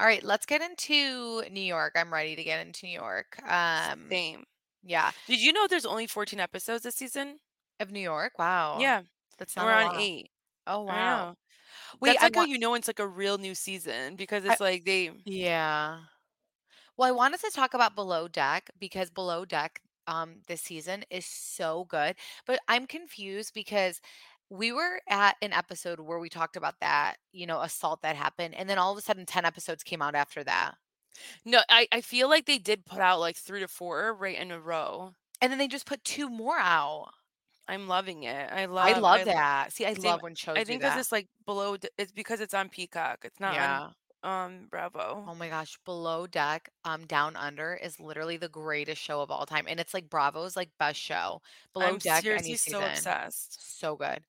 Alright, 0.00 0.24
let's 0.24 0.46
get 0.46 0.62
into 0.62 1.42
New 1.50 1.60
York. 1.60 1.92
I'm 1.96 2.12
ready 2.12 2.34
to 2.34 2.42
get 2.44 2.66
into 2.66 2.86
New 2.86 2.92
York. 2.92 3.38
Um, 3.46 4.08
Same. 4.10 4.44
Yeah. 4.82 5.12
Did 5.26 5.40
you 5.40 5.52
know 5.52 5.66
there's 5.66 5.86
only 5.86 6.06
14 6.06 6.40
episodes 6.40 6.82
this 6.84 6.96
season? 6.96 7.40
Of 7.80 7.90
New 7.90 8.00
York? 8.00 8.38
Wow. 8.38 8.78
Yeah, 8.78 9.02
That's 9.38 9.56
and 9.56 9.64
not 9.64 9.66
we're 9.66 9.72
a 9.72 9.76
on 9.76 9.86
lot. 9.86 10.00
8. 10.00 10.30
Oh, 10.66 10.86
I 10.88 10.94
wow. 10.94 11.26
know. 11.30 11.36
Wait, 12.00 12.18
That's, 12.18 12.22
I 12.22 12.26
like, 12.26 12.36
how 12.36 12.42
want 12.42 12.50
you 12.50 12.58
know 12.58 12.74
it's, 12.74 12.88
like, 12.88 12.98
a 12.98 13.06
real 13.06 13.38
new 13.38 13.54
season 13.54 14.16
because 14.16 14.44
I 14.46 14.52
it's 14.52 14.60
like 14.60 14.84
they 14.84 15.10
Yeah. 15.24 16.00
Well, 16.96 17.08
I 17.08 17.12
wanted 17.12 17.40
to 17.40 17.50
talk 17.50 17.74
about 17.74 17.94
Below 17.94 18.28
Deck 18.28 18.70
because 18.78 19.10
Below 19.10 19.44
Deck, 19.44 19.80
um, 20.06 20.42
this 20.48 20.60
season 20.62 21.04
is 21.10 21.26
so 21.26 21.84
good, 21.88 22.16
but 22.46 22.60
I'm 22.68 22.86
confused 22.86 23.54
because 23.54 24.00
we 24.50 24.72
were 24.72 25.00
at 25.08 25.36
an 25.42 25.52
episode 25.52 26.00
where 26.00 26.18
we 26.18 26.28
talked 26.28 26.56
about 26.56 26.74
that, 26.80 27.16
you 27.32 27.46
know, 27.46 27.60
assault 27.62 28.02
that 28.02 28.16
happened, 28.16 28.54
and 28.54 28.68
then 28.68 28.78
all 28.78 28.92
of 28.92 28.98
a 28.98 29.02
sudden 29.02 29.26
10 29.26 29.44
episodes 29.44 29.82
came 29.82 30.02
out 30.02 30.14
after 30.14 30.42
that. 30.44 30.74
No, 31.44 31.62
I 31.68 31.88
I 31.92 32.00
feel 32.02 32.28
like 32.28 32.44
they 32.46 32.58
did 32.58 32.84
put 32.84 33.00
out, 33.00 33.18
like, 33.20 33.36
3 33.36 33.60
to 33.60 33.68
4 33.68 34.12
right 34.14 34.36
in 34.38 34.50
a 34.50 34.60
row. 34.60 35.14
And 35.42 35.50
then 35.50 35.58
they 35.58 35.68
just 35.68 35.86
put 35.86 36.04
2 36.04 36.28
more 36.28 36.58
out. 36.58 37.12
I'm 37.68 37.88
loving 37.88 38.22
it. 38.24 38.50
I 38.52 38.66
I 38.82 38.94
love 38.94 39.08
I 39.12 39.24
love 39.24 39.24
that. 39.24 39.72
See, 39.72 39.86
I 39.86 39.92
same 39.94 39.94
love 39.94 40.22
when 40.22 40.34
I 40.56 40.64
shows 40.64 40.66
do 40.66 40.78
think 40.78 40.82
'cause 40.82 40.94
that. 40.94 40.96
it's, 40.96 41.12
like, 41.12 41.28
below 41.46 41.76
d 41.76 41.88
it's 41.98 42.12
because 42.12 42.40
it's 42.40 42.54
on 42.54 42.68
Peacock, 42.70 43.24
it's 43.24 43.40
not 43.40 43.58
on, 43.58 43.82
um, 44.22 44.68
Bravo. 44.68 45.26
Oh 45.26 45.34
my 45.34 45.48
gosh, 45.50 45.76
Below 45.84 46.26
Deck, 46.26 46.70
um, 46.84 47.06
Down 47.06 47.36
Under 47.36 47.74
is 47.74 48.00
literally 48.00 48.38
the 48.38 48.48
greatest 48.48 49.02
show 49.02 49.20
of 49.20 49.30
all 49.30 49.44
time, 49.44 49.66
and 49.68 49.78
it's, 49.78 49.92
like, 49.92 50.08
Bravo's, 50.08 50.56
like, 50.56 50.70
best 50.78 50.98
show. 50.98 51.42
Below 51.74 51.96
I'm 51.96 51.98
Deck, 51.98 52.26
any 52.34 52.54
seriously 52.54 52.56
so 52.56 52.84
season. 52.84 52.86
obsessed. 52.86 53.78
So 53.78 53.96
good. 53.96 54.24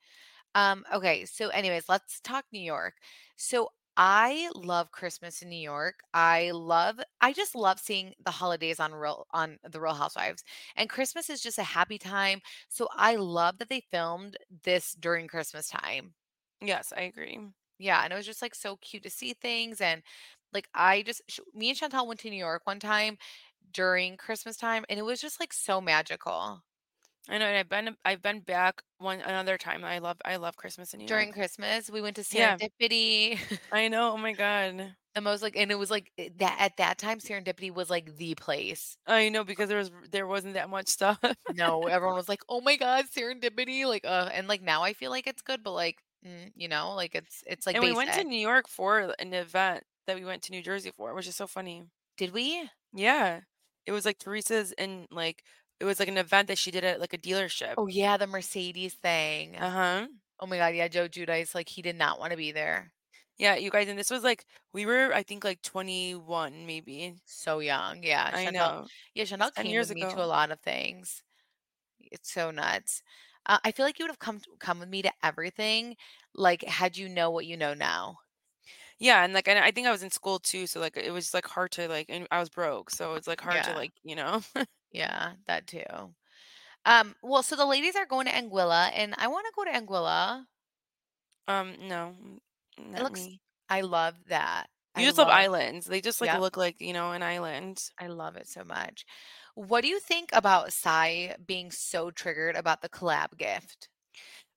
Um, 0.55 0.85
okay, 0.93 1.25
so 1.25 1.49
anyways, 1.49 1.89
let's 1.89 2.21
talk 2.21 2.45
New 2.51 2.61
York. 2.61 2.95
So 3.37 3.71
I 3.97 4.49
love 4.55 4.91
Christmas 4.91 5.41
in 5.41 5.49
New 5.49 5.55
York. 5.61 5.99
I 6.13 6.51
love 6.51 6.99
I 7.19 7.33
just 7.33 7.55
love 7.55 7.79
seeing 7.79 8.13
the 8.23 8.31
holidays 8.31 8.79
on 8.79 8.93
Real 8.93 9.27
on 9.31 9.59
The 9.63 9.79
Real 9.81 9.93
Housewives, 9.93 10.43
and 10.75 10.89
Christmas 10.89 11.29
is 11.29 11.41
just 11.41 11.57
a 11.57 11.63
happy 11.63 11.97
time, 11.97 12.41
so 12.69 12.87
I 12.95 13.15
love 13.15 13.57
that 13.59 13.69
they 13.69 13.81
filmed 13.91 14.37
this 14.63 14.93
during 14.93 15.27
Christmas 15.27 15.67
time. 15.69 16.15
Yes, 16.61 16.93
I 16.95 17.01
agree. 17.01 17.39
Yeah, 17.79 18.03
and 18.03 18.13
it 18.13 18.15
was 18.15 18.25
just, 18.25 18.41
like, 18.41 18.55
so 18.55 18.77
cute 18.77 19.03
to 19.03 19.09
see 19.09 19.33
things, 19.33 19.81
and, 19.81 20.03
like, 20.53 20.69
I 20.73 21.01
just 21.03 21.21
sh 21.29 21.39
me 21.53 21.69
and 21.69 21.77
Chantal 21.77 22.07
went 22.07 22.19
to 22.21 22.29
New 22.29 22.35
York 22.37 22.63
one 22.65 22.79
time 22.79 23.17
during 23.71 24.17
Christmas 24.17 24.57
time, 24.57 24.85
and 24.89 24.99
it 24.99 25.03
was 25.03 25.21
just, 25.21 25.39
like, 25.39 25.53
so 25.53 25.81
magical. 25.81 26.63
I 27.29 27.37
know, 27.37 27.45
and 27.45 27.57
I've 27.57 27.69
been 27.69 27.95
I've 28.03 28.21
been 28.21 28.39
back 28.41 28.81
one 28.97 29.21
another 29.21 29.57
time. 29.57 29.83
I 29.83 29.99
love 29.99 30.17
I 30.25 30.37
love 30.37 30.55
Christmas 30.57 30.93
in 30.93 30.99
New 30.99 31.05
York. 31.07 31.19
During 31.19 31.31
York. 31.31 31.33
Christmas, 31.33 31.89
we 31.89 32.01
went 32.01 32.15
to 32.17 32.21
Yeah. 32.29 32.59
Serendipity. 32.61 33.39
I 33.71 33.87
know, 33.89 34.11
oh 34.13 34.17
my 34.17 34.33
god. 34.33 34.95
The 35.13 35.19
most, 35.21 35.41
like 35.41 35.57
and 35.57 35.71
it 35.71 35.75
was, 35.75 35.91
like, 35.91 36.11
eh, 36.17 36.29
that 36.37 36.57
at 36.59 36.77
that 36.77 36.97
time, 36.97 37.19
Serendipity 37.19 37.69
was, 37.73 37.89
like, 37.89 38.15
the 38.15 38.33
place. 38.35 38.97
I 39.07 39.29
know 39.29 39.43
because 39.43 39.69
there 39.69 39.77
was 39.77 39.91
there 40.11 40.27
wasn't 40.27 40.53
that 40.53 40.69
much 40.69 40.87
stuff. 40.87 41.19
No, 41.49 41.87
everyone 41.87 42.15
was 42.15 42.29
like, 42.29 42.41
"Oh 42.47 42.61
my 42.61 42.77
god, 42.77 43.05
Serendipity," 43.07 43.85
like, 43.85 44.05
uh, 44.05 44.29
and, 44.33 44.47
like, 44.47 44.61
now 44.61 44.83
I 44.83 44.93
feel 44.93 45.11
like 45.11 45.27
it's 45.27 45.41
good, 45.41 45.63
but, 45.63 45.71
like, 45.73 46.01
mm, 46.25 46.51
you 46.55 46.67
know, 46.67 46.93
like, 46.95 47.15
it's 47.15 47.43
it's, 47.45 47.65
like, 47.67 47.77
And 47.77 47.83
we 47.83 47.91
went 47.91 48.13
to. 48.13 48.23
New 48.23 48.39
York 48.39 48.67
for 48.67 49.13
an 49.19 49.33
event 49.33 49.85
that 50.07 50.15
we 50.17 50.25
went 50.25 50.43
to 50.43 50.51
New 50.51 50.61
Jersey 50.61 50.91
for, 50.91 51.13
which 51.13 51.27
is 51.27 51.35
so 51.35 51.47
funny. 51.47 51.89
Did 52.17 52.31
we? 52.33 52.69
Yeah. 52.93 53.41
It 53.85 53.91
was 53.91 54.05
like 54.05 54.19
Teresa's 54.19 54.71
and 54.73 55.07
like 55.11 55.43
it 55.81 55.85
was 55.85 55.99
like 55.99 56.07
an 56.09 56.17
event 56.17 56.47
that 56.47 56.57
she 56.57 56.71
did 56.71 56.83
at 56.85 57.01
like 57.01 57.13
a 57.13 57.17
dealership. 57.17 57.75
Oh, 57.77 57.87
yeah, 57.87 58.17
the 58.17 58.27
Mercedes 58.27 58.93
thing. 58.93 59.55
Uh-huh. 59.57 60.07
Oh 60.39 60.47
my 60.47 60.57
god, 60.57 60.75
yeah, 60.75 60.87
Joe 60.87 61.07
Giudice, 61.07 61.53
like, 61.53 61.69
he 61.69 61.81
did 61.81 61.95
not 61.95 62.19
wanna 62.19 62.37
be 62.37 62.51
there. 62.51 62.93
Yeah, 63.37 63.55
you 63.55 63.71
guys, 63.71 63.87
and 63.87 63.97
this 63.97 64.11
was 64.11 64.23
like 64.23 64.45
we 64.73 64.85
were 64.85 65.13
I 65.13 65.23
think 65.23 65.43
like 65.43 65.61
21 65.61 66.65
maybe. 66.65 67.15
So 67.25 67.59
young, 67.59 68.03
yeah, 68.03 68.31
I 68.31 68.45
Chantel 68.45 68.51
know. 68.51 68.87
yeah, 69.15 69.25
10 69.55 69.65
came 69.65 69.77
with 69.77 69.89
years 69.89 69.91
me 69.91 70.05
to 70.07 70.21
a 70.23 70.25
lot 70.25 70.51
of 70.51 70.59
things. 70.61 71.23
It's 71.99 72.31
so 72.31 72.51
nuts. 72.51 73.03
Uh, 73.45 73.59
I 73.63 73.71
feel 73.71 73.85
like 73.85 73.99
you 73.99 74.05
would 74.05 74.11
have 74.11 74.19
come 74.19 74.41
come 74.59 74.79
with 74.79 74.89
me 74.89 75.01
to 75.03 75.13
everything, 75.23 75.97
like, 76.35 76.63
had 76.63 76.97
you 76.97 77.09
know 77.09 77.31
what 77.31 77.45
you 77.47 77.57
know 77.57 77.73
now. 77.73 78.19
Yeah, 78.99 79.23
and 79.23 79.33
like 79.33 79.47
and 79.47 79.57
I 79.59 79.71
think 79.71 79.87
I 79.87 79.91
was 79.91 80.03
in 80.03 80.11
school 80.11 80.39
too, 80.39 80.67
so 80.67 80.79
like 80.79 80.95
it 80.97 81.11
was 81.11 81.33
like 81.33 81.45
hard 81.47 81.71
to 81.73 81.87
like 81.87 82.07
and 82.09 82.27
I 82.31 82.39
was 82.39 82.49
broke, 82.49 82.89
so 82.91 83.15
it's 83.15 83.27
like 83.27 83.41
hard 83.41 83.63
to 83.63 83.73
like, 83.73 83.93
you 84.03 84.15
know. 84.15 84.41
yeah, 84.91 85.33
that 85.47 85.67
too. 85.67 86.15
Um, 86.85 87.15
well, 87.23 87.43
so 87.43 87.55
the 87.55 87.65
ladies 87.65 87.95
are 87.95 88.05
going 88.05 88.27
to 88.27 88.33
Anguilla, 88.33 88.91
and 88.93 89.15
I 89.17 89.27
wanna 89.27 89.49
go 89.55 89.65
to 89.65 89.71
Anguilla. 89.71 90.47
um 91.47 91.75
no, 91.87 92.15
mm, 92.79 92.95
It 92.95 93.01
looks 93.03 93.29
me. 93.29 93.41
I 93.69 93.81
love 93.81 94.15
that. 94.27 94.67
You 94.95 95.05
I 95.05 95.07
just 95.07 95.17
love 95.17 95.29
love 95.29 95.29
islands. 95.29 95.85
They 95.85 96.01
just 96.01 96.19
like 96.21 96.33
Yep, 96.33 96.43
look 96.43 96.57
like, 96.57 96.81
you 96.81 96.93
know, 96.93 97.13
an 97.13 97.23
island. 97.23 97.81
I 97.97 98.07
love 98.07 98.35
it 98.35 98.47
so 98.47 98.63
much. 98.63 99.05
What 99.55 99.81
do 99.81 99.87
you 99.87 99.99
think 99.99 100.29
about 100.33 100.73
Sai 100.73 101.35
being 101.45 101.71
so 101.71 102.11
triggered 102.11 102.55
about 102.57 102.81
the 102.81 102.89
collab 102.89 103.37
gift? 103.37 103.89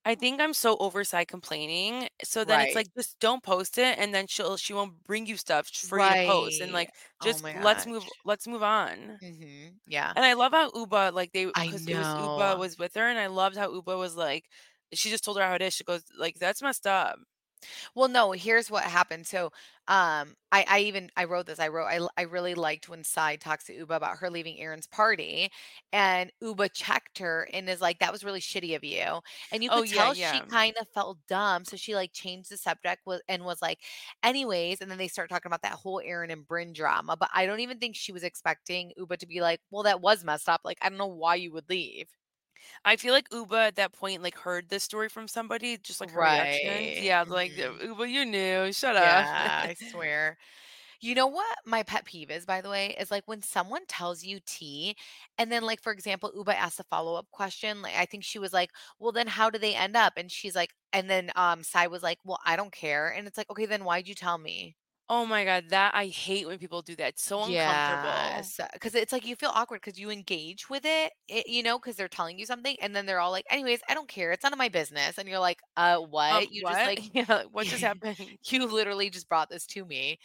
I 0.04 0.14
think 0.14 0.40
I'm 0.40 0.52
so 0.52 0.76
overside 0.78 1.28
complaining. 1.28 2.08
So 2.22 2.44
then 2.44 2.60
it's 2.60 2.74
Right. 2.74 2.74
like 2.74 2.88
just 2.96 3.18
don't 3.20 3.42
post 3.42 3.78
it 3.78 3.98
and 3.98 4.14
then 4.14 4.26
she'll 4.26 4.56
she 4.58 4.74
won't 4.74 5.02
bring 5.04 5.26
you 5.26 5.36
stuff 5.38 5.68
for 5.68 5.98
you 5.98 6.10
to 6.10 6.16
post 6.16 6.60
and 6.60 6.72
Right. 6.72 6.72
like 6.72 6.90
Oh 7.20 7.38
just 7.38 7.42
my 7.42 7.52
let's 7.54 7.86
move 7.86 8.04
gosh. 8.04 8.20
let's 8.24 8.46
move 8.46 8.62
on. 8.62 9.20
Mhm. 9.22 9.80
Yeah. 9.86 10.14
And 10.16 10.24
I 10.24 10.34
love 10.34 10.52
how 10.52 10.70
Ubah 10.72 11.12
like 11.14 11.32
they 11.32 11.46
I 11.54 11.70
because 11.70 11.86
it 11.86 11.96
was 11.96 12.14
Ubah 12.14 12.56
know. 12.56 12.58
was 12.58 12.78
with 12.78 12.94
her 12.96 13.08
and 13.08 13.18
I 13.18 13.28
loved 13.28 13.56
how 13.56 13.70
Ubah 13.70 13.98
was 13.98 14.16
like 14.16 14.46
she 14.94 15.10
just 15.10 15.24
told 15.24 15.38
her 15.38 15.44
how 15.44 15.54
it 15.54 15.62
is. 15.62 15.74
She 15.74 15.84
goes 15.84 16.04
like 16.18 16.36
that's 16.38 16.62
messed 16.62 16.86
up. 16.86 17.18
Well, 17.94 18.08
no, 18.08 18.32
here's 18.32 18.70
what 18.70 18.84
happened. 18.84 19.26
So, 19.26 19.46
um, 19.86 20.34
I, 20.52 20.64
I 20.68 20.78
even 20.80 21.10
I 21.16 21.24
wrote 21.24 21.46
this. 21.46 21.58
I 21.58 21.68
wrote 21.68 21.86
I, 21.86 22.06
I 22.16 22.22
really 22.22 22.54
liked 22.54 22.88
when 22.88 23.04
Sai 23.04 23.36
talks 23.36 23.64
to 23.64 23.86
Ubah 23.86 23.96
about 23.96 24.18
her 24.18 24.30
leaving 24.30 24.58
Erin's 24.60 24.86
party, 24.86 25.50
and 25.92 26.30
Ubah 26.42 26.72
checked 26.72 27.18
her 27.18 27.48
and 27.52 27.68
is 27.68 27.80
like, 27.80 27.98
"That 27.98 28.12
was 28.12 28.24
really 28.24 28.40
shitty 28.40 28.74
of 28.76 28.84
you." 28.84 29.20
And 29.52 29.62
you 29.62 29.68
Oh 29.68 29.82
could 29.82 29.84
yeah, 29.84 30.06
tell 30.06 30.14
she 30.14 30.42
yeah. 30.42 30.46
kind 30.50 30.74
of 30.80 30.88
felt 30.88 31.18
dumb, 31.26 31.64
so 31.64 31.76
she 31.76 31.94
like 31.94 32.12
changed 32.12 32.50
the 32.50 32.56
subject 32.56 33.02
was 33.06 33.20
and 33.28 33.44
was 33.44 33.60
like, 33.62 33.80
"Anyways," 34.22 34.80
and 34.80 34.90
then 34.90 34.98
they 34.98 35.08
start 35.08 35.28
talking 35.30 35.48
about 35.50 35.62
that 35.62 35.72
whole 35.74 36.00
Erin 36.00 36.30
and 36.30 36.46
Brynn 36.46 36.72
drama. 36.74 37.16
But 37.16 37.30
I 37.34 37.46
don't 37.46 37.60
even 37.60 37.78
think 37.78 37.96
she 37.96 38.12
was 38.12 38.22
expecting 38.24 38.92
Ubah 38.98 39.18
to 39.18 39.26
be 39.26 39.40
like, 39.40 39.60
"Well, 39.70 39.82
that 39.84 40.00
was 40.00 40.24
messed 40.24 40.48
up. 40.48 40.62
Like, 40.64 40.78
I 40.82 40.88
don't 40.88 40.98
know 40.98 41.06
why 41.06 41.36
you 41.36 41.52
would 41.52 41.68
leave." 41.68 42.08
I 42.84 42.96
feel 42.96 43.12
like 43.12 43.28
Ubah 43.30 43.68
at 43.68 43.76
that 43.76 43.92
point 43.92 44.22
like 44.22 44.36
heard 44.38 44.68
this 44.68 44.84
story 44.84 45.08
from 45.08 45.28
somebody, 45.28 45.76
just 45.78 46.00
like 46.00 46.12
her. 46.12 46.22
Right. 46.22 46.94
Yeah, 46.98 47.24
like 47.26 47.54
Mhm. 47.56 47.78
Ubah, 47.80 48.10
you 48.10 48.24
knew. 48.24 48.72
Shut 48.72 48.96
up. 48.96 49.26
Yeah, 49.36 49.60
I 49.68 49.74
swear. 49.74 50.36
You 51.00 51.14
know 51.14 51.26
what 51.28 51.58
my 51.66 51.82
pet 51.84 52.04
peeve 52.06 52.30
is, 52.30 52.46
by 52.46 52.60
the 52.62 52.70
way, 52.70 52.96
is 52.98 53.10
like 53.10 53.28
when 53.28 53.42
someone 53.42 53.86
tells 53.86 54.24
you 54.24 54.40
T, 54.46 54.96
and 55.38 55.52
then, 55.52 55.64
like, 55.64 55.82
for 55.82 55.92
example, 55.92 56.32
Ubah 56.36 56.54
asked 56.54 56.80
a 56.80 56.84
follow-up 56.84 57.30
question. 57.32 57.82
Like, 57.82 57.94
I 57.96 58.06
think 58.06 58.24
she 58.24 58.38
was 58.38 58.52
like, 58.52 58.72
Well, 59.00 59.12
then 59.12 59.28
how 59.28 59.50
do 59.50 59.58
they 59.58 59.74
end 59.74 59.96
up? 59.96 60.14
And 60.16 60.30
she's 60.32 60.56
like, 60.56 60.74
and 60.92 61.10
then 61.10 61.30
um 61.36 61.62
Sai 61.64 61.88
was 61.88 62.02
like, 62.02 62.18
Well, 62.24 62.40
I 62.46 62.56
don't 62.56 62.72
care. 62.72 63.10
And 63.10 63.26
it's 63.28 63.38
like, 63.38 63.50
okay, 63.50 63.66
then 63.66 63.84
why'd 63.84 64.08
you 64.08 64.14
tell 64.14 64.38
me? 64.38 64.76
Oh 65.08 65.26
my 65.26 65.44
god, 65.44 65.66
that 65.70 65.94
I 65.94 66.06
hate 66.06 66.46
when 66.46 66.58
people 66.58 66.82
do 66.82 66.96
that. 66.96 67.10
It's 67.10 67.24
so 67.24 67.44
uncomfortable. 67.44 68.46
Yes. 68.46 68.60
Because 68.72 68.94
it's 68.94 69.12
like 69.12 69.26
you 69.26 69.36
feel 69.36 69.50
awkward 69.54 69.80
because 69.82 69.98
you 69.98 70.10
engage 70.10 70.68
with 70.70 70.84
it, 70.84 71.12
it 71.28 71.46
you 71.48 71.62
know, 71.62 71.78
because 71.78 71.96
they're 71.96 72.08
telling 72.08 72.38
you 72.38 72.46
something, 72.46 72.76
and 72.80 72.94
then 72.96 73.06
they're 73.06 73.20
all 73.20 73.30
like, 73.30 73.46
anyways, 73.50 73.80
I 73.88 73.94
don't 73.94 74.08
care. 74.08 74.32
It's 74.32 74.42
none 74.42 74.52
of 74.52 74.58
my 74.58 74.68
business. 74.68 75.18
And 75.18 75.28
you're 75.28 75.38
like, 75.40 75.60
uh, 75.76 75.98
Um, 76.30 76.42
what? 76.42 76.50
You 76.50 76.62
just 76.66 76.84
what? 76.84 76.86
like 76.86 77.00
Yeah, 77.14 77.44
what 77.50 77.68
just 77.68 77.82
happened? 77.82 78.16
you 78.50 78.66
literally 78.66 79.10
just 79.10 79.28
brought 79.28 79.50
this 79.50 79.66
to 79.68 79.84
me. 79.84 80.18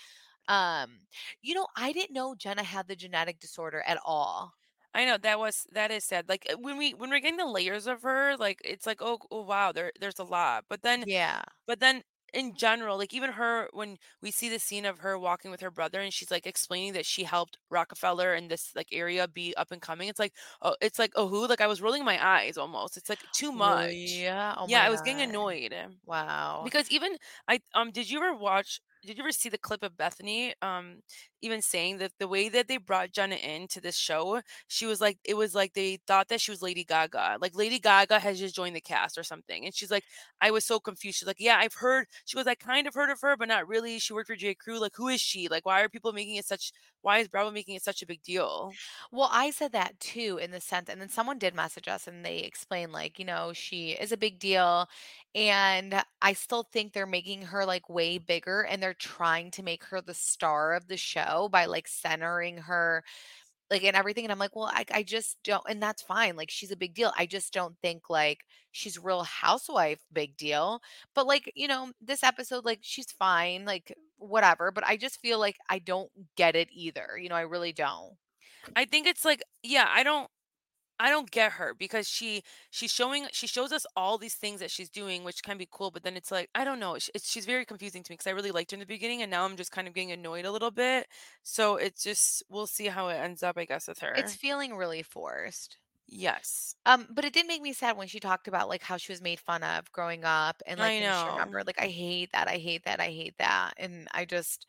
Um, 0.47 0.99
you 1.41 1.55
know, 1.55 1.67
I 1.77 1.93
didn't 1.93 2.13
know 2.15 2.35
Jenna 2.35 2.63
had 2.63 2.87
the 2.87 2.95
genetic 2.95 3.39
disorder 3.39 3.83
at 3.87 3.99
all. 4.05 4.53
I 4.93 5.05
know 5.05 5.17
that 5.19 5.39
was 5.39 5.67
that 5.73 5.91
is 5.91 6.03
sad. 6.05 6.27
Like 6.29 6.47
uh, 6.51 6.57
when 6.57 6.77
we 6.77 6.93
when 6.93 7.09
we're 7.09 7.19
getting 7.19 7.37
the 7.37 7.45
layers 7.45 7.87
of 7.87 8.01
her, 8.03 8.35
like 8.37 8.59
it's 8.65 8.85
like 8.87 9.01
oh, 9.01 9.19
oh 9.31 9.43
wow, 9.43 9.71
there 9.71 9.91
there's 9.99 10.19
a 10.19 10.23
lot. 10.23 10.65
But 10.69 10.81
then 10.83 11.05
Yeah. 11.05 11.43
but 11.67 11.79
then 11.79 12.03
in 12.33 12.55
general, 12.55 12.97
like 12.97 13.13
even 13.13 13.31
her 13.33 13.69
when 13.73 13.97
we 14.21 14.31
see 14.31 14.49
the 14.49 14.59
scene 14.59 14.85
of 14.85 14.99
her 14.99 15.17
walking 15.17 15.51
with 15.51 15.61
her 15.61 15.71
brother 15.71 15.99
and 16.01 16.13
she's 16.13 16.31
like 16.31 16.45
explaining 16.47 16.93
that 16.93 17.05
she 17.05 17.23
helped 17.23 17.57
Rockefeller 17.69 18.33
in 18.35 18.47
this 18.47 18.71
like 18.75 18.89
area 18.91 19.27
be 19.27 19.55
up 19.55 19.71
and 19.71 19.81
coming. 19.81 20.09
It's 20.09 20.19
like 20.19 20.33
oh, 20.61 20.75
it's 20.81 20.99
like 20.99 21.11
oh 21.15 21.27
who? 21.27 21.47
Like 21.47 21.61
I 21.61 21.67
was 21.67 21.81
rolling 21.81 22.05
my 22.05 22.23
eyes 22.23 22.57
almost. 22.57 22.97
It's 22.97 23.09
like 23.09 23.23
too 23.31 23.51
much. 23.51 24.23
Yeah. 24.23 24.55
Oh 24.57 24.67
Yeah, 24.67 24.83
I 24.83 24.89
was 24.89 25.01
getting 25.01 25.21
annoyed. 25.21 25.73
Wow. 26.05 26.61
Because 26.63 26.89
even 26.91 27.17
I 27.47 27.61
um 27.73 27.91
did 27.91 28.09
you 28.09 28.19
ever 28.19 28.35
watch 28.35 28.81
did 29.05 29.17
you 29.17 29.23
ever 29.23 29.31
see 29.31 29.49
the 29.49 29.57
clip 29.57 29.83
of 29.83 29.93
Bethenny 29.97 30.53
um 30.61 30.97
even 31.41 31.61
saying 31.61 31.97
that 31.99 32.11
the 32.19 32.27
way 32.27 32.49
that 32.49 32.67
they 32.67 32.77
brought 32.77 33.11
Jenna 33.11 33.35
into 33.35 33.79
this 33.79 33.95
show, 33.97 34.41
she 34.67 34.85
was 34.85 34.99
like 35.01 35.17
it 35.23 35.35
was 35.35 35.55
like 35.55 35.73
they 35.73 35.99
thought 36.07 36.27
that 36.29 36.41
she 36.41 36.51
was 36.51 36.61
Lady 36.61 36.83
Gaga. 36.83 37.37
Like 37.41 37.55
Lady 37.55 37.79
Gaga 37.79 38.19
has 38.19 38.39
just 38.39 38.55
joined 38.55 38.75
the 38.75 38.81
cast 38.81 39.17
or 39.17 39.23
something. 39.23 39.65
And 39.65 39.73
she's 39.73 39.91
like, 39.91 40.03
I 40.41 40.51
was 40.51 40.65
so 40.65 40.79
confused. 40.79 41.19
She's 41.19 41.27
like, 41.27 41.37
Yeah, 41.39 41.57
I've 41.59 41.75
heard 41.75 42.07
she 42.25 42.35
goes, 42.37 42.47
I 42.47 42.55
kind 42.55 42.87
of 42.87 42.93
heard 42.95 43.09
of 43.09 43.21
her, 43.21 43.37
but 43.37 43.47
not 43.47 43.67
really. 43.67 43.99
She 43.99 44.13
worked 44.13 44.27
for 44.27 44.35
J. 44.35 44.53
Crew. 44.55 44.79
Like, 44.79 44.93
who 44.95 45.07
is 45.07 45.21
she? 45.21 45.47
Like, 45.47 45.65
why 45.65 45.81
are 45.81 45.89
people 45.89 46.11
making 46.13 46.35
it 46.35 46.45
such 46.45 46.71
why 47.01 47.19
is 47.19 47.27
Bravo 47.29 47.51
making 47.51 47.75
it 47.75 47.83
such 47.83 48.01
a 48.01 48.05
big 48.07 48.21
deal? 48.23 48.77
Well, 49.11 49.29
I 49.31 49.51
said 49.51 49.71
that 49.73 49.99
too 49.99 50.39
in 50.41 50.51
the 50.51 50.59
sense, 50.61 50.89
and 50.89 50.99
then 51.01 51.09
someone 51.09 51.39
did 51.39 51.55
message 51.55 51.87
us 51.87 52.07
and 52.07 52.25
they 52.25 52.39
explained, 52.39 52.91
like, 52.91 53.17
you 53.19 53.25
know, 53.25 53.53
she 53.53 53.91
is 53.91 54.11
a 54.11 54.17
big 54.17 54.39
deal. 54.39 54.87
And 55.35 56.03
I 56.21 56.33
still 56.33 56.63
think 56.63 56.93
they're 56.93 57.05
making 57.05 57.43
her 57.43 57.65
like 57.65 57.89
way 57.89 58.17
bigger 58.17 58.61
and 58.61 58.81
they're 58.81 58.88
trying 58.93 59.51
to 59.51 59.63
make 59.63 59.83
her 59.85 60.01
the 60.01 60.13
star 60.13 60.73
of 60.73 60.87
the 60.87 60.97
show 60.97 61.49
by 61.51 61.65
like 61.65 61.87
centering 61.87 62.57
her 62.57 63.03
like 63.69 63.83
and 63.83 63.95
everything. 63.95 64.25
And 64.25 64.31
I'm 64.31 64.39
like, 64.39 64.55
well, 64.55 64.71
I, 64.73 64.85
I 64.91 65.03
just 65.03 65.37
don't, 65.43 65.63
and 65.69 65.81
that's 65.81 66.01
fine. 66.01 66.35
Like, 66.35 66.49
she's 66.49 66.71
a 66.71 66.77
big 66.77 66.93
deal. 66.95 67.13
I 67.17 67.25
just 67.25 67.53
don't 67.53 67.75
think 67.81 68.09
like 68.09 68.39
she's 68.71 68.97
real 68.97 69.23
housewife 69.23 69.99
big 70.11 70.37
deal. 70.37 70.81
But 71.13 71.27
like, 71.27 71.51
you 71.55 71.67
know, 71.67 71.91
this 72.01 72.23
episode, 72.23 72.65
like, 72.65 72.79
she's 72.81 73.11
fine, 73.11 73.65
like, 73.65 73.95
whatever. 74.17 74.71
But 74.71 74.85
I 74.85 74.97
just 74.97 75.19
feel 75.19 75.39
like 75.39 75.57
I 75.69 75.79
don't 75.79 76.09
get 76.35 76.55
it 76.55 76.69
either. 76.71 77.17
You 77.21 77.29
know, 77.29 77.35
I 77.35 77.41
really 77.41 77.73
don't. 77.73 78.15
I 78.75 78.85
think 78.85 79.07
it's 79.07 79.25
like, 79.25 79.43
yeah, 79.63 79.87
I 79.89 80.03
don't 80.03 80.29
I 80.99 81.09
don't 81.09 81.31
get 81.31 81.53
her 81.53 81.73
because 81.73 82.07
she 82.09 82.43
she's 82.71 82.91
showing 82.91 83.27
she 83.31 83.47
shows 83.47 83.71
us 83.71 83.85
all 83.95 84.17
these 84.17 84.35
things 84.35 84.59
that 84.59 84.71
she's 84.71 84.89
doing, 84.89 85.23
which 85.23 85.43
can 85.43 85.57
be 85.57 85.67
cool, 85.71 85.91
but 85.91 86.03
then 86.03 86.17
it's 86.17 86.31
like 86.31 86.49
I 86.55 86.63
don't 86.65 86.79
know. 86.79 86.95
It's, 86.95 87.09
it's 87.15 87.29
she's 87.29 87.45
very 87.45 87.65
confusing 87.65 88.03
to 88.03 88.11
me 88.11 88.15
because 88.15 88.27
I 88.27 88.31
really 88.31 88.51
liked 88.51 88.71
her 88.71 88.75
in 88.75 88.79
the 88.81 88.85
beginning, 88.85 89.21
and 89.21 89.31
now 89.31 89.45
I'm 89.45 89.55
just 89.57 89.71
kind 89.71 89.87
of 89.87 89.93
getting 89.93 90.11
annoyed 90.11 90.45
a 90.45 90.51
little 90.51 90.71
bit. 90.71 91.07
So 91.43 91.77
it's 91.77 92.03
just 92.03 92.43
we'll 92.49 92.67
see 92.67 92.87
how 92.87 93.07
it 93.09 93.15
ends 93.15 93.43
up, 93.43 93.57
I 93.57 93.65
guess, 93.65 93.87
with 93.87 93.99
her. 93.99 94.13
It's 94.13 94.35
feeling 94.35 94.75
really 94.75 95.01
forced. 95.03 95.77
Yes, 96.07 96.75
Um, 96.85 97.07
but 97.11 97.25
it 97.25 97.33
did 97.33 97.45
make 97.45 97.61
me 97.61 97.73
sad 97.73 97.97
when 97.97 98.07
she 98.07 98.19
talked 98.19 98.47
about, 98.47 98.69
like, 98.69 98.81
how 98.81 98.97
she 98.97 99.11
was 99.11 99.21
made 99.21 99.39
fun 99.39 99.63
of 99.63 99.91
growing 99.91 100.23
up 100.23 100.61
and, 100.65 100.79
like, 100.79 100.93
I 100.93 100.99
know, 100.99 101.25
remembered, 101.25 101.67
like, 101.67 101.79
I 101.79 101.87
hate 101.87 102.31
that, 102.31 102.47
I 102.47 102.57
hate 102.57 102.83
that, 102.85 102.99
I 102.99 103.07
hate 103.09 103.37
that, 103.37 103.73
and 103.77 104.07
I 104.11 104.25
just 104.25 104.65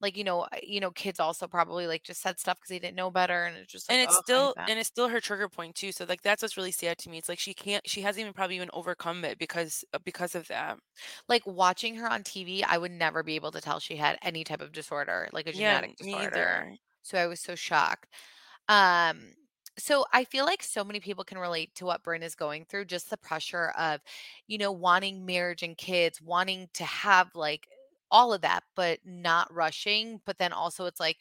like, 0.00 0.16
you 0.16 0.24
know 0.24 0.46
you 0.62 0.80
know, 0.80 0.90
kids 0.90 1.20
also 1.20 1.46
probably, 1.46 1.86
like, 1.86 2.02
just 2.02 2.22
said 2.22 2.38
stuff 2.38 2.58
because 2.58 2.68
they 2.68 2.78
didn't 2.78 2.96
know 2.96 3.10
better, 3.10 3.44
and 3.44 3.56
it's 3.56 3.72
just 3.72 3.88
like, 3.88 3.96
and 3.98 4.04
it's 4.04 4.16
oh, 4.16 4.20
still 4.22 4.54
and 4.68 4.78
it's 4.78 4.88
still 4.88 5.08
her 5.08 5.20
trigger 5.20 5.48
point 5.48 5.74
too. 5.74 5.92
So 5.92 6.04
like 6.08 6.22
that's 6.22 6.42
what's 6.42 6.56
really 6.56 6.72
sad 6.72 6.98
to 6.98 7.10
me. 7.10 7.18
It's 7.18 7.28
like 7.28 7.38
she 7.38 7.54
can't 7.54 7.88
she 7.88 8.02
hasn't 8.02 8.20
even 8.20 8.32
probably 8.32 8.56
even 8.56 8.70
overcome 8.72 9.24
it 9.24 9.38
because 9.38 9.84
uh, 9.94 9.98
because 10.04 10.34
of 10.34 10.48
that. 10.48 10.78
Like, 11.28 11.42
watching 11.46 11.96
her 11.96 12.08
on 12.10 12.22
TV, 12.22 12.64
I 12.66 12.78
would 12.78 12.92
never 12.92 13.22
be 13.22 13.34
able 13.36 13.52
to 13.52 13.60
tell 13.60 13.80
she 13.80 13.96
had 13.96 14.18
any 14.22 14.44
type 14.44 14.60
of 14.60 14.72
disorder, 14.72 15.28
like 15.32 15.46
a 15.46 15.52
genetic 15.52 15.94
me 16.00 16.12
disorder, 16.12 16.28
either. 16.28 16.76
so 17.02 17.18
I 17.18 17.26
was 17.26 17.40
so 17.40 17.54
shocked. 17.54 18.08
Um, 18.68 19.34
so 19.78 20.06
I 20.12 20.24
feel 20.24 20.44
like 20.46 20.62
so 20.62 20.84
many 20.84 21.00
people 21.00 21.24
can 21.24 21.38
relate 21.38 21.74
to 21.76 21.84
what 21.86 22.02
Brynn 22.02 22.22
is 22.22 22.34
going 22.34 22.64
through, 22.64 22.86
just 22.86 23.10
the 23.10 23.16
pressure 23.18 23.70
of, 23.78 24.00
you 24.46 24.58
know, 24.58 24.72
wanting 24.72 25.26
marriage 25.26 25.62
and 25.62 25.76
kids, 25.76 26.20
wanting 26.22 26.68
to 26.74 26.84
have 26.84 27.34
like 27.34 27.68
all 28.10 28.32
of 28.32 28.42
that, 28.42 28.64
but 28.76 29.00
not 29.04 29.52
rushing. 29.52 30.20
But 30.26 30.38
then 30.38 30.52
also 30.52 30.86
it's 30.86 31.00
like 31.00 31.18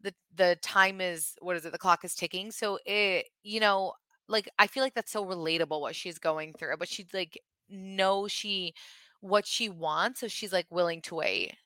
the 0.00 0.14
the 0.34 0.56
time 0.62 1.00
is 1.00 1.34
what 1.40 1.56
is 1.56 1.64
it? 1.66 1.72
The 1.72 1.78
clock 1.78 2.04
is 2.04 2.14
ticking. 2.14 2.50
So 2.52 2.78
it, 2.86 3.26
you 3.42 3.60
know, 3.60 3.94
like 4.28 4.48
I 4.58 4.66
feel 4.66 4.82
like 4.82 4.94
that's 4.94 5.12
so 5.12 5.24
relatable 5.26 5.80
what 5.80 5.96
she's 5.96 6.18
going 6.18 6.54
through, 6.54 6.76
but 6.78 6.88
she's 6.88 7.12
like 7.14 7.38
knows 7.68 8.32
she 8.32 8.74
what 9.20 9.46
she 9.46 9.68
wants, 9.68 10.20
so 10.20 10.28
she's 10.28 10.52
like 10.52 10.66
willing 10.70 11.02
to 11.02 11.16
wait. 11.16 11.56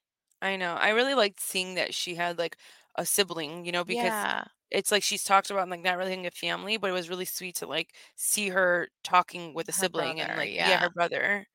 I 0.40 0.56
know. 0.56 0.74
I 0.74 0.90
really 0.90 1.14
liked 1.14 1.40
seeing 1.40 1.74
that 1.74 1.94
she 1.94 2.14
had 2.16 2.38
like 2.38 2.56
a 2.96 3.06
sibling, 3.06 3.64
you 3.64 3.72
know, 3.72 3.84
because 3.84 4.24
Yeah. 4.24 4.44
it's 4.70 4.90
like 4.90 5.02
she's 5.02 5.24
talked 5.24 5.50
about 5.50 5.68
like 5.68 5.80
not 5.82 5.96
really 5.98 6.10
having 6.10 6.26
a 6.26 6.30
family, 6.30 6.76
but 6.76 6.90
it 6.90 6.92
was 6.94 7.08
really 7.08 7.24
sweet 7.26 7.56
to 7.56 7.66
like 7.66 7.94
see 8.16 8.48
her 8.50 8.88
talking 9.04 9.54
with 9.54 9.68
a 9.68 9.72
Her 9.72 9.88
sibling 9.88 10.20
and 10.20 10.34
like 10.36 10.52
yeah, 10.58 10.78
Yeah. 10.78 10.80
her 10.80 10.90
brother. 10.90 11.46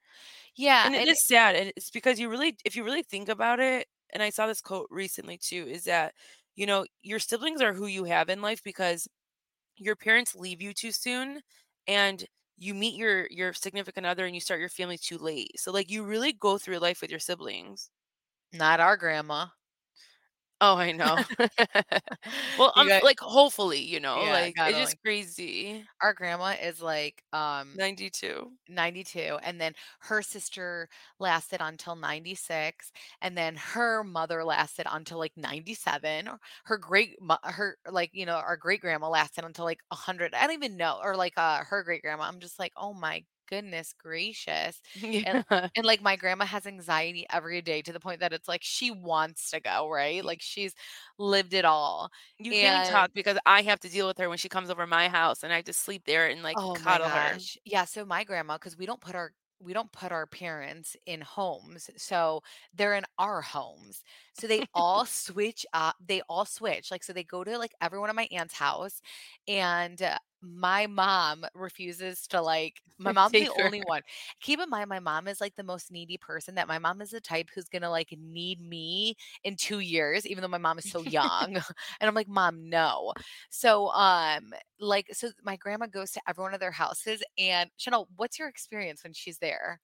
Yeah. 0.57 0.89
And 0.89 0.95
it 0.95 1.07
is 1.07 1.25
sad. 1.27 1.55
And 1.55 1.71
it's 1.75 1.91
because 1.91 2.19
you 2.19 2.29
really 2.29 2.57
if 2.65 2.75
you 2.75 2.83
really 2.83 3.03
think 3.03 3.29
about 3.29 3.59
it, 3.59 3.87
and 4.13 4.23
I 4.23 4.29
saw 4.29 4.47
this 4.47 4.61
quote 4.61 4.87
recently 4.91 5.37
too, 5.41 5.67
is 5.67 5.83
that 5.85 6.13
you 6.55 6.65
know, 6.65 6.85
your 7.03 7.19
siblings 7.19 7.61
are 7.61 7.73
who 7.73 7.85
you 7.87 8.05
have 8.05 8.29
in 8.29 8.41
life 8.41 8.61
because 8.63 9.07
your 9.77 9.95
parents 9.95 10.35
leave 10.35 10.61
you 10.61 10.73
too 10.73 10.91
soon 10.93 11.41
and 11.87 12.25
you 12.57 12.73
meet 12.75 12.95
your 12.95 13.27
your 13.31 13.53
significant 13.53 14.05
other 14.07 14.25
and 14.25 14.35
you 14.35 14.41
start 14.41 14.59
your 14.61 14.69
family 14.69 14.97
too 14.99 15.17
late. 15.19 15.51
So 15.57 15.71
like 15.71 15.91
you 15.91 16.03
really 16.05 16.33
go 16.33 16.57
through 16.59 16.79
life 16.79 17.01
with 17.01 17.11
your 17.11 17.19
siblings. 17.21 17.89
Not 18.51 18.81
our 18.81 18.97
grandma. 18.97 19.47
Oh, 20.61 20.75
I 20.77 20.91
know. 20.91 21.19
well, 22.55 22.73
You 22.73 22.85
I'm 22.85 22.89
got 22.89 23.03
like 23.03 23.19
hopefully, 23.19 23.79
you 23.81 23.99
know, 23.99 24.23
yeah, 24.23 24.29
like 24.29 24.55
it's 24.65 24.77
just 24.77 24.95
like 24.95 24.99
crazy. 25.03 25.87
our 26.01 26.13
grandma 26.13 26.55
is 26.61 26.81
like, 26.81 27.23
um 27.33 27.81
92. 27.81 28.57
92 28.69 29.39
and 29.43 29.61
then 29.61 29.73
her 30.01 30.21
sister 30.21 30.89
lasted 31.19 31.61
until 31.61 31.95
96 31.95 32.91
and 33.21 33.37
then 33.37 33.55
her 33.57 34.03
mother 34.03 34.43
lasted 34.43 34.87
until 34.91 35.19
like 35.19 35.33
97 35.37 36.27
or 36.29 36.39
her 36.65 36.77
great 36.77 37.21
mo- 37.21 37.37
her 37.43 37.77
like 37.91 38.11
you 38.13 38.25
know 38.25 38.35
our 38.37 38.57
great 38.57 38.81
grandma 38.81 39.09
lasted 39.09 39.45
until 39.45 39.65
like 39.65 39.81
100 39.89 40.33
i 40.35 40.47
don't 40.47 40.53
even 40.55 40.77
know 40.77 40.99
or 41.03 41.15
like 41.17 41.33
uh 41.37 41.63
her 41.65 41.83
great 41.83 42.01
grandma 42.03 42.25
i'm 42.25 42.39
just 42.41 42.59
like 42.59 42.73
oh 42.77 42.93
my 42.93 43.23
goodness 43.47 43.93
gracious 43.97 44.81
and 45.25 45.39
Yeah. 45.51 45.69
and 45.75 45.85
like 45.85 46.01
my 46.01 46.15
grandma 46.15 46.45
has 46.45 46.65
anxiety 46.65 47.25
every 47.31 47.61
day 47.61 47.81
to 47.81 47.93
the 47.93 47.99
point 47.99 48.19
that 48.19 48.33
it's 48.33 48.47
like 48.47 48.61
she 48.63 48.91
wants 48.91 49.51
to 49.51 49.59
go 49.59 49.89
right 49.89 50.25
like 50.25 50.41
she's 50.41 50.73
lived 51.19 51.53
it 51.53 51.65
all 51.65 52.09
You 52.39 52.55
can't 52.55 52.83
talk 52.85 53.11
because 53.13 53.37
I 53.45 53.61
have 53.63 53.79
to 53.81 53.89
deal 53.89 54.07
with 54.07 54.17
her 54.19 54.29
when 54.29 54.37
she 54.37 54.49
comes 54.49 54.69
over 54.69 54.85
my 54.87 55.09
house 55.09 55.43
and 55.43 55.51
I 55.51 55.57
have 55.57 55.65
to 55.65 55.73
sleep 55.73 56.03
there 56.05 56.27
and 56.27 56.43
like 56.43 56.59
Oh 56.59 56.75
coddle 56.75 57.09
her. 57.09 57.41
Yeah, 57.65 57.85
so 57.85 58.05
my 58.05 58.23
grandma, 58.23 58.55
because 58.57 58.77
we 58.77 58.85
don't 58.85 59.01
put 59.01 59.15
our 59.15 59.33
we 59.59 59.73
don't 59.73 59.91
put 59.91 60.11
our 60.11 60.27
parents 60.27 60.95
in 61.07 61.21
homes. 61.21 61.89
So 61.97 62.41
they're 62.73 62.93
in 62.95 63.05
our 63.17 63.41
homes. 63.41 64.03
So 64.33 64.45
they 64.47 64.61
all 64.73 65.05
switch 65.07 65.65
up. 65.73 65.95
They 66.05 66.21
all 66.29 66.45
switch. 66.45 66.91
Like 66.91 67.03
so 67.03 67.11
they 67.13 67.23
go 67.23 67.43
to 67.43 67.57
like 67.57 67.73
everyone 67.81 68.09
at 68.09 68.15
my 68.15 68.27
aunt's 68.31 68.53
house 68.55 69.01
and 69.47 69.99
uh, 70.01 70.19
my 70.41 70.87
mom 70.87 71.45
refuses 71.53 72.27
to 72.27 72.41
like 72.41 72.81
my 72.99 73.11
mom's 73.11 73.37
the 73.37 73.49
only 73.49 73.79
one. 73.81 74.01
Keep 74.41 74.59
in 74.61 74.69
mind 74.69 74.89
my 74.89 74.99
mom 74.99 75.27
is 75.27 75.41
like 75.41 75.55
the 75.55 75.63
most 75.63 75.91
needy 75.91 76.17
person 76.17 76.55
that 76.55 76.67
my 76.67 76.79
mom 76.79 77.01
is 77.01 77.11
the 77.11 77.21
type 77.21 77.49
who's 77.53 77.65
to 77.69 77.89
like 77.89 78.13
need 78.17 78.61
me 78.61 79.15
in 79.43 79.55
2 79.55 79.79
years 79.79 80.25
even 80.25 80.41
though 80.41 80.47
my 80.47 80.57
mom 80.57 80.77
is 80.79 80.85
so 80.85 81.01
young. 81.03 81.55
and 81.99 82.07
I'm 82.09 82.15
like, 82.15 82.27
"Mom, 82.27 82.69
no." 82.69 83.13
So 83.49 83.89
um 83.91 84.53
like, 84.79 85.07
so 85.13 85.29
my 85.43 85.55
grandma 85.57 85.87
goes 85.87 86.11
to 86.11 86.21
every 86.27 86.43
one 86.43 86.53
of 86.53 86.59
their 86.59 86.71
houses, 86.71 87.23
and 87.37 87.69
Chanel, 87.77 88.07
what's 88.15 88.39
your 88.39 88.47
experience 88.47 89.03
when 89.03 89.13
she's 89.13 89.39
there? 89.39 89.79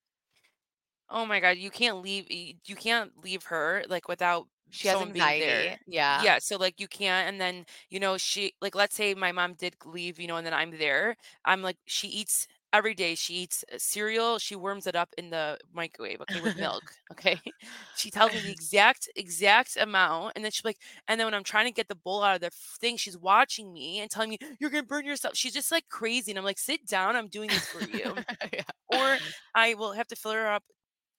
Oh 1.09 1.25
my 1.25 1.39
god, 1.39 1.57
you 1.57 1.69
can't 1.69 1.97
leave 2.01 2.29
you 2.31 2.75
can't 2.75 3.17
leave 3.23 3.43
her, 3.45 3.83
like, 3.87 4.07
without 4.07 4.47
She 4.73 4.87
has 4.87 5.01
anxiety. 5.01 5.37
there. 5.37 5.79
Yeah. 5.87 6.25
Yeah, 6.25 6.39
so, 6.39 6.57
like, 6.57 6.79
you 6.79 6.87
can't 6.87 7.27
and 7.29 7.39
then, 7.41 7.65
you 7.89 7.99
know, 7.99 8.17
she 8.17 8.53
like, 8.61 8.75
let's 8.75 8.95
say 8.95 9.13
my 9.15 9.31
mom 9.31 9.53
did 9.55 9.75
leave, 9.85 10.19
you 10.19 10.27
know, 10.27 10.37
and 10.37 10.45
then 10.45 10.53
I'm 10.53 10.77
there, 10.77 11.15
I'm 11.45 11.61
like 11.61 11.77
she 11.87 12.07
eats 12.07 12.47
every 12.73 12.93
day, 12.95 13.15
she 13.15 13.35
eats, 13.35 13.63
uh, 13.73 13.77
cereal, 13.77 14.39
she 14.39 14.55
warms 14.55 14.87
it 14.87 14.95
up 14.95 15.09
in 15.17 15.29
the 15.29 15.59
microwave, 15.73 16.21
okay, 16.21 16.41
with 16.41 16.55
milk, 16.57 16.83
okay? 17.11 17.39
She 17.93 18.09
tells 18.11 18.33
me 18.33 18.41
the 18.41 18.51
exact 18.51 19.09
exact 19.15 19.77
amount, 19.77 20.33
and 20.35 20.43
then 20.43 20.51
she's 20.51 20.65
like 20.65 20.79
and 21.07 21.19
then 21.19 21.27
when 21.27 21.33
I'm 21.35 21.43
trying 21.43 21.65
to 21.65 21.71
get 21.71 21.87
the 21.87 21.95
bowl 21.95 22.23
out 22.23 22.35
of 22.35 22.41
the 22.41 22.49
thing, 22.51 22.97
she's 22.97 23.17
watching 23.17 23.71
me 23.73 23.99
and 23.99 24.09
telling 24.11 24.29
me, 24.31 24.37
"You're 24.59 24.69
gonna 24.71 24.83
burn 24.83 25.05
yourself." 25.05 25.35
She's 25.37 25.53
just, 25.53 25.71
like, 25.71 25.89
crazy, 25.89 26.31
and 26.31 26.39
I'm 26.39 26.45
like, 26.45 26.57
"Sit 26.59 26.85
down, 26.87 27.15
I'm 27.15 27.27
doing 27.29 27.51
this 27.51 27.67
for 27.67 27.81
you." 27.83 28.23
Yeah. 28.53 28.63
Or 28.87 29.19
I 29.55 29.73
will 29.75 29.93
have 29.93 30.07
to 30.07 30.15
fill 30.15 30.33
her 30.33 30.47
up 30.47 30.63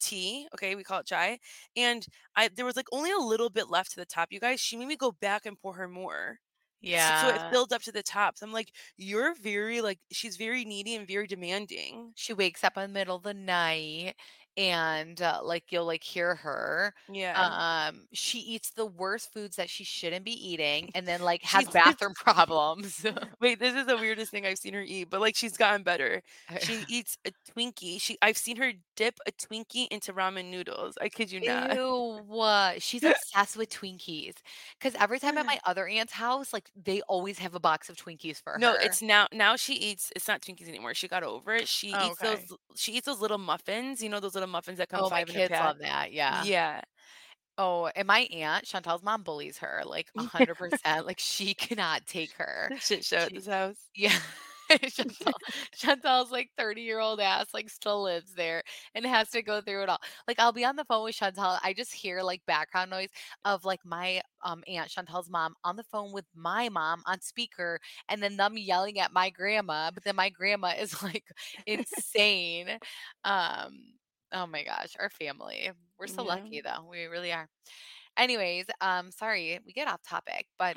tea, 0.05 0.49
okay, 0.55 0.75
we 0.77 0.85
call 0.85 1.01
it 1.01 1.07
chai, 1.07 1.39
and 1.77 2.07
I 2.37 2.49
there 2.49 2.67
was, 2.67 2.77
like, 2.77 2.89
only 2.93 3.11
a 3.13 3.19
little 3.19 3.51
bit 3.51 3.69
left 3.71 3.93
to 3.93 3.97
the 4.01 4.07
top, 4.07 4.29
you 4.33 4.41
guys, 4.41 4.61
she 4.61 4.77
made 4.77 4.89
me 4.89 4.97
go 4.97 5.13
back 5.13 5.47
and 5.47 5.59
pour 5.61 5.75
her 5.77 5.89
more. 5.89 6.41
Yeah. 6.83 7.13
so 7.17 7.29
it 7.29 7.43
Yeah. 7.43 7.53
filled 7.53 7.73
up 7.73 7.83
to 7.83 7.93
the 7.93 8.03
top, 8.03 8.37
so 8.39 8.47
I'm 8.47 8.53
like, 8.53 8.73
"You're 8.97 9.35
very, 9.35 9.81
like" 9.81 10.01
she's 10.13 10.37
very 10.37 10.65
needy 10.65 10.95
and 10.97 11.07
very 11.09 11.27
demanding. 11.27 12.13
She 12.17 12.33
wakes 12.35 12.65
up 12.65 12.77
in 12.77 12.83
the 12.85 12.89
middle 12.89 13.17
of 13.17 13.23
the 13.25 13.35
night 13.35 14.15
and, 14.57 15.21
uh, 15.23 15.41
like, 15.43 15.73
you'll, 15.73 15.87
like, 15.87 16.05
hear 16.05 16.35
her. 16.37 16.95
Yeah. 17.09 17.55
Um, 17.89 18.07
she 18.13 18.39
eats 18.41 18.71
the 18.71 18.87
worst 18.87 19.33
foods 19.33 19.57
that 19.57 19.71
she 19.71 19.85
shouldn't 19.85 20.25
be 20.25 20.33
eating 20.33 20.91
and 20.95 21.07
then, 21.09 21.21
like, 21.23 21.43
has 21.45 21.69
bathroom 21.69 22.15
problems. 22.17 23.05
wait, 23.41 23.59
this 23.59 23.75
is 23.75 23.87
the 23.87 23.97
weirdest 23.99 24.31
thing 24.31 24.47
I've 24.47 24.59
seen 24.59 24.75
her 24.75 24.83
eat, 24.83 25.11
but, 25.11 25.21
like, 25.21 25.37
she's 25.37 25.57
gotten 25.57 25.83
better. 25.83 26.23
She 26.57 26.85
eats 26.89 27.19
a 27.27 27.33
Twinkie, 27.51 28.01
she 28.01 28.17
I've 28.23 28.39
seen 28.39 28.57
her 28.57 28.73
dip 28.97 29.19
a 29.27 29.33
Twinkie 29.33 29.89
into 29.91 30.13
ramen 30.13 30.47
noodles, 30.51 30.97
I 31.01 31.09
kid 31.09 31.31
you 31.31 31.41
not. 31.41 31.77
Ew, 31.77 32.25
uh, 32.41 32.75
she's 32.79 33.05
obsessed 33.05 33.57
with 33.57 33.69
Twinkies. 33.71 34.35
Because 34.79 34.95
every 35.01 35.19
time 35.19 35.37
at 35.37 35.47
my 35.47 35.59
other 35.65 35.87
aunt's 35.87 36.13
house, 36.13 36.53
like, 36.53 36.71
they 36.77 37.01
always 37.03 37.39
have 37.39 37.55
a 37.55 37.61
box 37.61 37.89
of 37.91 37.97
Twinkies 37.97 38.41
for 38.41 38.53
No, 38.57 38.75
her. 38.77 38.79
No 38.79 38.87
it's 38.87 39.03
now 39.03 39.27
now 39.33 39.57
she 39.57 39.75
eats 39.75 40.13
it's 40.15 40.29
not 40.29 40.41
Twinkies 40.41 40.69
anymore, 40.69 40.95
she 40.95 41.09
got 41.09 41.25
over 41.25 41.53
it, 41.55 41.67
she 41.67 41.89
Oh, 41.93 41.99
eats 41.99 42.21
those 42.21 42.39
okay. 42.39 42.49
l 42.51 42.59
she 42.77 42.93
eats 42.93 43.07
those 43.07 43.21
little 43.21 43.39
muffins, 43.39 44.01
you 44.01 44.09
know, 44.09 44.21
those 44.21 44.35
little 44.35 44.44
muffins 44.47 44.79
that 44.79 44.89
come 44.89 45.05
Oh, 45.05 45.11
my 45.11 45.25
5 45.25 45.29
kids 45.29 45.61
love 45.61 45.79
that, 45.81 46.13
yeah. 46.13 46.47
Yeah. 46.47 46.83
Oh, 47.59 47.87
and 47.97 48.09
my 48.09 48.21
aunt, 48.33 48.65
Chantal's 48.67 49.03
mom 49.03 49.23
bullies 49.25 49.59
her, 49.59 49.83
like, 49.87 50.11
100%, 50.15 51.07
like, 51.07 51.21
she 51.21 51.55
cannot 51.55 52.07
take 52.07 52.35
her. 52.35 52.71
The 52.71 52.77
shit 52.79 53.07
show 53.07 53.25
at 53.25 53.33
this 53.33 53.47
house. 53.47 53.91
yeah. 53.95 54.19
Chantal 54.89 55.39
Chantal's, 55.75 56.31
like, 56.33 56.51
thirty-year-old 56.57 57.21
ass, 57.21 57.49
like, 57.55 57.69
still 57.71 58.03
lives 58.05 58.35
there 58.35 58.63
and 58.95 59.05
has 59.07 59.31
to 59.31 59.43
go 59.43 59.61
through 59.61 59.83
it 59.83 59.89
all. 59.91 59.99
Like, 60.27 60.39
I'll 60.41 60.53
be 60.53 60.65
on 60.65 60.77
the 60.77 60.85
phone 60.87 61.05
with 61.05 61.15
Chantal, 61.17 61.59
I 61.63 61.75
just 61.75 61.93
hear, 61.93 62.23
like, 62.23 62.47
background 62.47 62.91
noise 62.91 63.11
of, 63.45 63.65
like, 63.67 63.85
my, 63.85 64.23
um, 64.43 64.65
aunt, 64.67 64.91
Chantal's 64.91 65.29
mom, 65.31 65.55
on 65.65 65.77
the 65.77 65.85
phone 65.85 66.13
with 66.13 66.27
my 66.35 66.69
mom 66.71 67.03
on 67.07 67.21
speaker, 67.21 67.79
and 68.09 68.23
then 68.23 68.37
them 68.39 68.57
yelling 68.57 68.99
at 69.01 69.13
my 69.13 69.29
grandma, 69.31 69.91
but 69.93 70.05
then 70.05 70.17
my 70.17 70.31
grandma 70.31 70.69
is, 70.79 71.03
like, 71.03 71.25
insane. 71.67 72.79
Um, 73.25 73.95
oh 74.35 74.47
my 74.47 74.65
gosh, 74.65 74.95
our 75.01 75.11
family. 75.11 75.71
We're 75.99 76.09
so 76.09 76.25
Yeah, 76.25 76.25
lucky, 76.25 76.61
though, 76.63 76.87
we 76.91 77.05
really 77.07 77.33
are. 77.33 77.49
Anyways, 78.17 78.67
um, 78.81 79.11
sorry, 79.13 79.61
we 79.67 79.73
get 79.73 79.89
off 79.89 80.03
topic, 80.03 80.47
but, 80.59 80.77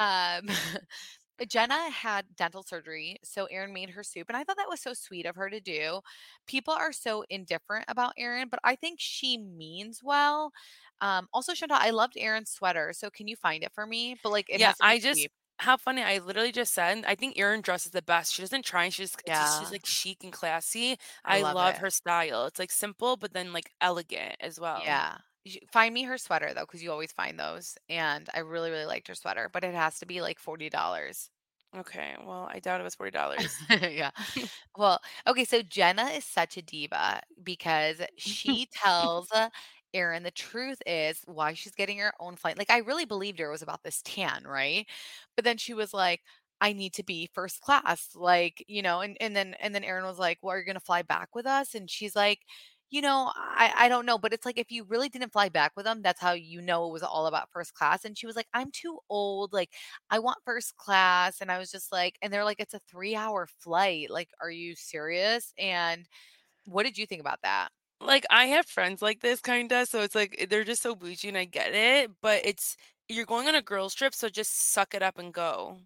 um, 0.00 0.48
Jenna 1.48 1.90
had 1.90 2.36
dental 2.36 2.62
surgery, 2.64 3.18
so 3.24 3.46
Erin 3.46 3.72
made 3.72 3.90
her 3.90 4.02
soup, 4.04 4.28
and 4.28 4.36
I 4.36 4.44
thought 4.44 4.56
that 4.58 4.68
was 4.68 4.80
so 4.82 4.94
sweet 4.94 5.26
of 5.26 5.36
her 5.36 5.50
to 5.50 5.60
do. 5.60 6.00
People 6.46 6.74
are 6.74 6.92
so 6.92 7.24
indifferent 7.30 7.86
about 7.88 8.14
Erin, 8.18 8.48
but 8.50 8.60
I 8.64 8.76
think 8.76 9.00
she 9.00 9.38
means 9.38 10.00
well. 10.02 10.52
Um, 11.00 11.28
also, 11.32 11.54
Chantal, 11.54 11.78
I 11.80 11.90
loved 11.90 12.14
Erin's 12.18 12.50
sweater, 12.50 12.92
so 12.94 13.10
can 13.10 13.28
you 13.28 13.36
find 13.36 13.64
it 13.64 13.72
for 13.74 13.86
me? 13.86 14.16
But 14.22 14.30
like, 14.32 14.48
Yeah, 14.52 14.72
has 14.72 14.78
to 14.80 14.86
be 14.86 14.94
I 14.94 14.98
just 14.98 15.28
cheap. 15.28 15.32
How 15.58 15.76
funny, 15.76 16.02
I 16.02 16.18
literally 16.18 16.52
just 16.52 16.72
said, 16.74 17.04
I 17.06 17.14
think 17.14 17.38
Erin 17.38 17.60
dresses 17.62 17.92
the 17.92 18.02
best, 18.02 18.32
she 18.34 18.42
doesn't 18.42 18.64
try, 18.64 18.88
she's 18.88 19.10
just 19.10 19.22
it's 19.26 19.38
just 19.40 19.56
she's, 19.56 19.70
like, 19.72 19.86
chic 19.86 20.22
and 20.24 20.32
classy. 20.32 20.98
I 21.24 21.34
I 21.34 21.42
love 21.42 21.60
love 21.60 21.78
it. 21.78 21.78
her 21.78 21.90
style, 21.90 22.46
it's, 22.46 22.58
like, 22.58 22.70
simple, 22.72 23.16
but 23.16 23.32
then, 23.32 23.52
like, 23.52 23.70
elegant 23.80 24.36
as 24.40 24.60
well. 24.60 24.84
Yeah. 24.84 25.18
You 25.44 25.52
should 25.52 25.70
find 25.70 25.94
me 25.94 26.02
her 26.04 26.18
sweater 26.18 26.52
though, 26.54 26.62
because 26.62 26.82
you 26.82 26.90
always 26.92 27.12
find 27.12 27.38
those. 27.38 27.76
And 27.88 28.28
I 28.34 28.40
really, 28.40 28.70
really 28.70 28.86
liked 28.86 29.08
her 29.08 29.14
sweater, 29.14 29.48
but 29.52 29.64
it 29.64 29.74
has 29.74 29.98
to 30.00 30.06
be 30.06 30.20
like 30.20 30.38
$40. 30.38 31.30
Okay, 31.76 32.16
well, 32.24 32.48
I 32.50 32.60
doubt 32.60 32.80
it 32.80 32.84
was 32.84 32.96
$40. 32.96 33.54
yeah. 33.70 34.10
Well, 34.76 35.00
okay, 35.26 35.44
so 35.44 35.62
Jenna 35.62 36.04
is 36.06 36.24
such 36.24 36.56
a 36.56 36.62
diva 36.62 37.20
because 37.42 38.00
she 38.16 38.66
tells 38.72 39.30
uh, 39.32 39.50
Erin 39.94 40.22
the 40.22 40.30
truth 40.30 40.80
is 40.86 41.22
why 41.26 41.54
she's 41.54 41.74
getting 41.74 41.98
her 41.98 42.12
own 42.20 42.36
flight. 42.36 42.58
Like 42.58 42.70
I 42.70 42.78
really 42.78 43.04
believed 43.06 43.38
her 43.40 43.50
was 43.50 43.62
about 43.62 43.82
this 43.84 44.02
tan, 44.04 44.44
right? 44.46 44.86
But 45.36 45.44
then 45.44 45.56
she 45.58 45.74
was 45.74 45.92
like, 45.94 46.22
I 46.60 46.72
need 46.72 46.92
to 46.94 47.04
be 47.04 47.30
first 47.34 47.60
class. 47.60 48.10
Like, 48.14 48.64
you 48.68 48.82
know, 48.82 49.00
and, 49.00 49.16
and 49.20 49.34
then 49.36 49.54
and 49.60 49.74
then 49.74 49.84
Erin 49.84 50.04
was 50.06 50.18
like, 50.18 50.38
Well, 50.42 50.52
are 50.54 50.58
you 50.60 50.66
gonna 50.66 50.80
fly 50.80 51.02
back 51.02 51.34
with 51.34 51.46
us? 51.46 51.74
And 51.74 51.90
she's 51.90 52.16
like, 52.16 52.40
you 52.90 53.02
know, 53.02 53.30
I, 53.36 53.72
I 53.76 53.88
don't 53.90 54.06
know, 54.06 54.16
but 54.18 54.32
it's 54.32 54.46
like 54.46 54.58
if 54.58 54.70
you 54.72 54.84
really 54.84 55.10
didn't 55.10 55.32
fly 55.32 55.50
back 55.50 55.72
with 55.76 55.84
them, 55.84 56.00
that's 56.02 56.20
how 56.20 56.32
you 56.32 56.62
know 56.62 56.86
it 56.88 56.92
was 56.92 57.02
all 57.02 57.26
about 57.26 57.50
first 57.52 57.74
class. 57.74 58.04
And 58.04 58.16
she 58.16 58.26
was 58.26 58.34
like, 58.36 58.46
I'm 58.54 58.70
too 58.72 58.98
old. 59.10 59.52
Like, 59.52 59.70
I 60.10 60.18
want 60.20 60.38
first 60.44 60.74
class. 60.76 61.40
And 61.42 61.50
I 61.52 61.58
was 61.58 61.70
just 61.70 61.92
like, 61.92 62.16
and 62.22 62.32
they're 62.32 62.44
like, 62.44 62.60
it's 62.60 62.72
a 62.74 62.80
three 62.90 63.14
hour 63.14 63.46
flight. 63.60 64.08
Like, 64.10 64.30
are 64.40 64.50
you 64.50 64.74
serious? 64.74 65.52
And 65.58 66.06
what 66.66 66.84
did 66.84 66.98
you 66.98 67.06
think 67.06 67.20
about 67.22 67.40
that? 67.44 67.68
Like, 68.00 68.24
I 68.30 68.46
have 68.46 68.66
friends 68.66 69.02
like 69.02 69.20
this 69.20 69.40
kinda, 69.40 69.84
so 69.86 70.02
it's 70.02 70.14
like, 70.14 70.36
eh, 70.38 70.46
they're 70.48 70.64
just 70.64 70.82
so 70.82 70.94
bougie 70.94 71.28
and 71.28 71.36
I 71.38 71.44
get 71.46 71.74
it, 71.74 72.10
but 72.22 72.42
it's 72.46 72.76
you're 73.08 73.26
going 73.26 73.48
on 73.48 73.54
a 73.54 73.62
girls 73.62 73.94
trip, 73.94 74.14
so 74.14 74.28
just 74.28 74.52
suck 74.72 74.94
it 74.94 75.02
up 75.02 75.18
and 75.18 75.32
go. 75.32 75.80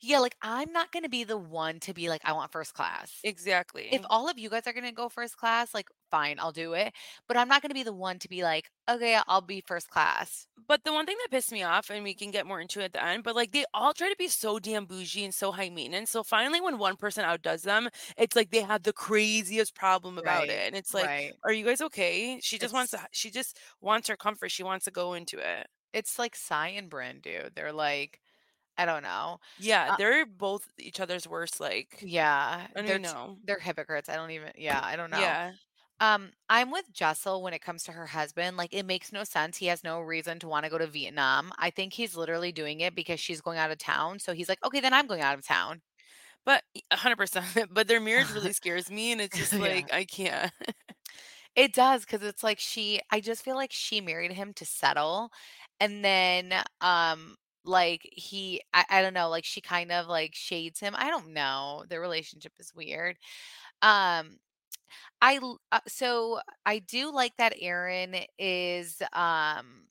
Yeah, 0.00 0.18
like, 0.18 0.36
I'm 0.42 0.72
not 0.72 0.92
gonna 0.92 1.08
be 1.08 1.24
the 1.24 1.38
one 1.38 1.80
to 1.80 1.94
be 1.94 2.08
like, 2.08 2.22
I 2.24 2.32
want 2.32 2.52
first 2.52 2.74
class. 2.74 3.24
Exactly 3.24 3.88
If 3.90 4.02
all 4.10 4.28
of 4.28 4.38
you 4.38 4.50
guys 4.50 4.66
are 4.66 4.72
gonna 4.72 4.92
go 4.92 5.08
first 5.08 5.36
class, 5.36 5.74
like, 5.74 5.88
fine, 6.10 6.38
I'll 6.40 6.52
do 6.52 6.74
it. 6.74 6.94
But 7.28 7.36
I'm 7.36 7.48
not 7.48 7.62
gonna 7.62 7.74
be 7.74 7.82
the 7.84 7.92
one 7.92 8.18
to 8.20 8.28
be 8.28 8.42
like, 8.42 8.70
okay, 8.88 9.18
I'll 9.26 9.40
be 9.42 9.60
first 9.60 9.88
class. 9.90 10.48
But 10.68 10.84
the 10.84 10.92
one 10.92 11.06
thing 11.06 11.16
that 11.18 11.30
pissed 11.30 11.50
me 11.50 11.62
off, 11.62 11.90
and 11.90 12.04
we 12.04 12.14
can 12.14 12.30
get 12.30 12.46
more 12.46 12.60
into 12.60 12.80
it 12.80 12.84
at 12.84 12.92
the 12.92 13.04
end, 13.04 13.24
but 13.24 13.34
like 13.34 13.52
they 13.52 13.64
all 13.74 13.92
try 13.94 14.08
to 14.10 14.16
be 14.16 14.28
so 14.28 14.58
damn 14.58 14.84
bougie 14.86 15.24
and 15.24 15.34
so 15.34 15.50
high 15.52 15.70
maintenance. 15.70 16.10
So 16.10 16.22
finally, 16.22 16.60
when 16.60 16.78
one 16.78 16.96
person 16.96 17.24
outdoes 17.24 17.62
them, 17.62 17.88
it's 18.16 18.36
like 18.36 18.50
they 18.50 18.62
have 18.62 18.82
the 18.82 18.92
craziest 18.92 19.74
problem 19.74 20.18
about 20.18 20.48
Right, 20.48 20.50
it. 20.50 20.66
And 20.66 20.76
it's 20.76 20.94
like, 20.94 21.10
right. 21.10 21.34
are 21.44 21.52
you 21.52 21.64
guys 21.64 21.80
okay? 21.80 22.38
She 22.42 22.58
just 22.58 22.74
wants 22.74 22.92
to, 22.92 23.06
she 23.12 23.30
just 23.30 23.58
wants 23.80 24.08
her 24.08 24.16
comfort. 24.16 24.50
She 24.50 24.62
wants 24.62 24.84
to 24.84 24.90
go 24.90 25.14
into 25.14 25.38
it. 25.38 25.66
It's 25.92 26.18
like 26.18 26.36
Sai 26.36 26.68
and 26.68 26.90
Brynn, 26.90 27.22
dude. 27.22 27.54
They're 27.54 27.72
like 27.72 28.20
I 28.78 28.86
don't 28.86 29.02
know. 29.04 29.40
Yeah, 29.58 29.90
Uh 29.90 29.96
they're 29.96 30.26
both 30.26 30.68
each 30.78 31.00
other's 31.00 31.28
worst, 31.28 31.60
like 31.60 32.04
Yeah, 32.04 32.66
I 32.70 32.72
don't 32.74 32.86
they're 32.86 32.98
even 32.98 33.02
t 33.02 33.14
know. 33.14 33.38
they're 33.44 33.58
hypocrites. 33.60 34.08
I 34.08 34.16
don't 34.16 34.30
even 34.32 34.52
yeah, 34.56 34.80
I 34.82 34.96
don't 34.96 35.10
know. 35.10 35.36
Yeah. 35.36 35.54
Um, 36.00 36.32
I'm 36.48 36.70
with 36.72 36.92
Jessel 36.92 37.42
when 37.42 37.54
it 37.54 37.62
comes 37.62 37.84
to 37.84 37.92
her 37.92 38.06
husband. 38.08 38.56
Like, 38.56 38.74
it 38.74 38.84
makes 38.86 39.12
no 39.12 39.24
sense. 39.24 39.58
He 39.58 39.66
has 39.66 39.84
no 39.84 40.00
reason 40.00 40.38
to 40.40 40.48
wanna 40.48 40.70
go 40.70 40.78
to 40.78 40.86
Vietnam. 40.88 41.52
I 41.58 41.70
think 41.70 41.94
he's 41.94 42.16
literally 42.16 42.52
doing 42.52 42.80
it 42.80 42.94
because 42.96 43.20
she's 43.20 43.40
going 43.42 43.58
out 43.58 43.70
of 43.72 43.78
town. 43.78 44.18
So 44.20 44.34
he's 44.34 44.48
like, 44.48 44.64
"Okay, 44.64 44.80
then 44.80 44.94
I'm 44.94 45.06
going 45.08 45.22
out 45.22 45.38
of 45.38 45.46
town." 45.46 45.82
But 46.44 46.64
y 46.76 46.82
100%, 46.92 47.46
but 47.74 47.88
their 47.88 48.00
marriage 48.00 48.32
really 48.32 48.52
scares 48.54 48.90
me, 48.90 49.12
and 49.12 49.20
it's 49.20 49.36
just 49.38 49.58
Yeah. 49.58 49.60
like, 49.60 49.92
I 49.92 50.04
can't. 50.06 50.52
It 51.56 51.74
does 51.74 52.02
because 52.04 52.22
it's 52.22 52.42
like 52.42 52.58
she 52.58 53.00
I 53.10 53.20
just 53.20 53.42
feel 53.44 53.56
like 53.56 53.72
she 53.72 54.00
married 54.00 54.32
him 54.32 54.52
to 54.54 54.64
settle, 54.64 55.30
and 55.80 56.04
then, 56.04 56.52
um, 56.80 57.36
like, 57.64 58.08
he 58.12 58.62
I 58.72 58.84
I 58.88 59.02
don't 59.02 59.12
know, 59.14 59.28
like, 59.28 59.44
she 59.44 59.60
kind 59.60 59.92
of, 59.92 60.06
like, 60.08 60.34
shades 60.34 60.80
him. 60.80 60.94
I 60.96 61.10
don't 61.10 61.28
know. 61.34 61.84
Their 61.88 62.00
relationship 62.00 62.52
is 62.58 62.74
weird. 62.74 63.16
Um, 63.82 64.38
I 65.22 65.40
uh, 65.72 65.80
so 65.88 66.40
I 66.66 66.80
do 66.80 67.12
like 67.12 67.36
that 67.38 67.54
Erin 67.60 68.16
is, 68.38 69.02
um, 69.14 69.86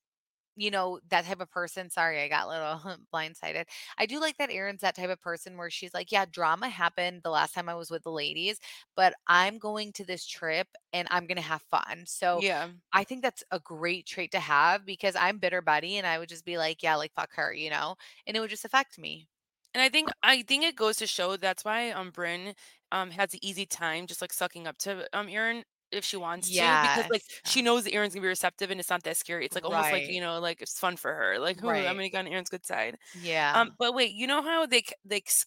you 0.62 0.72
know, 0.72 0.99
that 1.09 1.26
type 1.26 1.41
of 1.41 1.49
person 1.51 1.89
sorry, 1.89 2.22
I 2.22 2.28
got 2.30 2.45
a 2.47 2.49
little 2.49 2.97
blindsided. 3.14 3.66
I 3.97 4.05
do 4.05 4.20
like 4.20 4.38
that 4.38 4.51
Erin's 4.51 4.82
that 4.82 4.95
type 4.95 5.09
of 5.09 5.20
person 5.22 5.57
where 5.57 5.70
she's 5.70 5.93
like, 5.93 6.12
"Yeah, 6.12 6.26
drama 6.26 6.70
happened 6.70 7.22
the 7.24 7.30
last 7.32 7.53
time 7.53 7.70
I 7.70 7.76
was 7.76 7.89
with 7.91 8.03
the 8.03 8.12
ladies, 8.12 8.59
but 8.95 9.14
I'm 9.28 9.57
going 9.59 9.93
to 9.93 10.05
this 10.05 10.26
trip, 10.26 10.68
and 10.93 11.07
I'm 11.12 11.28
gonna 11.28 11.41
have 11.41 11.64
fun." 11.64 12.05
So, 12.07 12.43
Yeah. 12.43 12.72
I 12.93 13.03
think 13.03 13.22
that's 13.22 13.43
a 13.51 13.59
great 13.59 14.05
trait 14.05 14.32
to 14.34 14.39
have 14.39 14.86
because 14.86 15.16
I'm 15.16 15.39
bitter 15.39 15.62
buddy 15.62 15.97
and 15.97 16.05
I 16.07 16.20
would 16.20 16.30
just 16.30 16.45
be 16.45 16.57
like, 16.57 16.84
"Yeah, 16.84 16.95
like, 16.95 17.14
fuck 17.14 17.34
her," 17.36 17.53
you 17.53 17.70
know? 17.70 17.95
And 18.28 18.36
it 18.38 18.39
would 18.41 18.49
just 18.49 18.66
affect 18.66 18.97
me. 18.99 19.28
And 19.74 19.82
I 19.82 19.89
think 19.89 20.09
I 20.22 20.41
think 20.43 20.64
it 20.64 20.76
goes 20.76 20.97
to 20.97 21.07
show 21.07 21.38
that's 21.38 21.64
why, 21.64 21.91
um, 21.91 22.12
Brynn, 22.12 22.55
um, 22.91 23.12
has 23.12 23.34
an 23.34 23.39
easy 23.43 23.66
time 23.66 24.05
just, 24.07 24.22
like, 24.22 24.34
sucking 24.34 24.68
up 24.68 24.78
to, 24.80 25.07
um, 25.18 25.30
Erin 25.30 25.64
if 25.92 26.06
she 26.06 26.18
wants 26.18 26.52
to 26.52 26.78
because, 26.80 27.06
like, 27.10 27.24
she 27.46 27.62
knows 27.62 27.84
that 27.86 27.94
Erin's 27.94 28.14
gonna 28.14 28.22
be 28.24 28.28
receptive, 28.28 28.72
and 28.72 28.80
it's 28.80 28.89
not 28.89 29.04
that 29.04 29.18
scary. 29.18 29.46
It's, 29.46 29.56
like, 29.56 29.66
almost 29.66 29.92
like, 29.92 30.08
you 30.08 30.22
know, 30.22 30.39
like, 30.39 30.62
it's 30.62 30.80
fun 30.80 30.98
for 30.98 31.14
her. 31.14 31.39
Like, 31.39 31.64
"Ooh, 31.64 31.86
I'm 31.88 31.96
gonna 31.98 32.10
get 32.10 32.20
on 32.20 32.28
Erin's 32.28 32.50
good 32.50 32.66
side." 32.66 32.98
Yeah. 33.14 33.62
Um, 33.62 33.72
but 33.80 33.94
wait, 33.94 34.14
you 34.14 34.28
know 34.28 34.42
how 34.42 34.66
they 34.66 34.82
c 34.82 34.94
like, 35.10 35.28
S 35.28 35.46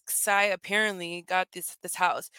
apparently 0.53 1.23
got 1.23 1.51
this 1.53 1.77
this 1.81 1.95
house? 1.95 2.29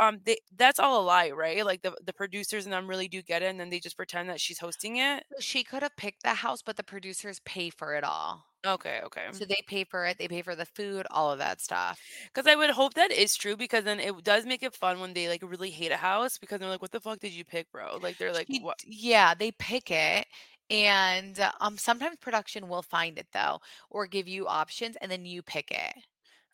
Um, 0.00 0.20
they 0.24 0.38
that's 0.56 0.78
all 0.80 1.02
a 1.02 1.04
lie, 1.04 1.30
right? 1.32 1.64
Like, 1.66 1.82
the 1.82 1.96
the 2.04 2.12
producers 2.14 2.66
and 2.66 2.72
them 2.72 2.88
really 2.88 3.08
do 3.08 3.22
get 3.22 3.42
it, 3.42 3.46
and 3.50 3.60
then 3.60 3.70
they 3.70 3.80
just 3.80 3.96
pretend 3.96 4.28
that 4.30 4.40
she's 4.40 4.58
hosting 4.60 4.96
it? 4.98 5.24
She 5.38 5.64
could 5.64 5.82
have 5.82 5.96
picked 5.96 6.22
the 6.22 6.34
house, 6.34 6.62
but 6.62 6.76
the 6.76 6.84
producers 6.84 7.40
pay 7.40 7.70
for 7.70 7.94
it 7.94 8.04
all. 8.04 8.46
Okay, 8.66 9.00
okay. 9.04 9.30
So 9.30 9.44
they 9.44 9.62
pay 9.68 9.84
for 9.84 10.04
it, 10.06 10.18
they 10.18 10.26
pay 10.28 10.42
for 10.42 10.56
the 10.56 10.66
food, 10.66 11.06
all 11.12 11.30
of 11.30 11.38
that 11.38 11.60
stuff. 11.60 12.02
Because 12.32 12.46
I 12.46 12.54
would 12.56 12.70
hope 12.70 12.94
that 12.94 13.10
is 13.10 13.34
true 13.36 13.56
because 13.56 13.84
then 13.84 14.00
it 14.00 14.22
does 14.24 14.46
make 14.46 14.62
it 14.62 14.74
fun 14.74 15.00
when 15.00 15.12
they, 15.14 15.28
like, 15.28 15.42
really 15.42 15.70
hate 15.70 15.92
a 15.92 15.96
house 15.96 16.38
because 16.38 16.58
they're 16.60 16.68
like, 16.68 16.82
"What 16.82 16.92
the 16.92 17.00
fuck 17.00 17.18
did 17.20 17.32
you 17.32 17.44
pick, 17.44 17.70
bro?" 17.72 17.96
Like, 17.98 18.18
they're 18.18 18.32
like, 18.32 18.50
She 18.50 18.58
d 18.60 18.66
yeah, 18.84 19.34
they 19.34 19.52
pick 19.52 19.90
it, 19.90 20.26
and, 20.70 21.38
um, 21.60 21.76
sometimes 21.78 22.16
production 22.18 22.68
will 22.68 22.82
find 22.82 23.18
it, 23.18 23.28
though, 23.32 23.60
or 23.90 24.06
give 24.06 24.28
you 24.28 24.46
options, 24.46 24.96
and 24.96 25.10
then 25.10 25.24
you 25.24 25.42
pick 25.42 25.70
it. 25.70 25.94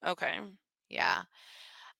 Okay. 0.04 0.40
Yeah. 0.88 1.24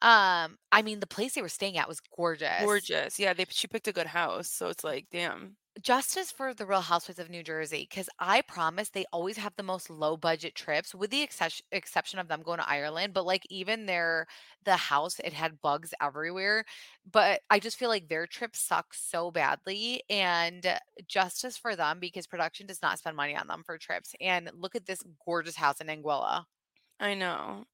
Um, 0.02 0.58
I 0.72 0.82
mean, 0.84 1.00
the 1.00 1.06
place 1.08 1.34
they 1.34 1.42
were 1.42 1.48
staying 1.48 1.78
at 1.78 1.88
was 1.88 2.00
gorgeous. 2.00 2.80
Gorgeous. 2.80 3.18
Yeah, 3.18 3.34
they 3.34 3.44
she 3.50 3.66
picked 3.68 3.88
a 3.88 3.92
good 3.92 4.06
house, 4.08 4.48
so 4.48 4.68
it's 4.68 4.84
like, 4.84 5.08
damn. 5.10 5.56
Justice 5.80 6.30
for 6.30 6.52
the 6.52 6.66
Real 6.66 6.82
Housewives 6.82 7.18
of 7.18 7.30
New 7.30 7.42
Jersey, 7.42 7.86
because 7.88 8.08
I 8.18 8.42
promise 8.42 8.90
they 8.90 9.06
always 9.10 9.38
have 9.38 9.54
the 9.56 9.62
most 9.62 9.88
low 9.88 10.18
budget 10.18 10.54
trips 10.54 10.94
with 10.94 11.10
the 11.10 11.22
exception 11.22 11.64
exception 11.72 12.18
of 12.18 12.28
them 12.28 12.42
going 12.42 12.58
to 12.58 12.68
Ireland, 12.68 13.14
but, 13.14 13.24
like, 13.24 13.46
even 13.48 13.86
their 13.86 14.26
the 14.64 14.76
house, 14.76 15.18
it 15.20 15.32
had 15.32 15.62
bugs 15.62 15.94
everywhere, 16.00 16.64
but 17.10 17.40
I 17.48 17.58
just 17.58 17.78
feel 17.78 17.88
like 17.88 18.08
their 18.08 18.26
trip 18.26 18.54
sucks 18.54 19.00
so 19.00 19.30
badly, 19.30 20.02
and 20.10 20.78
justice 21.08 21.56
for 21.56 21.74
them 21.74 22.00
because 22.00 22.26
production 22.26 22.66
does 22.66 22.82
not 22.82 22.98
spend 22.98 23.16
money 23.16 23.34
on 23.34 23.46
them 23.46 23.62
for 23.64 23.78
trips, 23.78 24.14
and 24.20 24.50
look 24.54 24.74
at 24.76 24.84
this 24.86 25.02
gorgeous 25.24 25.56
house 25.56 25.80
in 25.80 25.86
Anguilla. 25.86 26.44
I 27.00 27.14
know. 27.14 27.64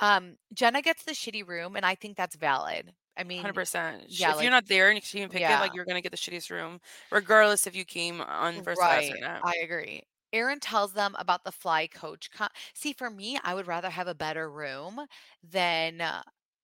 Um, 0.00 0.36
Jenna 0.54 0.82
gets 0.82 1.02
the 1.04 1.12
shitty 1.12 1.46
room, 1.46 1.74
and 1.74 1.84
I 1.84 1.96
think 1.96 2.16
that's 2.16 2.36
valid. 2.36 2.92
I 3.18 3.24
mean, 3.24 3.50
hundred 3.50 3.54
percent. 3.54 4.04
Yeah, 4.10 4.32
if 4.32 4.40
you're 4.40 4.50
not 4.50 4.66
there 4.68 4.88
and 4.90 4.96
you 4.96 5.02
can't 5.02 5.14
even 5.16 5.30
pick 5.30 5.48
it, 5.48 5.58
like, 5.58 5.72
you're 5.74 5.84
gonna 5.86 6.00
get 6.02 6.10
the 6.12 6.16
shittiest 6.18 6.50
room, 6.50 6.80
regardless 7.10 7.66
if 7.66 7.76
you 7.76 7.84
came 7.84 8.20
on 8.20 8.62
first 8.62 8.82
class 8.84 9.10
or 9.10 9.16
Right, 9.16 9.20
not. 9.20 9.44
I 9.44 9.54
agree. 9.62 10.02
Erin 10.32 10.60
tells 10.60 10.92
them 10.92 11.14
about 11.18 11.44
the 11.44 11.52
fly 11.52 11.86
coach 11.86 12.30
co 12.30 12.48
see, 12.74 12.92
for 12.92 13.08
me, 13.10 13.38
I 13.42 13.54
would 13.54 13.66
rather 13.66 13.90
have 13.90 14.08
a 14.08 14.14
better 14.14 14.50
room 14.50 15.06
than, 15.42 16.02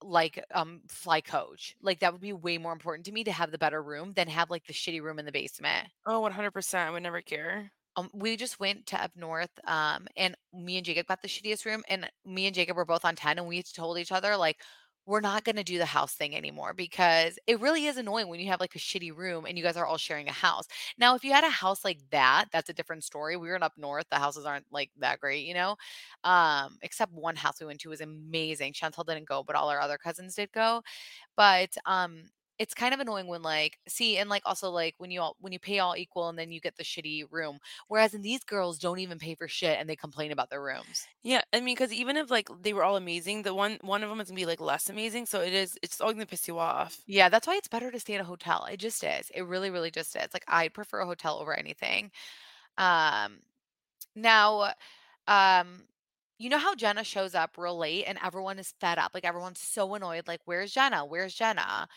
like, 0.02 0.44
um, 0.52 0.82
fly 0.88 1.20
coach. 1.20 1.74
Like, 1.80 2.00
that 2.00 2.12
would 2.12 2.20
be 2.20 2.32
way 2.32 2.58
more 2.58 2.72
important 2.72 3.06
to 3.06 3.12
me 3.12 3.24
to 3.24 3.32
have 3.32 3.50
the 3.52 3.58
better 3.58 3.82
room 3.82 4.12
than 4.14 4.28
have, 4.28 4.50
like, 4.50 4.66
the 4.66 4.74
shitty 4.74 5.00
room 5.02 5.18
in 5.18 5.24
the 5.26 5.32
basement. 5.32 5.88
Oh, 6.06 6.20
100%, 6.20 6.88
I 6.88 6.90
would 6.90 7.02
never 7.02 7.22
care. 7.22 7.72
Um, 7.96 8.10
we 8.12 8.36
just 8.36 8.58
went 8.58 8.86
to 8.86 9.00
up 9.00 9.12
north, 9.14 9.50
um, 9.68 10.08
and 10.16 10.34
me 10.52 10.76
and 10.78 10.84
Jacob 10.84 11.06
got 11.06 11.22
the 11.22 11.28
shittiest 11.28 11.64
room, 11.64 11.84
and 11.88 12.10
me 12.24 12.46
and 12.46 12.54
Jacob 12.54 12.76
were 12.76 12.84
both 12.84 13.04
on 13.04 13.14
10, 13.14 13.38
and 13.38 13.46
we 13.46 13.62
told 13.62 13.98
each 13.98 14.10
other, 14.10 14.36
like, 14.36 14.60
"We're 15.06 15.20
not 15.20 15.44
gonna 15.44 15.64
do 15.64 15.78
the 15.78 15.86
house 15.86 16.14
thing 16.14 16.34
anymore," 16.36 16.72
because 16.74 17.38
it 17.46 17.60
really 17.60 17.86
is 17.86 17.96
annoying 17.96 18.28
when 18.28 18.40
you 18.40 18.48
have, 18.48 18.60
like, 18.60 18.74
a 18.74 18.78
shitty 18.78 19.14
room 19.16 19.44
and 19.46 19.56
you 19.58 19.64
guys 19.64 19.76
are 19.76 19.86
all 19.86 19.98
sharing 19.98 20.28
a 20.28 20.32
house. 20.32 20.66
Now, 20.98 21.14
if 21.14 21.24
you 21.24 21.32
had 21.32 21.44
a 21.44 21.50
house 21.50 21.84
like 21.84 22.00
that, 22.10 22.46
that's 22.52 22.68
a 22.70 22.72
different 22.74 23.04
story. 23.04 23.36
We 23.36 23.48
were 23.48 23.56
in 23.56 23.62
up 23.62 23.74
north, 23.78 24.06
the 24.10 24.18
houses 24.18 24.44
aren't, 24.46 24.66
like, 24.72 24.90
that 24.98 25.20
great, 25.20 25.46
you 25.46 25.54
know? 25.54 25.76
Um, 26.24 26.78
except 26.82 27.12
one 27.12 27.36
house 27.36 27.60
we 27.60 27.66
went 27.66 27.80
to 27.80 27.88
was 27.90 28.00
amazing. 28.00 28.72
Chantel 28.72 29.04
didn't 29.06 29.28
go, 29.28 29.42
but 29.42 29.56
all 29.56 29.68
our 29.70 29.80
other 29.80 29.98
cousins 29.98 30.34
did 30.34 30.52
go. 30.52 30.82
But, 31.36 31.76
um, 31.86 32.24
it's 32.58 32.74
kind 32.74 32.94
of 32.94 33.00
annoying 33.00 33.26
when, 33.26 33.42
like 33.42 33.78
see, 33.88 34.16
and, 34.18 34.30
like, 34.30 34.42
also, 34.46 34.70
like, 34.70 34.94
when 34.98 35.10
you 35.10 35.20
all 35.20 35.36
when 35.40 35.52
you 35.52 35.58
pay 35.58 35.78
all 35.80 35.96
equal 35.96 36.28
and 36.28 36.38
then 36.38 36.52
you 36.52 36.60
get 36.60 36.76
the 36.76 36.84
shitty 36.84 37.24
room, 37.30 37.58
whereas 37.88 38.14
in 38.14 38.22
these 38.22 38.44
girls 38.44 38.78
don't 38.78 38.98
even 39.00 39.18
pay 39.18 39.34
for 39.34 39.48
shit 39.48 39.78
and 39.78 39.88
they 39.88 39.96
complain 39.96 40.32
about 40.32 40.50
their 40.50 40.62
rooms. 40.62 41.08
Yeah, 41.22 41.42
I 41.52 41.60
mean 41.60 41.74
because 41.74 41.92
even 41.92 42.16
if, 42.16 42.30
like, 42.30 42.48
they 42.60 42.72
were 42.74 42.84
all 42.84 42.96
amazing, 42.96 43.42
the 43.42 43.54
one 43.54 43.78
one 43.80 44.02
of 44.02 44.10
them 44.10 44.20
is 44.20 44.28
gonna 44.28 44.36
be, 44.36 44.46
like, 44.46 44.60
less 44.60 44.88
amazing, 44.90 45.26
so 45.26 45.40
it 45.40 45.52
is 45.54 45.78
it's 45.82 46.00
all 46.00 46.12
gonna 46.12 46.26
piss 46.26 46.46
you 46.48 46.58
off. 46.58 47.04
Yeah, 47.06 47.28
that's 47.28 47.46
why 47.46 47.56
it's 47.56 47.68
better 47.68 47.90
to 47.90 48.00
stay 48.00 48.14
in 48.14 48.20
a 48.20 48.24
hotel. 48.24 48.64
It 48.64 48.78
just 48.78 49.04
is. 49.04 49.30
It 49.34 49.42
really, 49.42 49.70
really 49.70 49.90
just 49.90 50.16
is. 50.16 50.28
Like, 50.32 50.44
I 50.48 50.68
prefer 50.68 51.00
a 51.00 51.06
hotel 51.06 51.38
over 51.38 51.52
anything. 51.54 52.10
Um, 52.78 53.40
now, 54.16 54.74
um, 55.28 55.84
you 56.38 56.50
know 56.50 56.58
how 56.58 56.74
Jenna 56.76 57.04
shows 57.04 57.34
up 57.34 57.58
real 57.58 57.78
late 57.78 58.04
and 58.06 58.18
everyone 58.24 58.58
is 58.58 58.74
fed 58.80 58.98
up? 58.98 59.12
Like, 59.14 59.24
everyone's 59.24 59.60
so 59.60 59.94
annoyed, 59.94 60.28
like, 60.28 60.40
"Where's 60.46 60.72
Jenna? 60.72 61.04
Where's 61.06 61.34
Jenna?" 61.34 61.88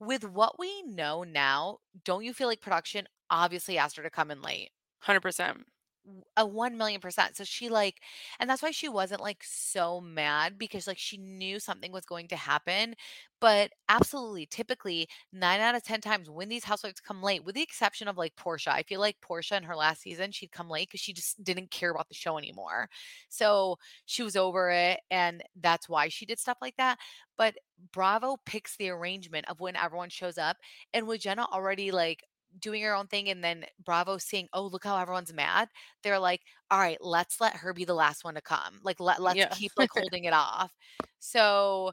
With 0.00 0.24
what 0.24 0.58
we 0.58 0.82
know 0.82 1.22
now, 1.22 1.78
don't 2.04 2.24
you 2.24 2.34
feel 2.34 2.48
like 2.48 2.60
production 2.60 3.06
obviously 3.30 3.78
asked 3.78 3.96
her 3.98 4.02
to 4.02 4.10
come 4.10 4.30
in 4.32 4.42
late? 4.42 4.72
100%. 4.98 5.66
A 6.36 6.46
1,000,000%. 6.46 7.36
So 7.36 7.44
she, 7.44 7.68
like 7.68 8.00
and 8.38 8.48
that's 8.48 8.62
why 8.62 8.70
she 8.70 8.88
wasn't, 8.88 9.20
like, 9.20 9.42
so 9.44 10.00
mad 10.00 10.58
because, 10.58 10.86
like, 10.86 10.98
she 10.98 11.18
knew 11.18 11.60
something 11.60 11.92
was 11.92 12.06
going 12.06 12.28
to 12.28 12.36
happen. 12.36 12.94
But 13.40 13.72
absolutely, 13.88 14.46
typically, 14.46 15.08
9 15.32 15.60
out 15.60 15.74
of 15.74 15.82
10 15.82 16.00
times 16.00 16.28
when 16.30 16.48
these 16.48 16.64
housewives 16.64 17.00
come 17.00 17.22
late, 17.22 17.44
with 17.44 17.54
the 17.54 17.62
exception 17.62 18.08
of, 18.08 18.16
like, 18.18 18.34
Porsha, 18.36 18.68
I 18.68 18.82
feel 18.82 19.00
like 19.00 19.16
Porsha 19.20 19.56
in 19.56 19.62
her 19.64 19.76
last 19.76 20.02
season, 20.02 20.30
she'd 20.32 20.52
come 20.52 20.68
late 20.70 20.88
because 20.88 21.00
she 21.00 21.12
just 21.12 21.42
didn't 21.44 21.70
care 21.70 21.90
about 21.90 22.08
the 22.08 22.14
show 22.14 22.38
anymore. 22.38 22.88
So, 23.28 23.76
she 24.06 24.22
was 24.22 24.36
over 24.36 24.70
it, 24.70 25.00
and 25.10 25.42
that's 25.60 25.88
why 25.88 26.08
she 26.08 26.26
did 26.26 26.38
stuff 26.38 26.58
like 26.62 26.76
that. 26.76 26.98
But 27.38 27.56
Bravo 27.92 28.36
picks 28.46 28.76
the 28.76 28.90
arrangement 28.90 29.48
of 29.48 29.60
when 29.60 29.76
everyone 29.76 30.10
shows 30.10 30.38
up, 30.38 30.56
and 30.94 31.06
with 31.06 31.20
Jenna 31.22 31.44
already, 31.52 31.90
like, 31.92 32.24
doing 32.58 32.82
her 32.82 32.94
own 32.94 33.06
thing 33.08 33.28
and 33.28 33.42
then 33.44 33.66
Bravo 33.84 34.18
seeing, 34.18 34.48
"Oh, 34.52 34.66
look 34.66 34.84
how 34.84 34.96
everyone's 34.98 35.32
mad," 35.32 35.68
they're 36.02 36.18
like, 36.18 36.42
"Alright, 36.72 36.98
let's 37.02 37.40
let 37.40 37.56
her 37.56 37.72
be 37.72 37.84
the 37.84 37.94
last 37.94 38.24
one 38.24 38.34
to 38.34 38.40
come." 38.42 38.80
Like, 38.82 39.00
let 39.00 39.20
let's 39.22 39.44
Yeah. 39.44 39.50
keep, 39.50 39.72
like, 39.76 39.90
holding 39.90 40.24
it 40.24 40.32
off. 40.34 40.72
So, 41.20 41.92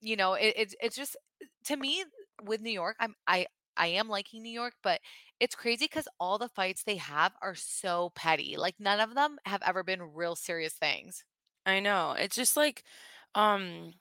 you 0.00 0.16
know, 0.16 0.34
it 0.34 0.54
it's 0.56 0.74
it's 0.82 0.96
just 0.96 1.16
to 1.66 1.76
me, 1.76 2.04
with 2.42 2.60
New 2.60 2.70
York, 2.70 2.96
I'm 3.00 3.14
I 3.26 3.46
I 3.76 3.88
am 3.88 4.08
liking 4.08 4.42
New 4.42 4.50
York, 4.52 4.74
but 4.82 5.00
it's 5.40 5.54
crazy 5.54 5.84
because 5.86 6.08
all 6.20 6.38
the 6.38 6.48
fights 6.48 6.84
they 6.84 6.96
have 6.96 7.34
are 7.42 7.54
so 7.54 8.10
petty. 8.14 8.56
Like, 8.56 8.76
none 8.80 9.00
of 9.00 9.14
them 9.14 9.38
have 9.46 9.62
ever 9.62 9.82
been 9.84 10.02
real 10.02 10.36
serious 10.36 10.74
things. 10.74 11.24
I 11.66 11.80
know. 11.80 12.12
It's 12.12 12.36
just 12.36 12.56
like, 12.56 12.84
um, 13.34 13.94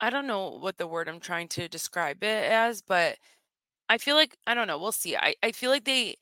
I 0.00 0.10
don't 0.10 0.26
know 0.26 0.50
what 0.50 0.78
the 0.78 0.86
word 0.86 1.08
I'm 1.08 1.20
trying 1.20 1.48
to 1.48 1.68
describe 1.68 2.22
it 2.24 2.50
as, 2.50 2.82
but 2.82 3.18
I 3.90 3.98
feel 3.98 4.14
like 4.16 4.36
I 4.46 4.54
don't 4.54 4.68
know, 4.68 4.78
we'll 4.78 4.92
see. 4.92 5.16
I 5.16 5.34
I 5.42 5.52
feel 5.52 5.70
like 5.70 5.84
they 5.84 6.16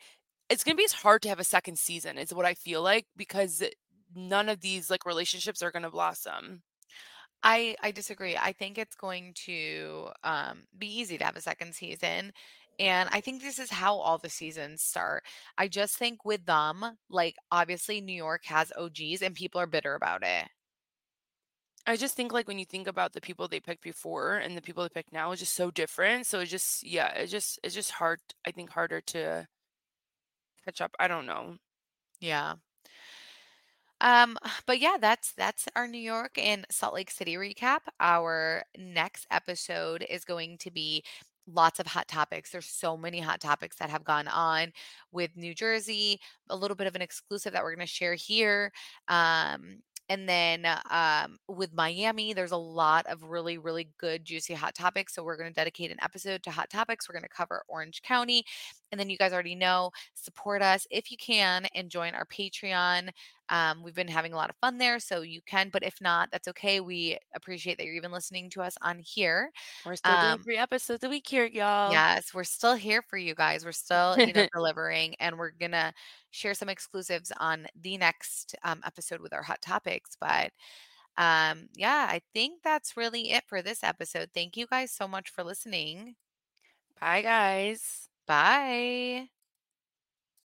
it's 0.51 0.65
gonna 0.65 0.77
be 0.77 0.89
hard 0.93 1.23
to 1.23 1.31
have 1.31 1.41
a 1.41 1.45
2nd 1.45 1.79
season 1.79 2.19
is 2.19 2.35
what 2.35 2.47
I 2.47 2.55
feel 2.55 2.83
like 2.83 3.07
because 3.17 3.63
none 4.17 4.49
of 4.51 4.61
these, 4.63 4.91
like, 4.91 5.07
relationships 5.07 5.63
are 5.63 5.71
gonna 5.73 5.91
blossom. 5.91 6.63
I 7.45 7.77
I 7.83 7.93
disagree. 7.93 8.37
I 8.37 8.53
think 8.55 8.79
it's 8.79 8.97
going 8.97 9.35
to, 9.47 10.11
um, 10.25 10.65
be 10.79 10.89
easy 11.01 11.19
to 11.19 11.25
have 11.25 11.37
a 11.37 11.43
2nd 11.43 11.75
season. 11.75 12.33
And 12.81 13.09
I 13.13 13.21
think 13.23 13.43
this 13.43 13.59
is 13.61 13.71
how 13.71 13.97
all 13.99 14.19
the 14.19 14.31
seasons 14.31 14.83
start. 14.83 15.25
I 15.59 15.69
just 15.69 15.97
think 15.99 16.25
with 16.27 16.47
them, 16.47 16.99
like 17.11 17.37
obviously 17.53 18.01
New 18.03 18.15
York 18.15 18.45
has 18.47 18.73
OGs 18.77 19.23
and 19.23 19.35
people 19.37 19.61
are 19.61 19.67
bitter 19.69 19.95
about 19.97 20.25
it. 20.25 20.49
I 21.89 21.97
just 21.97 22.15
think 22.17 22.35
like 22.35 22.47
when 22.47 22.59
you 22.59 22.67
think 22.67 22.87
about 22.87 23.15
the 23.15 23.21
people 23.21 23.49
they 23.49 23.61
picked 23.61 23.83
before 23.83 24.37
and 24.37 24.55
the 24.55 24.61
people 24.61 24.83
they 24.83 24.91
picked 24.91 25.11
now 25.11 25.33
is 25.33 25.41
just 25.41 25.55
so 25.55 25.71
different. 25.71 26.27
So 26.27 26.41
it's 26.41 26.51
just 26.51 26.87
yeah, 26.87 27.09
it's 27.15 27.33
just 27.33 27.59
it's 27.65 27.75
just 27.75 27.93
hard. 27.93 28.21
I 28.47 28.51
think 28.51 28.69
harder 28.71 29.01
to 29.01 29.49
catch 30.67 30.83
up. 30.83 30.95
I 31.01 31.09
don't 31.09 31.25
know. 31.25 31.57
Yeah. 32.21 32.57
Um, 34.03 34.37
but 34.67 34.81
yeah, 34.81 34.99
that's 35.01 35.33
that's 35.33 35.67
our 35.77 35.89
New 35.89 35.99
York 35.99 36.33
and 36.37 36.67
Salt 36.71 36.93
Lake 36.93 37.11
City 37.11 37.37
recap. 37.37 37.81
Our 38.01 38.65
next 38.77 39.27
episode 39.31 40.05
is 40.11 40.27
going 40.27 40.59
to 40.59 40.71
be 40.71 41.03
lots 41.53 41.81
of 41.81 41.87
hot 41.87 42.07
topics. 42.09 42.51
There's 42.51 42.67
so 42.67 42.97
many 42.97 43.21
hot 43.21 43.41
topics 43.41 43.77
that 43.77 43.91
have 43.91 44.05
gone 44.05 44.29
on 44.29 44.73
with 45.13 45.37
New 45.37 45.55
Jersey, 45.55 46.21
a 46.51 46.57
little 46.57 46.75
bit 46.75 46.87
of 46.87 46.95
an 46.95 47.03
exclusive 47.03 47.53
that 47.53 47.63
we're 47.63 47.75
going 47.75 47.87
to 47.87 47.93
share 47.93 48.15
here. 48.15 48.73
Um, 49.09 49.79
and 50.09 50.29
then 50.29 50.67
um, 50.91 51.39
with 51.49 51.75
Miami, 51.75 52.33
there's 52.33 52.53
a 52.53 52.57
lot 52.57 53.07
of 53.07 53.23
really, 53.23 53.59
really 53.59 53.89
good, 53.99 54.25
juicy 54.25 54.55
hot 54.55 54.75
topics. 54.75 55.15
So 55.15 55.23
we're 55.23 55.37
going 55.37 55.51
to 55.51 55.55
dedicate 55.55 55.91
an 55.91 55.99
episode 56.03 56.43
to 56.45 56.51
hot 56.51 56.71
topics. 56.71 57.09
We're 57.09 57.15
going 57.15 57.25
to 57.25 57.29
cover 57.29 57.63
Orange 57.69 58.03
County. 58.03 58.45
And 58.91 58.99
then 59.01 59.11
you 59.11 59.19
guys 59.19 59.33
already 59.33 59.55
know, 59.55 59.91
support 60.15 60.63
us 60.63 60.87
if 60.91 61.11
you 61.11 61.17
can 61.17 61.67
and 61.75 61.91
join 61.91 62.15
our 62.15 62.27
Patreon. 62.27 63.11
Um, 63.49 63.83
we've 63.83 63.95
been 63.95 64.09
having 64.09 64.33
a 64.33 64.37
lot 64.37 64.51
of 64.51 64.57
fun 64.57 64.79
there, 64.79 64.99
so 64.99 65.23
you 65.23 65.41
can. 65.43 65.71
But 65.71 65.83
if 65.83 66.01
not, 66.01 66.31
that's 66.31 66.49
okay. 66.49 66.81
We 66.81 67.19
appreciate 67.35 67.79
that 67.79 67.87
you're 67.87 67.95
even 67.95 68.13
listening 68.13 68.51
to 68.51 68.63
us 68.63 68.77
on 68.83 68.99
here. 68.99 69.51
We're 69.85 69.97
still 69.97 70.17
doing 70.17 70.39
Um, 70.39 70.45
three 70.45 70.57
episodes 70.59 71.05
a 71.05 71.09
week 71.09 71.27
here, 71.29 71.47
y'all. 71.47 71.91
Yes, 71.91 72.35
we're 72.35 72.45
still 72.45 72.75
here 72.75 73.03
for 73.03 73.17
you 73.17 73.35
guys. 73.35 73.65
We're 73.65 73.73
still, 73.73 74.19
you 74.19 74.33
know, 74.33 74.45
delivering, 74.55 75.15
and 75.21 75.39
we're 75.39 75.51
gonna 75.51 75.93
share 76.31 76.55
some 76.55 76.69
exclusives 76.69 77.33
on 77.39 77.67
the 77.81 77.97
next 77.97 78.55
um, 78.63 78.83
episode 78.85 79.21
with 79.21 79.33
our 79.33 79.43
hot 79.43 79.63
topics. 79.63 80.17
But 80.21 80.53
um, 81.17 81.69
yeah, 81.75 82.07
I 82.11 82.21
think 82.35 82.63
that's 82.63 82.97
really 82.97 83.33
it 83.33 83.45
for 83.47 83.63
this 83.63 83.83
episode. 83.85 84.31
Thank 84.35 84.57
you 84.57 84.67
guys 84.67 84.93
so 84.93 85.09
much 85.09 85.31
for 85.31 85.45
listening. 85.45 86.17
Bye 87.01 87.23
guys. 87.23 88.08
Bye. 88.29 89.29